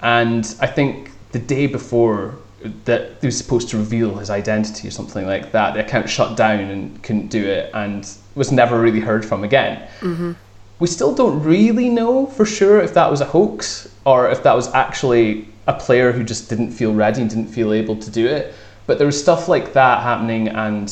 And 0.00 0.54
I 0.60 0.66
think 0.66 1.10
the 1.32 1.38
day 1.38 1.66
before 1.66 2.38
that 2.84 3.12
he 3.20 3.26
was 3.26 3.36
supposed 3.36 3.68
to 3.70 3.76
reveal 3.76 4.16
his 4.16 4.30
identity 4.30 4.88
or 4.88 4.90
something 4.90 5.26
like 5.26 5.52
that, 5.52 5.74
the 5.74 5.80
account 5.80 6.08
shut 6.08 6.36
down 6.36 6.60
and 6.60 7.02
couldn't 7.02 7.28
do 7.28 7.44
it 7.44 7.70
and 7.74 8.08
was 8.34 8.50
never 8.50 8.80
really 8.80 9.00
heard 9.00 9.24
from 9.24 9.44
again. 9.44 9.88
Mm-hmm. 10.00 10.32
We 10.80 10.86
still 10.86 11.14
don't 11.14 11.42
really 11.42 11.88
know 11.88 12.26
for 12.26 12.44
sure 12.44 12.80
if 12.80 12.94
that 12.94 13.10
was 13.10 13.20
a 13.20 13.24
hoax 13.24 13.92
or 14.04 14.30
if 14.30 14.42
that 14.42 14.54
was 14.54 14.72
actually 14.74 15.48
a 15.66 15.74
player 15.74 16.12
who 16.12 16.24
just 16.24 16.48
didn't 16.48 16.70
feel 16.72 16.94
ready 16.94 17.20
and 17.20 17.30
didn't 17.30 17.48
feel 17.48 17.72
able 17.72 17.96
to 17.96 18.10
do 18.10 18.26
it. 18.26 18.54
But 18.86 18.98
there 18.98 19.06
was 19.06 19.20
stuff 19.20 19.48
like 19.48 19.72
that 19.74 20.02
happening 20.02 20.48
and 20.48 20.90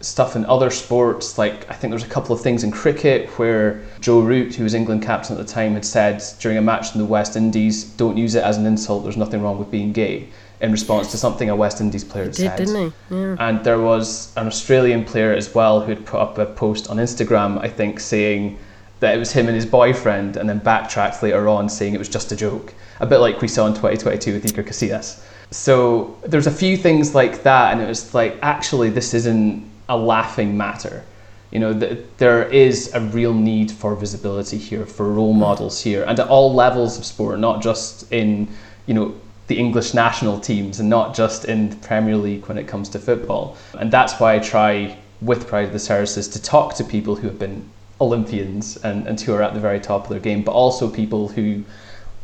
stuff 0.00 0.36
in 0.36 0.44
other 0.46 0.70
sports. 0.70 1.38
Like 1.38 1.68
I 1.70 1.74
think 1.74 1.90
there's 1.90 2.04
a 2.04 2.08
couple 2.08 2.34
of 2.34 2.42
things 2.42 2.64
in 2.64 2.70
cricket 2.70 3.28
where 3.38 3.82
Joe 4.00 4.20
Root, 4.20 4.54
who 4.54 4.64
was 4.64 4.74
England 4.74 5.02
captain 5.02 5.38
at 5.38 5.46
the 5.46 5.52
time, 5.52 5.74
had 5.74 5.84
said 5.84 6.22
during 6.40 6.58
a 6.58 6.62
match 6.62 6.94
in 6.94 7.00
the 7.00 7.06
West 7.06 7.36
Indies, 7.36 7.84
"Don't 7.84 8.16
use 8.16 8.34
it 8.34 8.42
as 8.42 8.56
an 8.58 8.66
insult. 8.66 9.04
There's 9.04 9.16
nothing 9.16 9.42
wrong 9.42 9.58
with 9.58 9.70
being 9.70 9.92
gay." 9.92 10.28
In 10.60 10.72
response 10.72 11.10
to 11.12 11.16
something 11.16 11.48
a 11.48 11.56
West 11.56 11.80
Indies 11.80 12.04
player 12.04 12.26
Did, 12.26 12.34
said. 12.34 12.56
didn't 12.58 12.92
he? 13.08 13.14
Yeah. 13.16 13.36
And 13.38 13.64
there 13.64 13.80
was 13.80 14.30
an 14.36 14.46
Australian 14.46 15.04
player 15.06 15.32
as 15.32 15.54
well 15.54 15.80
who 15.80 15.88
had 15.94 16.04
put 16.04 16.20
up 16.20 16.36
a 16.36 16.44
post 16.44 16.90
on 16.90 16.98
Instagram, 16.98 17.58
I 17.64 17.68
think, 17.68 17.98
saying 17.98 18.58
that 19.00 19.14
it 19.14 19.18
was 19.18 19.32
him 19.32 19.46
and 19.46 19.54
his 19.54 19.64
boyfriend, 19.64 20.36
and 20.36 20.46
then 20.46 20.58
backtracked 20.58 21.22
later 21.22 21.48
on 21.48 21.68
saying 21.68 21.94
it 21.94 21.98
was 21.98 22.10
just 22.10 22.30
a 22.32 22.36
joke. 22.36 22.74
A 23.00 23.06
bit 23.06 23.18
like 23.18 23.40
we 23.40 23.48
saw 23.48 23.66
in 23.66 23.72
2022 23.72 24.34
with 24.34 24.44
Iker 24.44 24.62
Casillas. 24.62 25.22
So 25.50 26.18
there's 26.22 26.46
a 26.46 26.50
few 26.50 26.76
things 26.76 27.14
like 27.14 27.42
that, 27.42 27.72
and 27.72 27.80
it 27.80 27.88
was 27.88 28.14
like, 28.14 28.38
actually, 28.42 28.90
this 28.90 29.14
isn't 29.14 29.68
a 29.88 29.96
laughing 29.96 30.56
matter. 30.56 31.04
You 31.50 31.58
know, 31.58 31.78
th- 31.78 32.04
there 32.18 32.44
is 32.44 32.92
a 32.94 33.00
real 33.00 33.34
need 33.34 33.72
for 33.72 33.96
visibility 33.96 34.58
here, 34.58 34.86
for 34.86 35.10
role 35.10 35.32
models 35.32 35.80
here, 35.80 36.04
and 36.04 36.20
at 36.20 36.28
all 36.28 36.54
levels 36.54 36.98
of 36.98 37.04
sport, 37.04 37.40
not 37.40 37.62
just 37.62 38.12
in, 38.12 38.46
you 38.86 38.94
know, 38.94 39.14
the 39.50 39.58
English 39.58 39.94
national 39.94 40.38
teams 40.38 40.78
and 40.78 40.88
not 40.88 41.12
just 41.12 41.44
in 41.44 41.70
the 41.70 41.76
Premier 41.76 42.16
League 42.16 42.46
when 42.46 42.56
it 42.56 42.68
comes 42.68 42.88
to 42.88 43.00
football. 43.00 43.56
And 43.76 43.90
that's 43.90 44.14
why 44.20 44.36
I 44.36 44.38
try 44.38 44.96
with 45.20 45.48
Pride 45.48 45.64
of 45.66 45.72
the 45.72 45.80
Terraces 45.80 46.28
to 46.28 46.40
talk 46.40 46.76
to 46.76 46.84
people 46.84 47.16
who 47.16 47.26
have 47.26 47.40
been 47.40 47.68
Olympians 48.00 48.76
and, 48.76 49.08
and 49.08 49.20
who 49.20 49.34
are 49.34 49.42
at 49.42 49.52
the 49.52 49.58
very 49.58 49.80
top 49.80 50.04
of 50.04 50.08
their 50.08 50.20
game, 50.20 50.44
but 50.44 50.52
also 50.52 50.88
people 50.88 51.26
who, 51.26 51.64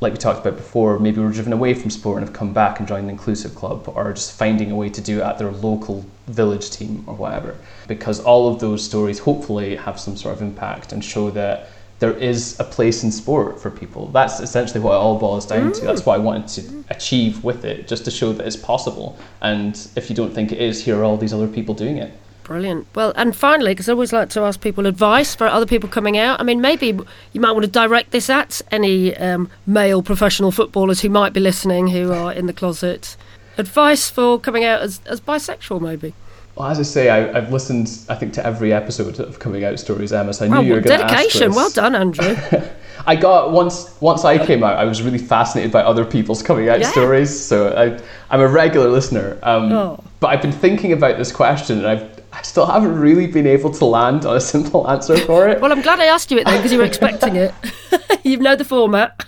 like 0.00 0.12
we 0.12 0.18
talked 0.20 0.38
about 0.38 0.56
before, 0.56 1.00
maybe 1.00 1.20
were 1.20 1.32
driven 1.32 1.52
away 1.52 1.74
from 1.74 1.90
sport 1.90 2.18
and 2.18 2.28
have 2.28 2.36
come 2.36 2.52
back 2.52 2.78
and 2.78 2.86
joined 2.86 3.04
an 3.04 3.10
inclusive 3.10 3.56
club 3.56 3.82
or 3.88 4.12
just 4.12 4.38
finding 4.38 4.70
a 4.70 4.76
way 4.76 4.88
to 4.88 5.00
do 5.00 5.18
it 5.18 5.22
at 5.22 5.36
their 5.36 5.50
local 5.50 6.06
village 6.28 6.70
team 6.70 7.02
or 7.08 7.16
whatever. 7.16 7.56
Because 7.88 8.20
all 8.20 8.46
of 8.54 8.60
those 8.60 8.84
stories 8.84 9.18
hopefully 9.18 9.74
have 9.74 9.98
some 9.98 10.16
sort 10.16 10.36
of 10.36 10.42
impact 10.42 10.92
and 10.92 11.04
show 11.04 11.30
that 11.30 11.70
there 11.98 12.12
is 12.12 12.58
a 12.60 12.64
place 12.64 13.02
in 13.02 13.10
sport 13.10 13.60
for 13.60 13.70
people. 13.70 14.08
That's 14.08 14.40
essentially 14.40 14.80
what 14.80 14.92
it 14.92 14.96
all 14.96 15.18
boils 15.18 15.46
down 15.46 15.72
to. 15.72 15.80
That's 15.84 16.04
what 16.04 16.14
I 16.14 16.18
wanted 16.18 16.48
to 16.48 16.84
achieve 16.90 17.42
with 17.42 17.64
it, 17.64 17.88
just 17.88 18.04
to 18.04 18.10
show 18.10 18.32
that 18.34 18.46
it's 18.46 18.56
possible. 18.56 19.18
And 19.40 19.88
if 19.96 20.10
you 20.10 20.16
don't 20.16 20.34
think 20.34 20.52
it 20.52 20.60
is, 20.60 20.84
here 20.84 20.98
are 20.98 21.04
all 21.04 21.16
these 21.16 21.32
other 21.32 21.48
people 21.48 21.74
doing 21.74 21.96
it. 21.96 22.12
Brilliant. 22.44 22.86
Well, 22.94 23.12
and 23.16 23.34
finally, 23.34 23.72
because 23.72 23.88
I 23.88 23.92
always 23.92 24.12
like 24.12 24.28
to 24.30 24.40
ask 24.42 24.60
people 24.60 24.86
advice 24.86 25.34
for 25.34 25.48
other 25.48 25.66
people 25.66 25.88
coming 25.88 26.16
out. 26.16 26.38
I 26.38 26.44
mean, 26.44 26.60
maybe 26.60 26.96
you 27.32 27.40
might 27.40 27.50
want 27.52 27.64
to 27.64 27.70
direct 27.70 28.12
this 28.12 28.30
at 28.30 28.60
any 28.70 29.16
um, 29.16 29.50
male 29.66 30.02
professional 30.02 30.52
footballers 30.52 31.00
who 31.00 31.08
might 31.08 31.32
be 31.32 31.40
listening 31.40 31.88
who 31.88 32.12
are 32.12 32.32
in 32.32 32.46
the 32.46 32.52
closet. 32.52 33.16
Advice 33.58 34.10
for 34.10 34.38
coming 34.38 34.64
out 34.64 34.80
as, 34.82 35.00
as 35.06 35.20
bisexual, 35.20 35.80
maybe. 35.80 36.14
Well, 36.56 36.68
as 36.68 36.78
I 36.78 36.82
say, 36.84 37.10
I, 37.10 37.36
I've 37.36 37.52
listened, 37.52 37.90
I 38.08 38.14
think, 38.14 38.32
to 38.34 38.46
every 38.46 38.72
episode 38.72 39.20
of 39.20 39.38
Coming 39.38 39.64
Out 39.64 39.78
Stories, 39.78 40.10
Emma. 40.12 40.32
So 40.32 40.46
I 40.46 40.48
knew 40.48 40.66
you 40.66 40.72
were 40.74 40.80
going 40.80 40.98
to 40.98 41.04
ask 41.04 41.14
dedication. 41.14 41.52
Well 41.52 41.68
done, 41.70 41.94
Andrew. 41.94 42.34
I 43.06 43.14
got 43.14 43.52
once 43.52 43.94
once 44.00 44.24
I 44.24 44.44
came 44.44 44.64
out, 44.64 44.78
I 44.78 44.84
was 44.84 45.02
really 45.02 45.18
fascinated 45.18 45.70
by 45.70 45.82
other 45.82 46.04
people's 46.04 46.42
coming 46.42 46.68
out 46.70 46.80
Yeah. 46.80 46.90
stories. 46.90 47.38
So 47.38 47.68
I, 47.76 48.02
I'm 48.34 48.40
a 48.40 48.48
regular 48.48 48.88
listener. 48.88 49.38
Um, 49.42 49.70
Oh. 49.72 50.02
But 50.18 50.28
I've 50.28 50.40
been 50.42 50.50
thinking 50.50 50.92
about 50.92 51.18
this 51.18 51.30
question, 51.30 51.78
and 51.78 51.86
I've 51.86 52.16
I 52.32 52.42
still 52.42 52.66
haven't 52.66 52.98
really 52.98 53.26
been 53.26 53.46
able 53.46 53.70
to 53.72 53.84
land 53.84 54.24
on 54.24 54.36
a 54.36 54.40
simple 54.54 54.88
answer 54.90 55.16
for 55.18 55.46
it. 55.48 55.60
well, 55.60 55.72
I'm 55.72 55.82
glad 55.82 56.00
I 56.00 56.06
asked 56.06 56.30
you 56.30 56.38
it 56.38 56.44
then 56.46 56.56
because 56.56 56.72
you 56.72 56.78
were 56.78 56.84
expecting 56.84 57.36
it. 57.36 57.54
you 58.24 58.38
know 58.38 58.56
the 58.56 58.64
format. 58.64 59.24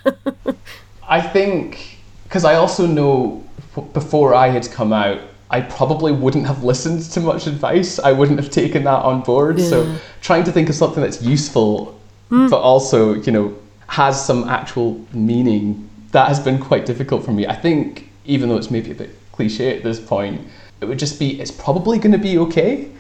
I 1.07 1.21
think 1.21 1.99
because 2.25 2.45
I 2.47 2.55
also 2.55 2.87
know 2.87 3.45
before 3.93 4.35
I 4.35 4.49
had 4.49 4.71
come 4.73 4.93
out, 4.95 5.21
I 5.51 5.63
probably 5.63 6.13
wouldn't 6.13 6.47
have 6.47 6.63
listened 6.63 7.03
to 7.13 7.21
much 7.21 7.47
advice. 7.47 7.99
I 7.99 8.13
wouldn't 8.13 8.39
have 8.39 8.51
taken 8.51 8.85
that 8.85 9.03
on 9.03 9.23
board. 9.23 9.61
So 9.61 9.97
trying 10.21 10.45
to 10.45 10.53
think 10.53 10.69
of 10.69 10.75
something 10.75 11.03
that's 11.03 11.23
useful, 11.23 11.99
mm. 12.31 12.51
but 12.51 12.61
also 12.61 13.15
you 13.15 13.33
know 13.33 13.57
has 13.87 14.25
some 14.25 14.49
actual 14.49 15.03
meaning, 15.13 15.89
that 16.13 16.29
has 16.29 16.39
been 16.39 16.59
quite 16.59 16.85
difficult 16.85 17.25
for 17.25 17.33
me. 17.33 17.47
I 17.47 17.55
think 17.55 18.11
even 18.27 18.49
though 18.49 18.59
it's 18.59 18.71
maybe 18.71 18.91
a 18.91 18.95
bit 18.95 19.11
cliche 19.33 19.75
at 19.75 19.83
this 19.83 19.99
point, 19.99 20.47
it 20.81 20.85
would 20.85 20.99
just 20.99 21.19
be 21.19 21.41
it's 21.41 21.51
probably 21.51 21.99
going 21.99 22.13
to 22.13 22.19
be 22.19 22.39
okay 22.39 22.91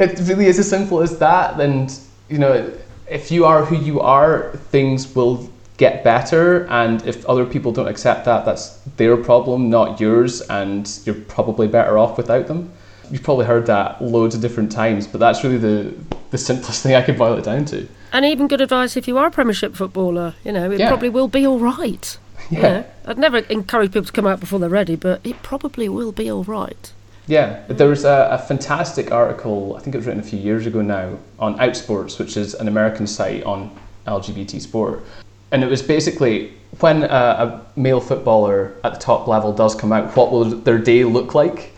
it 0.00 0.18
really 0.20 0.46
is 0.46 0.58
as 0.58 0.68
simple 0.68 1.00
as 1.00 1.18
that 1.18 1.60
and 1.60 2.00
you 2.28 2.38
know 2.38 2.72
if 3.08 3.30
you 3.30 3.44
are 3.44 3.64
who 3.64 3.76
you 3.76 4.00
are 4.00 4.52
things 4.70 5.14
will 5.14 5.48
get 5.80 6.04
better 6.04 6.66
and 6.66 7.06
if 7.06 7.24
other 7.24 7.46
people 7.46 7.72
don't 7.72 7.88
accept 7.88 8.26
that 8.26 8.44
that's 8.44 8.76
their 8.98 9.16
problem 9.16 9.70
not 9.70 9.98
yours 9.98 10.42
and 10.42 11.00
you're 11.06 11.14
probably 11.14 11.66
better 11.66 11.96
off 11.96 12.18
without 12.18 12.46
them 12.48 12.70
you've 13.10 13.22
probably 13.22 13.46
heard 13.46 13.64
that 13.64 14.00
loads 14.02 14.34
of 14.34 14.42
different 14.42 14.70
times 14.70 15.06
but 15.06 15.18
that's 15.18 15.42
really 15.42 15.56
the 15.56 15.94
the 16.32 16.36
simplest 16.36 16.82
thing 16.82 16.94
i 16.94 17.00
could 17.00 17.16
boil 17.16 17.34
it 17.38 17.44
down 17.44 17.64
to 17.64 17.88
and 18.12 18.26
even 18.26 18.46
good 18.46 18.60
advice 18.60 18.94
if 18.94 19.08
you 19.08 19.16
are 19.18 19.26
a 19.28 19.30
Premiership 19.30 19.76
footballer. 19.76 20.34
You 20.44 20.50
know, 20.50 20.68
it 20.72 20.80
Yeah. 20.80 20.88
probably 20.88 21.08
will 21.08 21.28
be 21.28 21.46
all 21.46 21.60
right. 21.60 22.18
You 22.50 22.58
Yeah. 22.58 22.62
know, 22.72 22.84
I'd 23.06 23.18
never 23.18 23.38
encourage 23.38 23.92
people 23.92 24.06
to 24.06 24.12
come 24.12 24.26
out 24.26 24.40
before 24.40 24.58
they're 24.58 24.68
ready, 24.68 24.96
but 24.96 25.20
it 25.22 25.40
probably 25.44 25.88
will 25.88 26.10
be 26.10 26.28
all 26.28 26.42
right. 26.42 26.90
Yeah, 27.28 27.60
there 27.68 27.86
was 27.88 28.04
a, 28.04 28.28
a 28.32 28.38
fantastic 28.38 29.12
article, 29.12 29.76
I 29.76 29.80
think 29.80 29.94
it 29.94 29.98
was 29.98 30.06
written 30.08 30.20
a 30.20 30.26
few 30.26 30.40
years 30.40 30.66
ago 30.66 30.82
now, 30.82 31.18
on 31.38 31.56
Outsports, 31.60 32.18
which 32.18 32.36
is 32.36 32.54
an 32.54 32.66
American 32.66 33.06
site 33.06 33.44
on 33.44 33.70
LGBT 34.08 34.60
sport. 34.60 35.04
And 35.52 35.64
it 35.64 35.68
was 35.68 35.82
basically 35.82 36.52
when 36.78 37.02
a, 37.02 37.06
a 37.06 37.66
male 37.76 38.00
footballer 38.00 38.76
at 38.84 38.94
the 38.94 39.00
top 39.00 39.26
level 39.26 39.52
does 39.52 39.74
come 39.74 39.92
out, 39.92 40.16
what 40.16 40.30
will 40.30 40.44
their 40.44 40.78
day 40.78 41.04
look 41.04 41.34
like? 41.34 41.72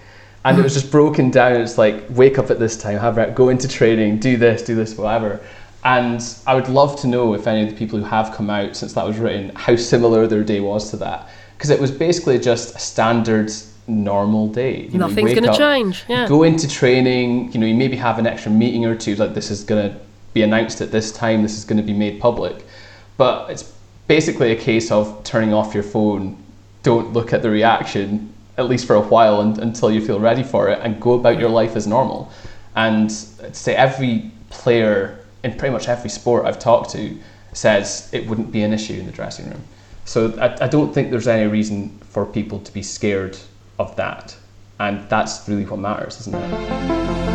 And 0.44 0.58
it 0.58 0.62
was 0.62 0.74
just 0.74 0.90
broken 0.90 1.30
down. 1.30 1.60
It's 1.60 1.78
like, 1.78 2.04
wake 2.10 2.38
up 2.38 2.50
at 2.50 2.58
this 2.58 2.76
time, 2.76 2.98
have 2.98 3.34
go 3.34 3.48
into 3.48 3.68
training, 3.68 4.18
do 4.18 4.36
this, 4.36 4.62
do 4.62 4.74
this, 4.74 4.96
whatever. 4.98 5.40
And 5.84 6.22
I 6.46 6.54
would 6.54 6.68
love 6.68 7.00
to 7.00 7.06
know 7.06 7.34
if 7.34 7.46
any 7.46 7.62
of 7.62 7.70
the 7.70 7.76
people 7.76 7.98
who 7.98 8.04
have 8.04 8.34
come 8.34 8.50
out 8.50 8.76
since 8.76 8.92
that 8.92 9.06
was 9.06 9.18
written, 9.18 9.54
how 9.54 9.76
similar 9.76 10.26
their 10.26 10.44
day 10.44 10.60
was 10.60 10.90
to 10.90 10.96
that. 10.98 11.28
Because 11.56 11.70
it 11.70 11.80
was 11.80 11.90
basically 11.90 12.38
just 12.38 12.74
a 12.74 12.78
standard, 12.78 13.50
normal 13.86 14.48
day. 14.48 14.82
You 14.82 14.98
know, 14.98 15.08
you 15.08 15.14
Nothing's 15.14 15.34
going 15.34 15.52
to 15.52 15.58
change. 15.58 16.04
Yeah. 16.08 16.28
Go 16.28 16.42
into 16.42 16.68
training, 16.68 17.52
you 17.52 17.60
know, 17.60 17.66
you 17.66 17.74
maybe 17.74 17.96
have 17.96 18.18
an 18.18 18.26
extra 18.26 18.50
meeting 18.50 18.84
or 18.84 18.96
two, 18.96 19.14
like 19.16 19.34
this 19.34 19.50
is 19.50 19.64
going 19.64 19.90
to 19.90 19.98
be 20.34 20.42
announced 20.42 20.80
at 20.80 20.90
this 20.90 21.12
time, 21.12 21.42
this 21.42 21.56
is 21.56 21.64
going 21.64 21.78
to 21.78 21.84
be 21.84 21.92
made 21.92 22.20
public. 22.20 22.64
But 23.22 23.50
it's 23.50 23.72
basically 24.08 24.50
a 24.50 24.56
case 24.56 24.90
of 24.90 25.22
turning 25.22 25.54
off 25.54 25.74
your 25.74 25.84
phone, 25.84 26.42
don't 26.82 27.12
look 27.12 27.32
at 27.32 27.40
the 27.40 27.50
reaction, 27.50 28.34
at 28.58 28.68
least 28.68 28.84
for 28.84 28.96
a 28.96 29.00
while 29.00 29.42
and, 29.42 29.58
until 29.58 29.92
you 29.92 30.04
feel 30.04 30.18
ready 30.18 30.42
for 30.42 30.68
it, 30.70 30.80
and 30.82 31.00
go 31.00 31.12
about 31.12 31.38
your 31.38 31.48
life 31.48 31.76
as 31.76 31.86
normal. 31.86 32.32
And 32.74 33.04
I'd 33.44 33.54
say 33.54 33.76
every 33.76 34.32
player 34.50 35.20
in 35.44 35.56
pretty 35.56 35.72
much 35.72 35.86
every 35.86 36.10
sport 36.10 36.46
I've 36.46 36.58
talked 36.58 36.90
to 36.94 37.16
says 37.52 38.10
it 38.12 38.26
wouldn't 38.26 38.50
be 38.50 38.62
an 38.64 38.72
issue 38.72 38.94
in 38.94 39.06
the 39.06 39.12
dressing 39.12 39.48
room. 39.48 39.62
So 40.04 40.36
I, 40.40 40.64
I 40.64 40.66
don't 40.66 40.92
think 40.92 41.12
there's 41.12 41.28
any 41.28 41.48
reason 41.48 41.96
for 42.00 42.26
people 42.26 42.58
to 42.58 42.72
be 42.72 42.82
scared 42.82 43.38
of 43.78 43.94
that. 43.94 44.36
And 44.80 45.08
that's 45.08 45.48
really 45.48 45.64
what 45.64 45.78
matters, 45.78 46.18
isn't 46.22 46.34
it? 46.34 47.31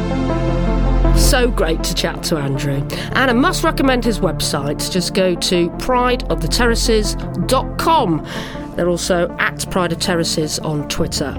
So 1.17 1.51
great 1.51 1.83
to 1.83 1.93
chat 1.93 2.23
to 2.23 2.37
Andrew. 2.37 2.81
And 3.13 3.29
I 3.29 3.33
must 3.33 3.63
recommend 3.63 4.05
his 4.05 4.19
website. 4.19 4.89
Just 4.91 5.13
go 5.13 5.35
to 5.35 5.69
prideoftheterraces.com. 5.71 8.27
They're 8.75 8.87
also 8.87 9.35
at 9.39 9.69
Pride 9.71 9.91
of 9.91 9.99
Terraces 9.99 10.59
on 10.59 10.87
Twitter. 10.87 11.35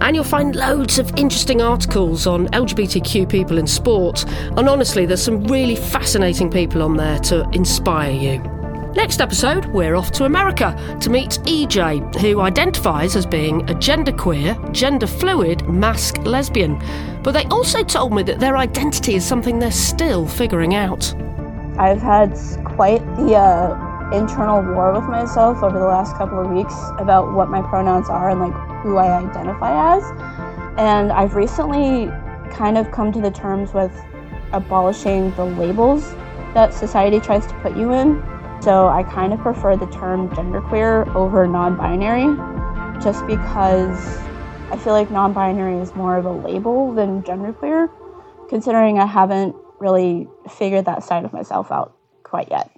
And 0.00 0.16
you'll 0.16 0.24
find 0.24 0.54
loads 0.54 0.98
of 0.98 1.10
interesting 1.16 1.60
articles 1.60 2.26
on 2.26 2.46
LGBTQ 2.48 3.28
people 3.28 3.58
in 3.58 3.66
sport. 3.66 4.24
And 4.56 4.66
honestly, 4.68 5.04
there's 5.04 5.22
some 5.22 5.44
really 5.44 5.76
fascinating 5.76 6.50
people 6.50 6.82
on 6.82 6.96
there 6.96 7.18
to 7.20 7.46
inspire 7.50 8.12
you. 8.12 8.55
Next 8.96 9.20
episode, 9.20 9.66
we're 9.66 9.94
off 9.94 10.10
to 10.12 10.24
America 10.24 10.74
to 11.02 11.10
meet 11.10 11.32
EJ, 11.44 12.18
who 12.18 12.40
identifies 12.40 13.14
as 13.14 13.26
being 13.26 13.60
a 13.68 13.74
genderqueer, 13.74 14.72
gender 14.72 15.06
fluid, 15.06 15.68
masc 15.68 16.16
lesbian. 16.24 16.82
But 17.22 17.32
they 17.32 17.44
also 17.44 17.84
told 17.84 18.14
me 18.14 18.22
that 18.22 18.40
their 18.40 18.56
identity 18.56 19.16
is 19.16 19.24
something 19.24 19.58
they're 19.58 19.70
still 19.70 20.26
figuring 20.26 20.74
out. 20.74 21.14
I've 21.78 22.00
had 22.00 22.32
quite 22.64 23.04
the 23.16 23.34
uh, 23.34 24.10
internal 24.14 24.62
war 24.62 24.94
with 24.94 25.04
myself 25.10 25.62
over 25.62 25.78
the 25.78 25.84
last 25.84 26.16
couple 26.16 26.40
of 26.40 26.50
weeks 26.50 26.74
about 26.98 27.34
what 27.34 27.50
my 27.50 27.60
pronouns 27.60 28.08
are 28.08 28.30
and 28.30 28.40
like 28.40 28.54
who 28.80 28.96
I 28.96 29.18
identify 29.18 29.98
as. 29.98 30.04
And 30.78 31.12
I've 31.12 31.34
recently 31.34 32.06
kind 32.50 32.78
of 32.78 32.90
come 32.92 33.12
to 33.12 33.20
the 33.20 33.30
terms 33.30 33.74
with 33.74 33.92
abolishing 34.54 35.34
the 35.34 35.44
labels 35.44 36.14
that 36.54 36.72
society 36.72 37.20
tries 37.20 37.46
to 37.46 37.52
put 37.60 37.76
you 37.76 37.92
in. 37.92 38.22
So 38.60 38.88
I 38.88 39.02
kind 39.04 39.32
of 39.32 39.40
prefer 39.40 39.76
the 39.76 39.86
term 39.86 40.28
genderqueer 40.30 41.14
over 41.14 41.46
non 41.46 41.76
binary 41.76 42.36
just 43.02 43.26
because 43.26 44.18
I 44.70 44.76
feel 44.76 44.92
like 44.92 45.10
non 45.10 45.32
binary 45.32 45.78
is 45.78 45.94
more 45.94 46.16
of 46.16 46.24
a 46.24 46.32
label 46.32 46.92
than 46.92 47.22
genderqueer, 47.22 47.88
considering 48.48 48.98
I 48.98 49.06
haven't 49.06 49.54
really 49.78 50.28
figured 50.50 50.86
that 50.86 51.04
side 51.04 51.24
of 51.24 51.32
myself 51.32 51.70
out 51.70 51.96
quite 52.22 52.50
yet. 52.50 52.75